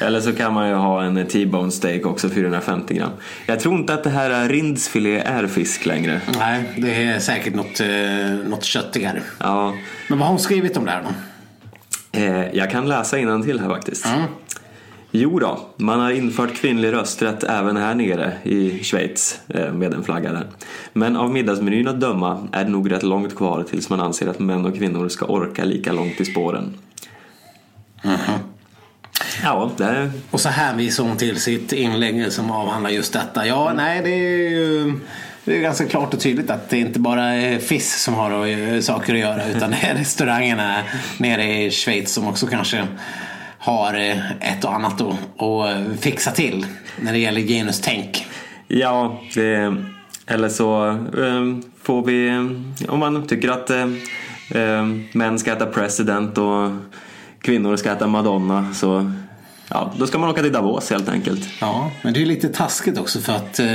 Eller 0.00 0.20
så 0.20 0.32
kan 0.32 0.54
man 0.54 0.68
ju 0.68 0.74
ha 0.74 1.02
en 1.02 1.26
T-bone 1.26 1.70
steak 1.70 2.06
också 2.06 2.28
450 2.28 2.94
gram. 2.94 3.10
Jag 3.46 3.60
tror 3.60 3.74
inte 3.74 3.94
att 3.94 4.04
det 4.04 4.10
här 4.10 4.48
rindsfilé 4.48 5.18
är 5.18 5.46
fisk 5.46 5.86
längre. 5.86 6.20
Nej, 6.38 6.64
det 6.76 7.02
är 7.04 7.18
säkert 7.18 7.54
något, 7.54 7.80
eh, 7.80 8.48
något 8.50 8.64
köttigare. 8.64 9.22
Ja, 9.38 9.74
Men 10.08 10.18
vad 10.18 10.26
har 10.28 10.32
hon 10.32 10.40
skrivit 10.40 10.76
om 10.76 10.84
det 10.84 10.90
här 10.90 11.02
då? 11.02 11.08
eh, 12.18 12.56
jag 12.56 12.70
kan 12.70 12.88
läsa 12.88 13.16
till 13.16 13.60
här 13.60 13.68
faktiskt. 13.68 14.06
Mm. 14.06 14.22
Jo 15.12 15.38
då, 15.38 15.60
man 15.76 16.00
har 16.00 16.10
infört 16.10 16.54
kvinnlig 16.54 16.92
rösträtt 16.92 17.44
även 17.44 17.76
här 17.76 17.94
nere 17.94 18.32
i 18.42 18.84
Schweiz 18.84 19.40
eh, 19.48 19.72
med 19.72 19.94
en 19.94 20.04
flagga 20.04 20.32
där. 20.32 20.46
Men 20.92 21.16
av 21.16 21.30
middagsmenyn 21.32 21.88
att 21.88 22.00
döma 22.00 22.48
är 22.52 22.64
det 22.64 22.70
nog 22.70 22.92
rätt 22.92 23.02
långt 23.02 23.36
kvar 23.36 23.62
tills 23.70 23.90
man 23.90 24.00
anser 24.00 24.26
att 24.28 24.38
män 24.38 24.66
och 24.66 24.76
kvinnor 24.76 25.08
ska 25.08 25.26
orka 25.26 25.64
lika 25.64 25.92
långt 25.92 26.20
i 26.20 26.24
spåren. 26.24 26.74
Ja, 29.42 29.70
det. 29.76 30.10
Och 30.30 30.40
så 30.40 30.48
hänvisar 30.48 31.04
hon 31.04 31.16
till 31.16 31.40
sitt 31.40 31.72
inlägg 31.72 32.32
som 32.32 32.50
avhandlar 32.50 32.90
just 32.90 33.12
detta. 33.12 33.46
Ja, 33.46 33.72
nej, 33.76 34.02
det 34.02 34.10
är 34.10 34.50
ju 34.50 34.92
det 35.44 35.56
är 35.56 35.60
ganska 35.60 35.86
klart 35.86 36.14
och 36.14 36.20
tydligt 36.20 36.50
att 36.50 36.70
det 36.70 36.78
inte 36.78 37.00
bara 37.00 37.24
är 37.24 37.58
FIS 37.58 38.02
som 38.02 38.14
har 38.14 38.46
eh, 38.46 38.80
saker 38.80 39.14
att 39.14 39.20
göra 39.20 39.44
utan 39.46 39.70
det 39.70 39.76
är 39.76 39.94
restaurangerna 39.94 40.82
nere 41.18 41.62
i 41.62 41.70
Schweiz 41.70 42.12
som 42.12 42.28
också 42.28 42.46
kanske 42.46 42.86
har 43.58 43.94
eh, 43.94 44.30
ett 44.30 44.64
och 44.64 44.74
annat 44.74 45.00
att, 45.00 45.42
att 45.42 46.00
fixa 46.00 46.30
till 46.30 46.66
när 47.00 47.12
det 47.12 47.18
gäller 47.18 47.40
genustänk. 47.40 48.26
Ja, 48.68 49.20
det, 49.34 49.76
eller 50.26 50.48
så 50.48 50.88
eh, 50.88 51.70
får 51.82 52.06
vi, 52.06 52.30
om 52.88 52.98
man 52.98 53.26
tycker 53.26 53.48
att 53.48 53.70
eh, 53.70 53.86
eh, 54.50 54.86
män 55.12 55.38
ska 55.38 55.52
äta 55.52 55.66
president 55.66 56.38
och 56.38 56.70
kvinnor 57.40 57.76
ska 57.76 57.92
äta 57.92 58.06
Madonna 58.06 58.74
så 58.74 59.12
ja, 59.70 59.92
då 59.98 60.06
ska 60.06 60.18
man 60.18 60.30
åka 60.30 60.42
till 60.42 60.52
Davos 60.52 60.90
helt 60.90 61.08
enkelt. 61.08 61.48
Ja, 61.60 61.90
men 62.02 62.12
det 62.14 62.22
är 62.22 62.26
lite 62.26 62.48
taskigt 62.48 62.98
också 62.98 63.20
för 63.20 63.32
att 63.32 63.58
eh, 63.58 63.66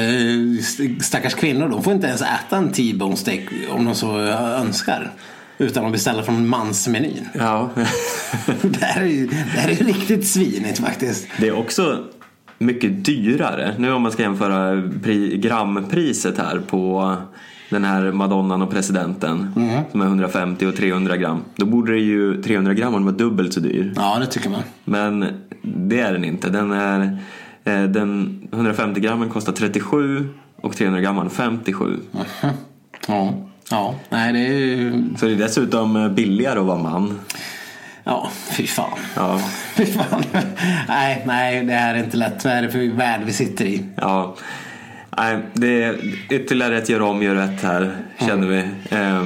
stackars 1.01 1.33
kvinnor 1.33 1.69
de 1.69 1.83
får 1.83 1.93
inte 1.93 2.07
ens 2.07 2.21
äta 2.21 2.57
en 2.57 2.71
T-bone 2.71 3.15
steak 3.17 3.41
om 3.71 3.85
de 3.85 3.95
så 3.95 4.17
önskar. 4.19 5.11
Utan 5.57 5.85
att 5.85 5.91
beställa 5.91 6.23
från 6.23 6.47
mansmenyn. 6.47 7.29
Ja, 7.33 7.69
Det 8.61 8.85
här 8.85 9.01
är 9.01 9.05
ju, 9.05 9.27
det 9.27 9.35
här 9.35 9.69
är 9.69 9.73
ju 9.73 9.85
riktigt 9.85 10.27
svinigt 10.27 10.79
faktiskt. 10.79 11.27
det 11.37 11.47
är 11.47 11.57
också 11.57 12.03
mycket 12.57 13.05
dyrare. 13.05 13.75
Nu 13.77 13.91
om 13.93 14.01
man 14.01 14.11
ska 14.11 14.21
jämföra 14.21 14.89
pri, 15.03 15.37
grampriset 15.37 16.37
här 16.37 16.59
på 16.67 17.15
den 17.69 17.83
här 17.83 18.11
Madonnan 18.11 18.61
och 18.61 18.69
presidenten 18.71 19.51
som 19.91 20.01
är 20.01 20.05
150 20.05 20.65
och 20.65 20.75
300 20.75 21.17
gram. 21.17 21.41
Då 21.55 21.65
borde 21.65 21.91
det 21.91 21.99
ju 21.99 22.41
300 22.43 22.73
gram 22.73 23.03
vara 23.03 23.15
dubbelt 23.15 23.53
så 23.53 23.59
dyr. 23.59 23.93
Ja, 23.95 24.17
det 24.19 24.25
tycker 24.25 24.49
man. 24.49 24.61
Men 24.85 25.25
det 25.61 25.99
är 25.99 26.13
den 26.13 26.23
inte. 26.23 26.49
Den 26.49 26.71
är, 26.71 27.17
eh, 27.63 27.83
den 27.83 28.41
150 28.53 28.99
grammen 29.01 29.29
kostar 29.29 29.53
37 29.53 30.29
och 30.61 30.75
300 30.75 31.01
grammen 31.01 31.29
57. 31.29 31.99
Ja, 33.07 33.33
ja. 33.71 33.95
nej 34.09 34.33
det 34.33 34.39
är 34.39 34.53
ju... 34.53 35.03
Så 35.17 35.25
det 35.25 35.31
är 35.31 35.35
dessutom 35.35 35.95
eh, 35.95 36.09
billigare 36.09 36.59
att 36.59 36.65
vara 36.65 36.77
man. 36.83 37.19
Ja, 38.03 38.29
fy 38.51 38.67
fan. 38.67 38.97
Ja, 39.15 39.41
Fy 39.75 39.85
fan. 39.85 40.23
Nej, 40.87 41.23
nej, 41.25 41.63
det 41.65 41.73
här 41.73 41.95
är 41.95 42.03
inte 42.03 42.17
lätt. 42.17 42.45
Vad 42.45 42.53
är 42.53 42.61
det 42.61 42.69
för 42.69 42.95
värld 42.95 43.21
vi 43.25 43.33
sitter 43.33 43.65
i? 43.65 43.85
ja. 43.95 44.35
Nej, 45.17 45.37
det 45.53 45.83
är 45.83 45.95
ytterligare 46.29 46.77
ett 46.77 46.89
gör 46.89 47.01
om, 47.01 47.23
gör 47.23 47.35
rätt 47.35 47.61
här 47.63 47.95
känner 48.19 48.47
vi. 48.47 48.57
Eh, 48.95 49.25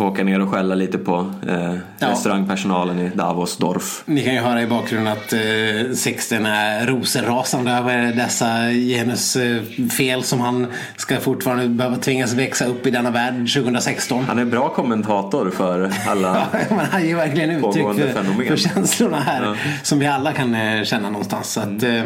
åka 0.00 0.24
ner 0.24 0.40
och 0.40 0.50
skälla 0.50 0.74
lite 0.74 0.98
på 0.98 1.32
eh, 1.48 1.74
Ja. 1.98 2.08
restaurangpersonalen 2.10 2.98
i 2.98 3.08
Davosdorf. 3.14 4.02
Ni 4.06 4.24
kan 4.24 4.34
ju 4.34 4.40
höra 4.40 4.62
i 4.62 4.66
bakgrunden 4.66 5.12
att 5.12 5.32
eh, 5.32 5.94
Sixten 5.94 6.46
är 6.46 6.86
rosenrasande 6.86 7.70
över 7.72 8.12
dessa 8.12 8.46
genusfel 8.70 10.22
som 10.22 10.40
han 10.40 10.66
ska 10.96 11.20
fortfarande 11.20 11.68
behöva 11.68 11.96
tvingas 11.96 12.32
växa 12.32 12.64
upp 12.66 12.86
i 12.86 12.90
denna 12.90 13.10
värld 13.10 13.34
2016. 13.54 14.24
Han 14.24 14.38
är 14.38 14.44
bra 14.44 14.68
kommentator 14.68 15.50
för 15.50 15.92
alla. 16.08 16.46
Ja, 16.52 16.58
men 16.76 16.86
han 16.90 17.06
ger 17.06 17.16
verkligen 17.16 17.50
uttryck 17.50 17.84
för, 17.84 18.46
för 18.48 18.56
känslorna 18.56 19.20
här 19.20 19.42
Ja. 19.44 19.54
som 19.82 19.98
vi 19.98 20.06
alla 20.06 20.32
kan 20.32 20.54
eh, 20.54 20.84
känna 20.84 21.10
någonstans. 21.10 21.52
Så 21.52 21.60
att, 21.60 21.82
eh, 21.82 22.02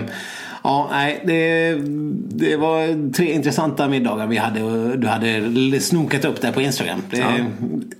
ja, 0.68 0.88
nej, 0.90 1.22
det, 1.24 1.74
det 2.44 2.56
var 2.56 3.12
tre 3.12 3.32
intressanta 3.32 3.88
middagar 3.88 4.26
vi 4.26 4.36
hade 4.36 4.62
och 4.62 4.98
du 4.98 5.06
hade 5.06 5.80
snokat 5.80 6.24
upp 6.24 6.40
där 6.40 6.52
på 6.52 6.60
Instagram. 6.60 7.02
Det, 7.10 7.18
Ja. 7.18 7.32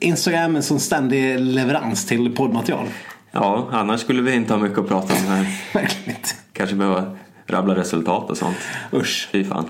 Instagram 0.00 0.56
är 0.56 0.60
sån 0.60 0.80
ständig 0.80 1.40
leverans 1.40 2.06
till 2.06 2.36
poddmaterial. 2.36 2.86
Ja, 3.32 3.68
annars 3.72 4.00
skulle 4.00 4.22
vi 4.22 4.34
inte 4.34 4.52
ha 4.54 4.60
mycket 4.60 4.78
att 4.78 4.88
prata 4.88 5.14
om 5.14 5.20
här. 5.28 5.46
Verkligen 5.74 6.16
inte. 6.18 6.28
Kanske 6.52 6.76
behöva 6.76 7.16
rabbla 7.46 7.74
resultat 7.76 8.30
och 8.30 8.36
sånt. 8.36 8.56
Usch. 8.92 9.28
Fy 9.32 9.44
fan. 9.44 9.64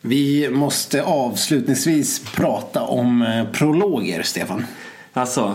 Vi 0.00 0.48
måste 0.50 1.02
avslutningsvis 1.02 2.32
prata 2.34 2.82
om 2.82 3.22
eh, 3.22 3.44
prologer, 3.52 4.22
Stefan. 4.22 4.66
Alltså, 5.12 5.54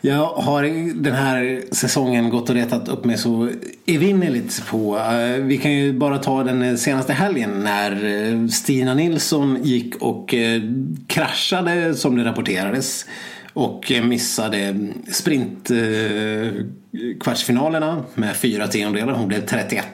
jag 0.00 0.26
har 0.26 0.62
den 1.02 1.14
här 1.14 1.62
säsongen 1.72 2.30
gått 2.30 2.48
och 2.48 2.54
retat 2.54 2.88
upp 2.88 3.04
mig 3.04 3.18
så 3.18 3.50
evinnerligt 3.86 4.66
på. 4.66 4.98
Eh, 4.98 5.42
vi 5.42 5.58
kan 5.58 5.72
ju 5.72 5.92
bara 5.92 6.18
ta 6.18 6.44
den 6.44 6.78
senaste 6.78 7.12
helgen 7.12 7.64
när 7.64 8.04
eh, 8.04 8.46
Stina 8.46 8.94
Nilsson 8.94 9.58
gick 9.62 9.96
och 9.96 10.34
eh, 10.34 10.62
kraschade 11.06 11.94
som 11.94 12.16
det 12.16 12.24
rapporterades. 12.24 13.06
Och 13.52 13.92
missade 14.02 14.88
sprintkvartsfinalerna 15.12 18.04
med 18.14 18.36
fyra 18.36 18.66
tiondelar. 18.66 19.12
Hon 19.12 19.28
blev 19.28 19.46
31 19.46 19.86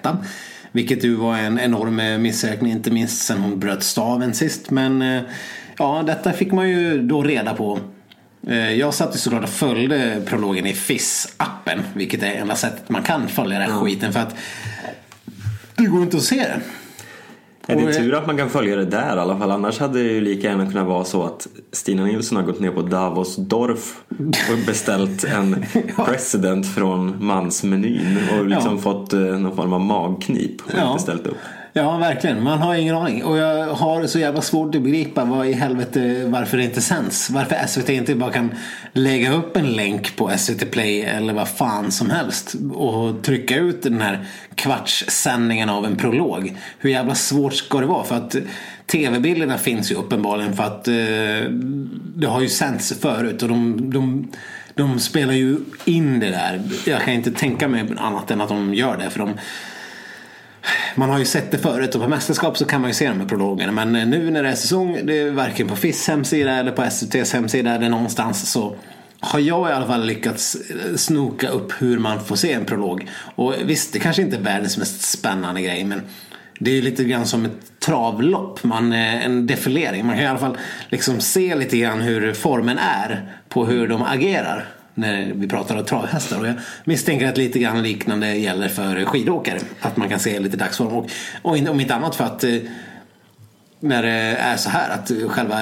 vilket 0.73 1.05
ju 1.05 1.15
var 1.15 1.37
en 1.37 1.61
enorm 1.61 2.23
missräkning, 2.23 2.73
inte 2.73 2.91
minst 2.91 3.23
sen 3.23 3.39
hon 3.39 3.59
bröt 3.59 3.83
staven 3.83 4.35
sist. 4.35 4.71
Men 4.71 5.21
ja, 5.79 6.03
detta 6.07 6.33
fick 6.33 6.53
man 6.53 6.71
ju 6.71 7.03
då 7.03 7.23
reda 7.23 7.55
på 7.55 7.81
jag 8.79 8.95
satt 8.95 9.15
ju 9.15 9.19
såklart 9.19 9.43
och 9.43 9.49
följde 9.49 10.23
prologen 10.27 10.67
i 10.67 10.73
FIS-appen. 10.73 11.83
Vilket 11.95 12.23
är 12.23 12.27
enda 12.35 12.55
sättet 12.57 12.89
man 12.89 13.03
kan 13.03 13.29
följa 13.29 13.59
den 13.59 13.71
här 13.71 13.81
skiten. 13.81 14.13
För 14.13 14.21
att 14.21 14.35
det 15.77 15.85
går 15.87 16.03
inte 16.03 16.17
att 16.17 16.23
se 16.23 16.37
den. 16.37 16.61
är 17.67 17.77
det 17.77 17.85
Och, 17.85 17.91
eh, 17.91 17.97
tur 17.97 18.15
att 18.15 18.27
man 18.27 18.37
kan 18.37 18.51
följa 18.51 18.77
det 18.77 18.85
där 18.85 19.17
i 19.17 19.21
alla 19.21 19.39
fall. 19.39 19.51
Annars 19.51 19.79
hade 19.79 20.03
det 20.03 20.13
ju 20.13 20.21
lika 20.21 20.49
gärna 20.49 20.67
kunnat 20.67 20.87
vara 20.87 21.05
så 21.05 21.23
att 21.23 21.47
Stina 21.73 22.05
Nilsson 22.05 22.37
har 22.37 22.45
gått 22.45 22.61
ner 22.61 22.71
på 22.71 22.83
Davos 22.83 23.37
Dorf 23.37 24.01
och 24.51 24.59
beställt 24.67 25.25
en 25.25 25.65
president 26.07 26.75
från 26.75 27.25
mansmenyn 27.27 28.19
och 28.39 28.47
liksom 28.47 28.75
Ja. 28.77 28.83
fått 28.83 29.13
eh, 29.13 29.21
någon 29.21 29.57
form 29.57 29.73
av 29.73 29.81
magknip 29.81 30.61
och 30.67 30.71
Ja. 30.77 30.91
inte 30.91 31.03
ställt 31.03 31.27
upp. 31.27 31.37
Ja, 31.77 31.97
verkligen. 31.97 32.43
Man 32.43 32.59
har 32.59 32.75
ingen 32.75 32.97
aning. 32.97 33.25
Och 33.25 33.39
jag 33.39 33.67
har 33.75 34.07
så 34.07 34.19
jävla 34.19 34.43
svårt 34.43 34.75
att 34.75 34.83
begripa 34.83 35.25
vad 35.25 35.47
i 35.47 35.53
helvete 35.53 36.25
varför 36.27 36.57
det 36.57 36.65
inte 36.65 36.81
sänds. 36.81 37.31
Varför 37.31 37.67
SVT 37.67 37.89
inte 37.89 38.15
bara 38.15 38.33
kan 38.33 38.55
lägga 38.93 39.33
upp 39.33 39.57
en 39.57 39.73
länk 39.73 40.17
på 40.17 40.31
SVT 40.37 40.71
Play 40.71 41.03
eller 41.03 41.33
vad 41.33 41.49
fan 41.49 41.93
som 41.93 42.11
helst. 42.11 42.55
Och 42.75 43.23
trycka 43.23 43.57
ut 43.57 43.83
den 43.83 44.01
här 44.01 44.27
kvartssändningen 44.55 45.69
av 45.69 45.87
en 45.87 45.97
prolog. 45.97 46.57
Hur 46.79 46.91
jävla 46.91 47.15
svårt 47.15 47.55
ska 47.55 47.81
det 47.81 47.87
vara? 47.87 48.05
För 48.05 48.17
att 48.17 48.37
tv-bilderna 48.87 49.59
finns 49.59 49.93
ju 49.93 49.95
uppenbarligen 49.95 50.57
för 50.57 50.65
att 50.65 50.89
eh, 50.89 51.51
det 52.17 52.27
har 52.27 52.41
ju 52.41 52.49
sänts 52.49 53.01
förut. 53.01 53.43
Och 53.43 53.49
de, 53.49 53.91
de, 53.91 54.29
de 54.75 55.01
spelar 55.01 55.33
ju 55.33 55.57
in 55.85 56.21
det 56.21 56.31
där. 56.31 56.63
Jag 56.87 57.03
kan 57.03 57.15
inte 57.15 57.31
tänka 57.31 57.69
mig 57.69 57.85
annat 57.97 58.31
än 58.31 58.41
att 58.41 58.49
de 58.49 58.75
gör 58.75 58.97
det. 58.97 59.11
För 59.11 59.19
de 59.19 59.35
man 60.95 61.11
har 61.11 61.19
ju 61.19 61.25
sett 61.25 61.51
det 61.51 61.59
förut 61.59 61.95
och 61.95 62.03
på 62.03 62.09
mästerskap 62.09 62.59
så 62.59 62.65
kan 62.65 62.81
man 62.81 62.91
ju 62.91 62.95
se 62.95 63.09
de 63.09 63.21
här 63.21 63.27
prologerna. 63.27 63.73
Men 63.73 63.97
eh, 63.97 64.07
nu 64.07 64.31
när 64.31 64.43
det 64.43 64.49
är 64.49 64.55
säsong, 64.55 65.01
det 65.05 65.19
är 65.19 65.31
varken 65.31 65.69
på 65.69 65.77
FIS 65.77 66.09
hemsida 66.09 66.53
eller 66.53 66.73
på 66.73 66.83
SVTs 66.83 67.33
hemsida 67.33 67.75
eller 67.75 67.89
någonstans 67.89 68.51
så 68.51 68.77
har 69.21 69.41
jag 69.41 69.71
i 69.71 69.73
alla 69.73 69.87
fall 69.87 70.07
lyckats 70.07 70.55
eh, 70.55 70.97
snoka 70.97 71.49
upp 71.49 71.73
hur 71.79 71.99
man 71.99 72.25
får 72.25 72.37
se 72.37 72.53
en 72.53 72.65
prolog. 72.65 73.09
Och 73.35 73.55
visst, 73.65 73.93
det 73.93 73.99
kanske 73.99 74.23
inte 74.23 74.37
är 74.37 74.41
världens 74.41 74.79
mest 74.79 75.03
spännande 75.03 75.63
grej 75.63 75.85
men 75.85 76.03
det 76.59 76.71
är 76.71 76.75
ju 76.75 76.83
lite 76.83 77.05
grann 77.05 77.27
som 77.27 77.45
ett 77.45 77.81
travlopp, 77.81 78.65
man, 78.65 78.93
eh, 78.93 79.25
en 79.25 79.47
defilering. 79.47 80.07
Man 80.07 80.17
kan 80.17 80.25
i 80.25 80.29
alla 80.29 80.39
fall 80.39 80.59
liksom 80.89 81.21
se 81.21 81.55
lite 81.55 81.77
grann 81.77 82.01
hur 82.01 82.33
formen 82.33 82.79
är 82.79 83.33
på 83.49 83.67
hur 83.67 83.89
de 83.89 84.03
agerar 84.03 84.69
när 84.95 85.33
vi 85.35 85.49
pratar 85.49 85.77
om 85.77 85.85
travhästar. 85.85 86.41
Och 86.41 86.47
jag 86.47 86.55
misstänker 86.85 87.29
att 87.29 87.39
lite 87.39 87.59
grann 87.59 87.83
liknande 87.83 88.35
gäller 88.37 88.69
för 88.69 89.05
skidåkare. 89.05 89.59
Att 89.81 89.97
man 89.97 90.09
kan 90.09 90.21
se 90.21 90.41
lite 90.41 90.57
dagsform. 90.57 90.89
Och, 90.89 91.11
och 91.43 91.69
om 91.69 91.81
inte 91.81 91.95
annat 91.95 92.15
för 92.15 92.25
att 92.25 92.45
eh, 92.45 92.57
när 93.81 94.03
det 94.03 94.37
är 94.41 94.57
så 94.57 94.71
här 94.71 94.91
att 94.91 95.11
själva 95.29 95.57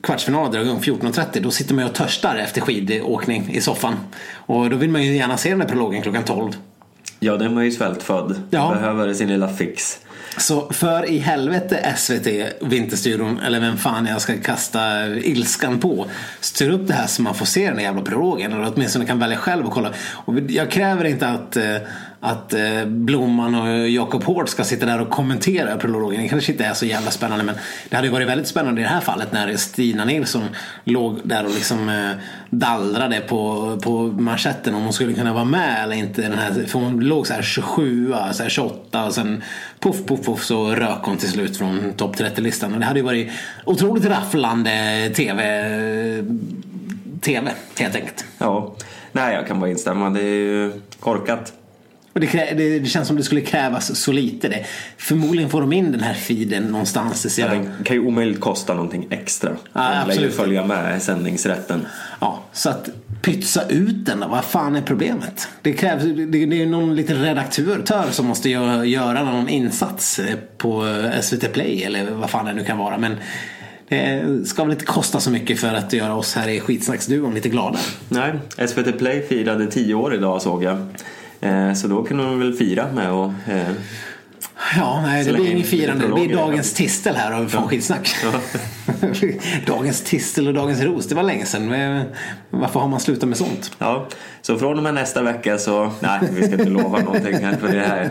kvartsfinalen 0.00 0.52
drar 0.52 0.60
igång 0.60 0.80
14.30 0.80 1.40
då 1.40 1.50
sitter 1.50 1.74
man 1.74 1.84
ju 1.84 1.90
och 1.90 1.96
törstar 1.96 2.36
efter 2.36 2.60
skidåkning 2.60 3.50
i 3.50 3.60
soffan. 3.60 3.94
Och 4.32 4.70
då 4.70 4.76
vill 4.76 4.90
man 4.90 5.02
ju 5.02 5.16
gärna 5.16 5.36
se 5.36 5.50
den 5.50 5.60
här 5.60 5.68
prologen 5.68 6.02
klockan 6.02 6.24
12. 6.24 6.52
Ja, 7.20 7.36
den 7.36 7.54
var 7.54 7.62
ju 7.62 7.70
svältfödd. 7.70 8.42
Ja. 8.50 8.70
Behöver 8.74 9.14
sin 9.14 9.28
lilla 9.28 9.48
fix. 9.48 9.98
Så 10.36 10.72
för 10.72 11.10
i 11.10 11.18
helvete 11.18 11.94
SVT, 11.96 12.26
Vinterstudion 12.60 13.40
eller 13.40 13.60
vem 13.60 13.76
fan 13.76 14.06
jag 14.06 14.20
ska 14.20 14.38
kasta 14.42 15.08
ilskan 15.08 15.80
på. 15.80 16.06
Styr 16.40 16.70
upp 16.70 16.88
det 16.88 16.94
här 16.94 17.06
så 17.06 17.22
man 17.22 17.34
får 17.34 17.46
se 17.46 17.70
den 17.70 17.82
jävla 17.82 18.02
prologen. 18.02 18.52
Eller 18.52 18.72
åtminstone 18.74 19.06
kan 19.06 19.18
välja 19.18 19.36
själv 19.36 19.66
och 19.66 19.72
kolla. 19.72 19.92
Och 20.12 20.34
jag 20.48 20.70
kräver 20.70 21.04
inte 21.04 21.28
att, 21.28 21.56
eh, 21.56 21.76
att 22.26 22.52
eh, 22.52 22.84
Blomman 22.86 23.54
och 23.54 23.88
Jakob 23.88 24.24
Hård 24.24 24.48
ska 24.48 24.64
sitta 24.64 24.86
där 24.86 25.00
och 25.00 25.10
kommentera 25.10 25.76
prologen. 25.76 26.22
Det 26.22 26.28
kanske 26.28 26.52
inte 26.52 26.64
är 26.64 26.74
så 26.74 26.86
jävla 26.86 27.10
spännande 27.10 27.44
men 27.44 27.54
det 27.88 27.96
hade 27.96 28.08
ju 28.08 28.12
varit 28.12 28.28
väldigt 28.28 28.48
spännande 28.48 28.80
i 28.80 28.84
det 28.84 28.90
här 28.90 29.00
fallet 29.00 29.32
när 29.32 29.56
Stina 29.56 30.04
Nilsson 30.04 30.42
låg 30.84 31.20
där 31.24 31.44
och 31.44 31.54
liksom 31.54 31.88
eh, 31.88 32.10
dallrade 32.50 33.20
på, 33.20 33.72
på 33.82 34.02
manschetten 34.02 34.74
om 34.74 34.82
hon 34.82 34.92
skulle 34.92 35.12
kunna 35.12 35.32
vara 35.32 35.44
med 35.44 35.82
eller 35.82 35.96
inte. 35.96 36.22
Den 36.22 36.38
här, 36.38 36.64
för 36.66 36.78
hon 36.78 37.00
låg 37.00 37.26
så 37.26 37.34
här 37.34 37.42
27, 37.42 38.14
så 38.32 38.42
här 38.42 38.50
28 38.50 39.06
och 39.06 39.14
sen 39.14 39.42
puff, 39.80 40.06
puff, 40.06 40.26
puff 40.26 40.44
så 40.44 40.70
rök 40.74 40.98
hon 41.02 41.16
till 41.16 41.28
slut 41.28 41.56
från 41.56 41.92
topp 41.92 42.16
30-listan. 42.16 42.74
Och 42.74 42.80
det 42.80 42.86
hade 42.86 42.98
ju 42.98 43.04
varit 43.04 43.30
otroligt 43.64 44.04
rafflande 44.04 45.10
TV, 45.16 45.42
TV 47.20 47.50
helt 47.78 47.94
enkelt. 47.94 48.24
Ja, 48.38 48.74
nej 49.12 49.34
jag 49.34 49.46
kan 49.46 49.60
bara 49.60 49.70
instämma. 49.70 50.10
Det 50.10 50.20
är 50.20 50.24
ju 50.24 50.72
korkat. 51.00 51.52
Och 52.16 52.20
det, 52.20 52.26
krä- 52.26 52.54
det, 52.56 52.78
det 52.78 52.86
känns 52.86 53.08
som 53.08 53.16
det 53.16 53.22
skulle 53.22 53.40
krävas 53.40 53.96
så 54.00 54.12
lite. 54.12 54.48
Det. 54.48 54.64
Förmodligen 54.96 55.50
får 55.50 55.60
de 55.60 55.72
in 55.72 55.92
den 55.92 56.00
här 56.00 56.14
feeden 56.14 56.62
någonstans. 56.62 57.22
Det 57.22 57.28
ser 57.30 57.42
Ja, 57.42 57.48
den 57.48 57.70
kan 57.84 57.96
ju 57.96 58.06
omöjligt 58.06 58.40
kosta 58.40 58.74
någonting 58.74 59.06
extra. 59.10 59.50
Ja, 59.72 59.80
Den 60.08 60.16
lär 60.16 60.22
ju 60.22 60.30
följa 60.30 60.64
med 60.66 61.02
sändningsrätten. 61.02 61.86
Ja, 62.20 62.42
så 62.52 62.70
att 62.70 62.88
pytsa 63.22 63.68
ut 63.68 64.06
den 64.06 64.20
då, 64.20 64.28
vad 64.28 64.44
fan 64.44 64.76
är 64.76 64.82
problemet? 64.82 65.48
Det 65.62 65.72
krävs, 65.72 66.02
det, 66.02 66.46
det 66.46 66.62
är 66.62 66.66
någon 66.66 66.96
liten 66.96 67.22
redaktör 67.22 68.10
som 68.10 68.26
måste 68.26 68.50
göra, 68.50 68.84
göra 68.84 69.24
någon 69.24 69.48
insats 69.48 70.18
eh, 70.18 70.36
på 70.58 70.86
eh, 70.86 71.20
SVT 71.20 71.52
Play 71.52 71.82
eller 71.82 72.10
vad 72.10 72.30
fan 72.30 72.44
det 72.44 72.52
nu 72.52 72.64
kan 72.64 72.78
vara. 72.78 72.98
Men 72.98 73.16
det 73.88 74.22
ska 74.46 74.64
väl 74.64 74.72
inte 74.72 74.84
kosta 74.84 75.20
så 75.20 75.30
mycket 75.30 75.60
för 75.60 75.74
att 75.74 75.92
göra 75.92 76.14
oss 76.14 76.34
här 76.34 76.48
i 76.48 76.60
skitsnacksduon 76.60 77.34
lite 77.34 77.48
glada. 77.48 77.78
Nej, 78.08 78.32
SVT 78.68 78.98
Play 78.98 79.22
firade 79.28 79.66
10 79.66 79.94
år 79.94 80.14
idag 80.14 80.42
såg 80.42 80.64
jag. 80.64 80.86
Eh, 81.40 81.72
Så 81.72 81.88
då 81.88 82.04
kunde 82.04 82.24
de 82.24 82.38
väl 82.38 82.52
fira 82.52 82.92
med 82.92 83.10
och 83.12 83.32
eh, 83.48 83.68
Ja, 84.76 85.00
nej, 85.02 85.24
det 85.24 85.32
blir 85.32 85.50
inget 85.50 85.66
firande. 85.66 86.06
Det 86.06 86.12
blir 86.14 86.30
är 86.30 86.36
dagens 86.36 86.74
tistel 86.74 87.16
här 87.16 87.32
av 87.32 87.48
från 87.48 87.68
skitsnack. 87.68 88.14
Ja. 88.24 88.32
dagens 89.66 90.02
tistel 90.02 90.48
och 90.48 90.54
dagens 90.54 90.80
ros, 90.80 91.06
det 91.08 91.14
var 91.14 91.22
länge 91.22 91.44
sedan. 91.46 91.68
Men 91.68 92.04
Varför 92.50 92.80
har 92.80 92.88
man 92.88 93.00
slutat 93.00 93.28
med 93.28 93.38
sånt? 93.38 93.70
Ja, 93.78 94.06
så 94.42 94.58
från 94.58 94.76
och 94.76 94.82
med 94.82 94.94
nästa 94.94 95.22
vecka 95.22 95.58
så, 95.58 95.92
nej 96.00 96.20
vi 96.30 96.42
ska 96.42 96.52
inte 96.52 96.64
lova 96.70 96.98
någonting 96.98 97.34
här 97.44 97.56
för 97.56 97.68
det 97.72 97.80
här 97.80 98.10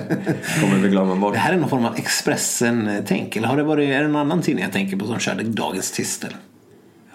kommer 0.62 0.78
vi 0.78 0.90
glömma 0.90 1.16
bort. 1.16 1.34
Det 1.34 1.40
här 1.40 1.54
är 1.54 1.58
någon 1.58 1.70
form 1.70 1.86
av 1.86 1.96
Expressen-tänk. 1.96 3.36
Eller 3.36 3.48
har 3.48 3.58
det 3.58 3.64
varit, 3.64 3.90
är 3.90 4.02
det 4.02 4.08
någon 4.08 4.22
annan 4.22 4.42
tidning 4.42 4.64
jag 4.64 4.74
tänker 4.74 4.98
på 4.98 5.06
som 5.06 5.20
körde 5.20 5.44
dagens 5.44 5.92
tistel? 5.92 6.36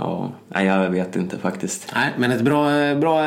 Ja, 0.01 0.32
nej 0.48 0.66
jag 0.66 0.90
vet 0.90 1.16
inte 1.16 1.38
faktiskt. 1.38 1.92
Nej, 1.94 2.11
men 2.18 2.30
ett 2.30 2.42
bra, 2.42 2.94
bra, 2.94 3.24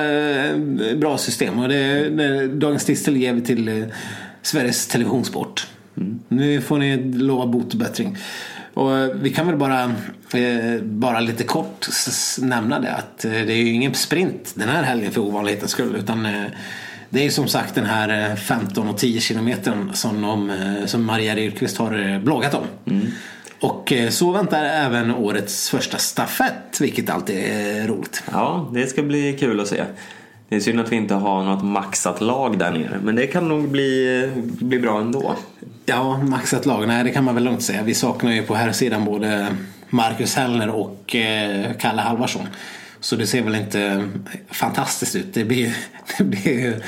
bra 0.96 1.18
system. 1.18 1.60
Och 1.60 1.70
det, 1.70 2.10
det, 2.10 2.48
dagens 2.48 2.86
tistel 2.86 3.18
ger 3.18 3.34
vi 3.34 3.42
till 3.42 3.68
eh, 3.68 3.88
Sveriges 4.42 4.88
Televisionssport. 4.88 5.68
Nu 6.28 6.62
får 6.62 6.78
ni 6.78 6.98
lova 7.14 7.46
bot 7.46 7.74
och 7.74 7.80
bättring. 7.80 8.18
Och 8.74 8.98
eh, 8.98 9.10
vi 9.16 9.30
kan 9.30 9.48
väl 9.48 9.58
bara, 9.58 9.84
eh, 10.34 10.82
bara 10.82 11.20
lite 11.20 11.44
kort 11.44 11.88
nämna 12.40 12.80
det 12.80 12.92
att 12.92 13.18
det 13.20 13.52
är 13.54 13.58
ju 13.58 13.70
ingen 13.70 13.94
sprint 13.94 14.52
den 14.56 14.70
här 14.70 14.84
helgen 14.84 15.12
för 15.12 15.22
ovanlighetens 15.22 15.72
skull. 15.72 15.96
Utan 15.96 16.26
eh, 16.26 16.44
Det 17.10 17.26
är 17.26 17.30
som 17.30 17.48
sagt 17.48 17.76
den 17.76 17.86
här 17.86 18.36
15 18.36 18.90
och 18.90 18.98
10 18.98 19.20
kilometern 19.22 19.94
som, 19.94 20.22
de, 20.22 20.52
som 20.86 21.06
Maria 21.06 21.36
Rydqvist 21.36 21.78
har 21.78 22.20
bloggat 22.20 22.54
om. 22.54 22.66
Mm. 22.86 23.08
Och 23.64 23.94
eh, 23.94 24.10
så 24.10 24.32
väntar 24.32 24.64
även 24.64 25.12
årets 25.16 25.70
första 25.70 25.98
stafett, 25.98 26.82
vilket 26.82 27.10
alltid 27.10 27.36
är 27.38 27.88
roligt. 27.88 28.24
Ja, 28.32 28.70
det 28.74 28.88
ska 28.88 29.04
bli 29.04 29.38
kul 29.40 29.60
att 29.60 29.68
se. 29.68 29.84
Det 30.50 30.56
är 30.56 30.60
synd 30.60 30.80
att 30.80 30.92
vi 30.92 30.96
inte 30.96 31.14
har 31.14 31.44
något 31.44 31.64
maxat 31.64 32.22
lag 32.22 32.60
där 32.60 32.72
nere. 32.72 33.00
Men 33.04 33.16
det 33.16 33.28
kan 33.28 33.48
nog 33.48 33.70
bli, 33.70 34.32
bli 34.44 34.80
bra 34.80 35.00
ändå. 35.00 35.36
Ja, 35.86 36.18
maxat 36.18 36.66
lag, 36.66 36.88
nej 36.88 37.04
det 37.04 37.10
kan 37.10 37.24
man 37.24 37.36
väl 37.36 37.44
lugnt 37.44 37.64
säga. 37.64 37.84
Vi 37.84 37.94
saknar 37.94 38.32
ju 38.32 38.44
på 38.44 38.56
här 38.56 38.72
sidan 38.72 39.06
både 39.06 39.48
Marcus 39.90 40.36
Hellner 40.36 40.70
och 40.70 41.16
eh, 41.16 41.72
Kalle 41.80 42.02
Halvarsson. 42.02 42.48
Så 43.04 43.16
det 43.16 43.28
ser 43.28 43.42
väl 43.42 43.56
inte 43.56 44.10
fantastiskt 44.52 45.16
ut. 45.16 45.34
Det 45.34 45.46
blir, 45.46 45.76
det 46.18 46.24
blir 46.24 46.48
ju, 46.48 46.82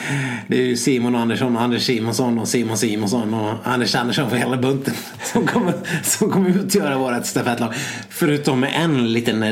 det 0.47 0.57
är 0.57 0.61
ju 0.61 0.77
Simon 0.77 1.15
Andersson 1.15 1.55
och 1.55 1.61
Anders 1.61 1.83
Simonsson 1.85 2.39
och 2.39 2.47
Simon 2.47 2.77
Simonsson 2.77 3.33
och 3.33 3.53
Anders 3.63 3.95
Andersson 3.95 4.29
för 4.29 4.37
hela 4.37 4.57
bunten 4.57 4.93
som 5.23 5.47
kommer, 5.47 5.73
som 6.03 6.31
kommer 6.31 6.49
utgöra 6.49 6.97
vårt 6.97 7.25
stafettlag. 7.25 7.73
Förutom 8.09 8.63
en 8.63 9.13
liten, 9.13 9.43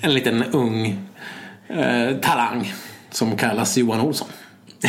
en 0.00 0.14
liten 0.14 0.42
ung 0.44 0.98
eh, 1.68 2.16
talang 2.22 2.74
som 3.10 3.36
kallas 3.36 3.76
Johan 3.78 4.00
Olsson. 4.00 4.28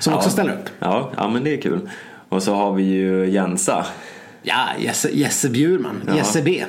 Som 0.00 0.14
också 0.14 0.28
Ja. 0.28 0.32
ställer 0.32 0.52
upp. 0.52 0.68
Ja, 0.78 1.12
ja, 1.16 1.28
men 1.28 1.44
det 1.44 1.54
är 1.54 1.60
kul. 1.60 1.90
Och 2.28 2.42
så 2.42 2.54
har 2.54 2.72
vi 2.74 2.82
ju 2.82 3.26
Jensa. 3.30 3.86
Ja, 4.42 4.66
Jesse, 4.78 5.08
Jesse 5.12 5.48
Bjurman. 5.48 6.02
Ja. 6.06 6.16
Jesse 6.16 6.42
B. 6.42 6.64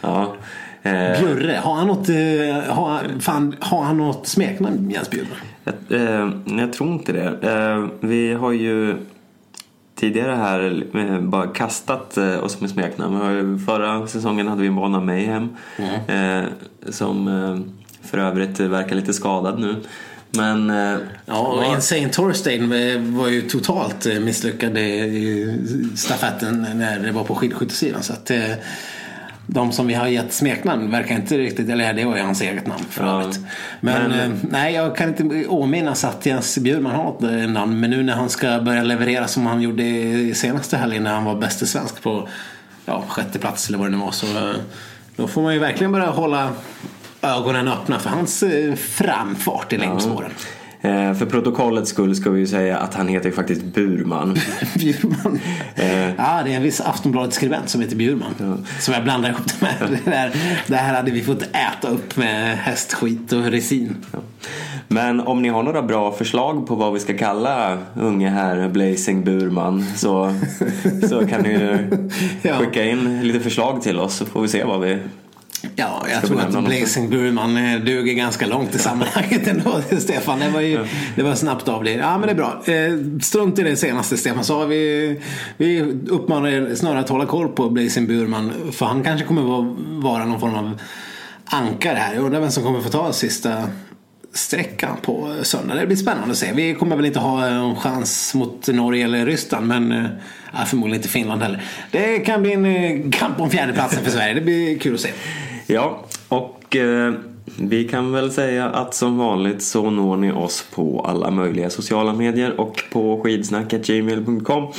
Ja. 0.00 0.36
Eh, 0.82 1.20
Bjurre. 1.20 1.60
Har 1.62 1.74
han 1.74 1.86
något, 1.86 2.08
eh, 2.08 2.74
har, 2.74 2.90
han- 2.90 3.20
fan, 3.20 3.56
har 3.60 3.82
han 3.82 3.96
något 3.96 4.26
smeknamn 4.26 4.90
Jens 4.90 5.10
Bjurman? 5.10 5.36
jag, 5.88 6.00
eh, 6.00 6.30
jag 6.58 6.72
tror 6.72 6.92
inte 6.92 7.12
det. 7.12 7.50
Eh, 7.52 7.86
vi 8.00 8.32
har 8.34 8.52
ju 8.52 8.96
tidigare 9.94 10.34
här 10.36 10.84
eh, 10.94 11.20
bara 11.20 11.46
kastat 11.46 12.16
eh, 12.16 12.44
oss 12.44 12.60
med 12.60 12.70
smeknamn. 12.70 13.58
Förra 13.66 14.06
säsongen 14.06 14.48
hade 14.48 14.62
vi 14.62 14.70
Mona 14.70 15.00
Mayhem. 15.00 15.48
Eh, 16.06 16.44
som 16.90 17.26
för 18.02 18.18
övrigt 18.18 18.60
verkar 18.60 18.96
lite 18.96 19.12
skadad 19.12 19.60
nu. 19.60 19.76
Men 20.30 20.68
Ja, 21.26 21.38
och 21.38 21.64
Insane 21.74 22.08
Torstein 22.08 22.68
var 23.18 23.28
ju 23.28 23.42
totalt 23.42 24.06
misslyckad 24.20 24.78
i 24.78 25.58
stafetten 25.96 26.66
när 26.74 26.98
det 27.00 27.12
var 27.12 27.24
på 27.24 27.34
skidskyttesidan. 27.34 28.02
Så 28.02 28.12
att 28.12 28.30
de 29.46 29.72
som 29.72 29.86
vi 29.86 29.94
har 29.94 30.06
gett 30.06 30.32
smeknamn 30.32 30.90
verkar 30.90 31.14
inte 31.14 31.38
riktigt, 31.38 31.68
eller 31.68 31.92
det 31.94 32.04
var 32.04 32.16
ju 32.16 32.22
hans 32.22 32.40
eget 32.40 32.66
namn 32.66 32.84
för 32.90 33.04
Ja. 33.06 33.20
övrigt. 33.22 33.40
Men, 33.80 34.10
Men- 34.10 34.20
eh, 34.32 34.36
nej, 34.50 34.74
jag 34.74 34.96
kan 34.96 35.08
inte 35.08 35.46
åminnas 35.48 36.04
att 36.04 36.26
Jens 36.26 36.58
Bjurman 36.58 36.92
har 36.94 37.04
något 37.04 37.22
eh, 37.22 37.30
namn. 37.30 37.80
Men 37.80 37.90
nu 37.90 38.02
när 38.02 38.14
han 38.14 38.28
ska 38.28 38.60
börja 38.60 38.82
leverera 38.82 39.28
som 39.28 39.46
han 39.46 39.62
gjorde 39.62 39.82
i 39.84 40.34
senaste 40.34 40.76
helgen 40.76 41.02
när 41.02 41.14
han 41.14 41.24
var 41.24 41.34
bäste 41.34 41.66
svensk 41.66 42.02
på 42.02 42.28
ja, 42.86 43.04
sjätte 43.08 43.38
plats 43.38 43.68
eller 43.68 43.78
vad 43.78 43.86
det 43.86 43.90
nu 43.90 43.98
var. 43.98 44.10
Så 44.12 44.26
eh, 44.26 44.54
då 45.16 45.28
får 45.28 45.42
man 45.42 45.52
ju 45.54 45.58
verkligen 45.58 45.92
börja 45.92 46.10
hålla 46.10 46.50
ögonen 47.22 47.68
öppna 47.68 47.98
för 47.98 48.10
hans 48.10 48.42
eh, 48.42 48.74
framfart 48.74 49.72
i 49.72 49.76
längdspåren. 49.78 50.30
Eh, 50.86 51.14
för 51.14 51.26
protokollets 51.26 51.90
skull 51.90 52.16
ska 52.16 52.30
vi 52.30 52.40
ju 52.40 52.46
säga 52.46 52.78
att 52.78 52.94
han 52.94 53.08
heter 53.08 53.28
ju 53.28 53.34
faktiskt 53.34 53.62
Burman. 53.64 54.36
Bjurman. 54.74 55.40
Eh. 55.74 56.14
Ja, 56.16 56.42
det 56.44 56.52
är 56.52 56.56
en 56.56 56.62
viss 56.62 56.80
Aftonbladet-skribent 56.80 57.68
som 57.68 57.80
heter 57.80 57.96
Bjurman. 57.96 58.64
Som 58.80 58.94
jag 58.94 59.04
blandar 59.04 59.28
ihop 59.30 59.46
det 59.46 59.60
med. 59.60 59.90
Det, 60.04 60.10
där, 60.10 60.32
det 60.66 60.76
här 60.76 60.94
hade 60.94 61.10
vi 61.10 61.22
fått 61.22 61.42
äta 61.42 61.88
upp 61.88 62.16
med 62.16 62.58
hästskit 62.58 63.32
och 63.32 63.44
resin. 63.44 63.96
Men 64.88 65.20
om 65.20 65.42
ni 65.42 65.48
har 65.48 65.62
några 65.62 65.82
bra 65.82 66.12
förslag 66.12 66.66
på 66.66 66.74
vad 66.74 66.92
vi 66.92 67.00
ska 67.00 67.18
kalla 67.18 67.78
unge 67.94 68.30
här 68.30 68.68
Blazing 68.68 69.24
Burman 69.24 69.84
så, 69.96 70.34
så 71.08 71.26
kan 71.26 71.42
ni 71.42 71.48
ju 71.48 71.90
Ja. 72.42 72.54
skicka 72.54 72.84
in 72.84 73.22
lite 73.22 73.40
förslag 73.40 73.82
till 73.82 73.98
oss 73.98 74.16
så 74.16 74.24
får 74.24 74.42
vi 74.42 74.48
se 74.48 74.64
vad 74.64 74.80
vi... 74.80 74.98
Ja, 75.76 76.06
jag 76.08 76.18
Ska 76.18 76.26
tror 76.26 76.40
att? 76.40 76.64
Blazing 76.64 77.10
Burman 77.10 77.56
eh, 77.56 77.80
duger 77.80 78.14
ganska 78.14 78.46
långt 78.46 78.74
i 78.74 78.78
sammanhanget 78.78 79.48
ändå, 79.48 79.80
Stefan. 80.00 80.38
Det 80.38 80.48
var 80.48 80.60
ju 80.60 80.86
det 81.16 81.22
var 81.22 81.34
snabbt 81.34 81.68
av 81.68 81.84
det. 81.84 81.92
Ja, 81.92 82.18
men 82.18 82.26
det 82.26 82.32
är 82.32 82.36
bra. 82.36 82.62
Eh, 82.74 83.20
Strunt 83.22 83.58
i 83.58 83.62
det 83.62 83.76
senaste, 83.76 84.16
Stefan. 84.16 84.44
Har 84.48 84.66
vi, 84.66 85.20
vi 85.56 85.82
uppmanar 86.08 86.48
er 86.48 86.74
snarare 86.74 87.00
att 87.00 87.08
hålla 87.08 87.26
koll 87.26 87.48
på 87.48 87.70
Blazing 87.70 88.06
Burman. 88.06 88.52
För 88.72 88.86
han 88.86 89.02
kanske 89.02 89.26
kommer 89.26 89.42
vara 90.02 90.24
någon 90.24 90.40
form 90.40 90.54
av 90.54 90.80
ankare 91.44 91.98
här. 91.98 92.14
Jag 92.14 92.24
undrar 92.24 92.40
vem 92.40 92.50
som 92.50 92.62
kommer 92.62 92.80
få 92.80 92.88
ta 92.88 93.12
sista 93.12 93.68
sträckan 94.36 94.96
på 95.02 95.34
söndag. 95.42 95.74
Det 95.74 95.86
blir 95.86 95.96
spännande 95.96 96.30
att 96.30 96.38
se. 96.38 96.52
Vi 96.52 96.74
kommer 96.74 96.96
väl 96.96 97.04
inte 97.06 97.18
ha 97.18 97.46
eh, 97.46 97.56
en 97.56 97.76
chans 97.76 98.34
mot 98.34 98.68
Norge 98.68 99.04
eller 99.04 99.26
Ryssland. 99.26 99.66
Men 99.66 99.92
äh, 99.92 100.64
förmodligen 100.66 100.98
inte 100.98 101.08
Finland 101.08 101.42
heller. 101.42 101.62
Det 101.90 102.18
kan 102.18 102.42
bli 102.42 102.52
en 102.52 102.66
eh, 102.66 103.10
kamp 103.10 103.40
om 103.40 103.50
fjärdeplatsen 103.50 104.04
för 104.04 104.10
Sverige. 104.10 104.34
Det 104.34 104.40
blir 104.40 104.78
kul 104.78 104.94
att 104.94 105.00
se. 105.00 105.10
Ja, 105.66 106.04
och 106.28 106.76
eh, 106.76 107.14
vi 107.58 107.88
kan 107.88 108.12
väl 108.12 108.32
säga 108.32 108.68
att 108.68 108.94
som 108.94 109.18
vanligt 109.18 109.62
så 109.62 109.90
når 109.90 110.16
ni 110.16 110.32
oss 110.32 110.66
på 110.74 111.00
alla 111.08 111.30
möjliga 111.30 111.70
sociala 111.70 112.12
medier 112.12 112.60
och 112.60 112.82
på 112.92 113.22
skidsnacketgmail.com 113.22 114.72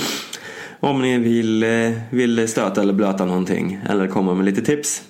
om 0.79 1.01
ni 1.01 1.17
vill, 1.17 1.65
vill 2.09 2.47
stöta 2.47 2.81
eller 2.81 2.93
blöta 2.93 3.25
någonting 3.25 3.79
eller 3.89 4.07
komma 4.07 4.33
med 4.33 4.45
lite 4.45 4.61
tips. 4.61 5.03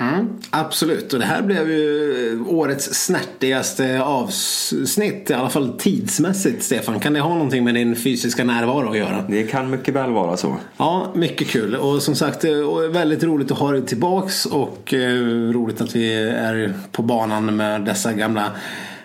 Mm, 0.00 0.38
absolut, 0.50 1.12
och 1.12 1.18
det 1.18 1.24
här 1.24 1.42
blev 1.42 1.70
ju 1.70 2.44
årets 2.48 2.94
snärtigaste 2.94 4.02
avsnitt, 4.02 5.30
i 5.30 5.34
alla 5.34 5.50
fall 5.50 5.78
tidsmässigt 5.78 6.62
Stefan. 6.62 7.00
Kan 7.00 7.12
det 7.12 7.20
ha 7.20 7.34
någonting 7.34 7.64
med 7.64 7.74
din 7.74 7.96
fysiska 7.96 8.44
närvaro 8.44 8.90
att 8.90 8.96
göra? 8.96 9.24
Det 9.28 9.42
kan 9.42 9.70
mycket 9.70 9.94
väl 9.94 10.10
vara 10.10 10.36
så. 10.36 10.56
Ja, 10.76 11.12
mycket 11.14 11.48
kul 11.48 11.76
och 11.76 12.02
som 12.02 12.14
sagt 12.14 12.44
väldigt 12.90 13.24
roligt 13.24 13.50
att 13.50 13.58
ha 13.58 13.72
dig 13.72 13.86
tillbaks 13.86 14.46
och 14.46 14.94
eh, 14.94 15.14
roligt 15.52 15.80
att 15.80 15.96
vi 15.96 16.14
är 16.28 16.74
på 16.92 17.02
banan 17.02 17.56
med 17.56 17.80
dessa 17.84 18.12
gamla 18.12 18.50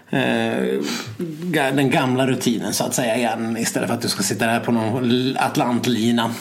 eh, 0.09 0.79
den 1.49 1.89
gamla 1.89 2.27
rutinen 2.27 2.73
så 2.73 2.83
att 2.83 2.93
säga 2.93 3.17
igen 3.17 3.57
istället 3.57 3.89
för 3.89 3.95
att 3.95 4.01
du 4.01 4.09
ska 4.09 4.23
sitta 4.23 4.47
där 4.47 4.59
på 4.59 4.71
någon 4.71 5.37
atlantlina. 5.37 6.31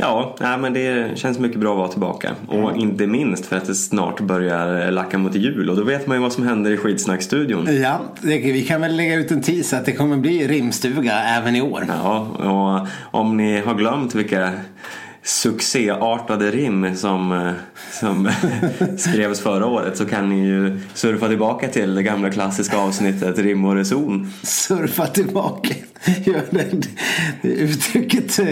Ja, 0.00 0.36
nej, 0.40 0.58
men 0.58 0.72
det 0.72 1.18
känns 1.18 1.38
mycket 1.38 1.60
bra 1.60 1.72
att 1.72 1.78
vara 1.78 1.88
tillbaka. 1.88 2.34
Och 2.46 2.76
inte 2.76 3.06
minst 3.06 3.46
för 3.46 3.56
att 3.56 3.66
det 3.66 3.74
snart 3.74 4.20
börjar 4.20 4.90
lacka 4.90 5.18
mot 5.18 5.34
jul 5.34 5.70
och 5.70 5.76
då 5.76 5.84
vet 5.84 6.06
man 6.06 6.16
ju 6.16 6.22
vad 6.22 6.32
som 6.32 6.46
händer 6.46 6.70
i 6.70 6.76
Skitsnackstudion. 6.76 7.80
Ja, 7.82 8.00
det, 8.20 8.38
vi 8.38 8.64
kan 8.64 8.80
väl 8.80 8.96
lägga 8.96 9.14
ut 9.14 9.30
en 9.30 9.42
tease 9.42 9.78
att 9.78 9.84
det 9.84 9.92
kommer 9.92 10.16
bli 10.16 10.46
rimstuga 10.46 11.12
även 11.12 11.56
i 11.56 11.62
år. 11.62 11.84
Ja, 11.88 12.18
och 12.38 12.88
om 13.20 13.36
ni 13.36 13.60
har 13.60 13.74
glömt 13.74 14.14
vilka 14.14 14.52
succéartade 15.22 16.50
rim 16.50 16.96
som, 16.96 17.32
eh, 17.32 17.52
som 18.00 18.30
skrevs 18.98 19.40
förra 19.40 19.66
året 19.66 19.96
så 19.96 20.06
kan 20.06 20.28
ni 20.28 20.46
ju 20.46 20.80
surfa 20.94 21.28
tillbaka 21.28 21.68
till 21.68 21.94
det 21.94 22.02
gamla 22.02 22.30
klassiska 22.30 22.78
avsnittet 22.78 23.38
Rim 23.38 23.64
och 23.64 23.74
reson. 23.74 24.32
surfa 24.42 25.06
tillbaka. 25.06 25.74
Gör 26.24 26.42
det, 26.50 26.88
det 27.42 27.48
uttrycket 27.48 28.38
eh, 28.38 28.46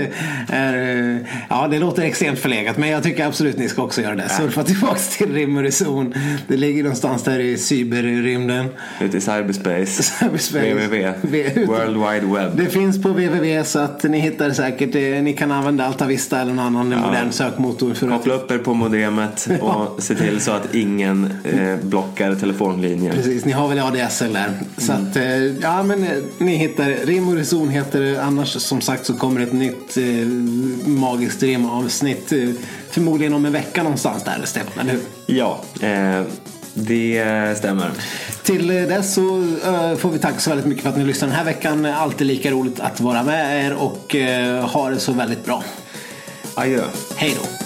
är, 0.49 1.15
eh, 1.15 1.21
ja 1.49 1.69
det 1.69 1.79
låter 1.79 2.03
extremt 2.03 2.39
förlegat 2.39 2.77
men 2.77 2.89
jag 2.89 3.03
tycker 3.03 3.27
absolut 3.27 3.59
ni 3.59 3.69
ska 3.69 3.83
också 3.83 4.03
göra 4.03 4.15
det. 4.15 4.29
Surfa 4.29 4.65
tillbaka 4.65 4.99
till 5.19 5.35
rim 5.35 5.57
och 5.57 5.63
reson. 5.63 6.15
Det 6.49 6.57
ligger 6.57 6.83
någonstans 6.83 7.23
där 7.23 7.39
i 7.39 7.59
cyberrymden. 7.59 8.67
Ute 9.01 9.17
i 9.17 9.21
cyberspace. 9.21 9.87
Cyberspace. 10.03 10.75
www. 10.75 11.67
World 11.67 11.97
Wide 11.97 12.35
Web. 12.35 12.57
Det 12.57 12.67
finns 12.71 13.03
på 13.03 13.09
www 13.09 13.65
så 13.65 13.79
att 13.79 14.03
ni 14.03 14.19
hittar 14.21 14.51
säkert. 14.51 14.95
Ni 15.23 15.35
kan 15.39 15.53
använda 15.53 15.87
Altavista 15.87 16.41
eller 16.41 16.53
någon 16.53 16.66
annan 16.67 16.89
modern 16.89 17.33
sökmotor. 17.33 17.95
För 17.95 18.07
att, 18.07 18.13
Koppla 18.13 18.35
upp 18.35 18.51
er 18.51 18.59
på 18.59 18.75
modemet 18.75 19.49
och 19.61 20.03
se 20.03 20.15
till 20.15 20.41
så 20.41 20.51
att 20.51 20.75
ingen 20.75 21.33
eh, 21.45 21.77
blockar 21.83 22.35
telefonlinjer. 22.35 23.13
Precis, 23.13 23.45
ni 23.45 23.53
har 23.53 23.69
väl 23.69 23.79
ADSL 23.79 24.33
där. 24.33 24.51
Så 24.79 24.93
att, 24.93 25.17
eh, 25.17 25.45
ja 25.45 25.83
men 25.83 26.03
eh, 26.03 26.11
ni 26.39 26.57
hittar 26.57 27.07
Rim 27.07 27.29
och 27.29 27.35
reson 27.35 27.69
heter 27.69 28.01
det. 28.01 28.23
Annars 28.23 28.49
som 28.49 28.81
sagt 28.81 29.07
så 29.07 29.15
kommer 29.15 29.41
ett 29.41 29.53
nytt 29.53 29.97
eh, 29.97 30.27
magiskt 30.87 31.43
rimavsnitt. 31.43 32.33
Eh, 32.33 32.39
förmodligen 32.91 33.35
om 33.35 33.47
en 33.47 33.53
vecka 33.53 33.83
någonstans 33.83 34.25
där 34.25 34.41
Stefan, 34.45 34.73
eller 34.81 34.93
hur? 34.93 35.01
Ja, 35.27 35.61
eh, 35.81 36.23
det 36.75 37.59
stämmer. 37.59 37.91
Till 38.43 38.71
eh, 38.71 38.83
dess 38.83 39.15
så 39.15 39.47
får 39.99 40.11
vi 40.11 40.19
tacka 40.19 40.39
så 40.39 40.51
väldigt 40.51 40.67
mycket 40.67 40.83
för 40.83 40.91
att 40.91 40.99
ni 40.99 41.05
lyssnar 41.05 41.29
den 41.29 41.37
här 41.37 41.45
veckan. 41.45 41.85
Alltid 41.85 42.27
lika 42.27 42.51
roligt 42.51 42.81
att 42.81 43.01
vara 43.01 43.23
med 43.23 43.67
er 43.67 43.75
och 43.75 44.17
ha 44.71 44.91
det 44.91 44.99
så 44.99 45.13
väldigt 45.13 45.45
bra. 45.45 45.63
Adjö. 46.57 46.85
Hej 47.17 47.37
då! 47.37 47.66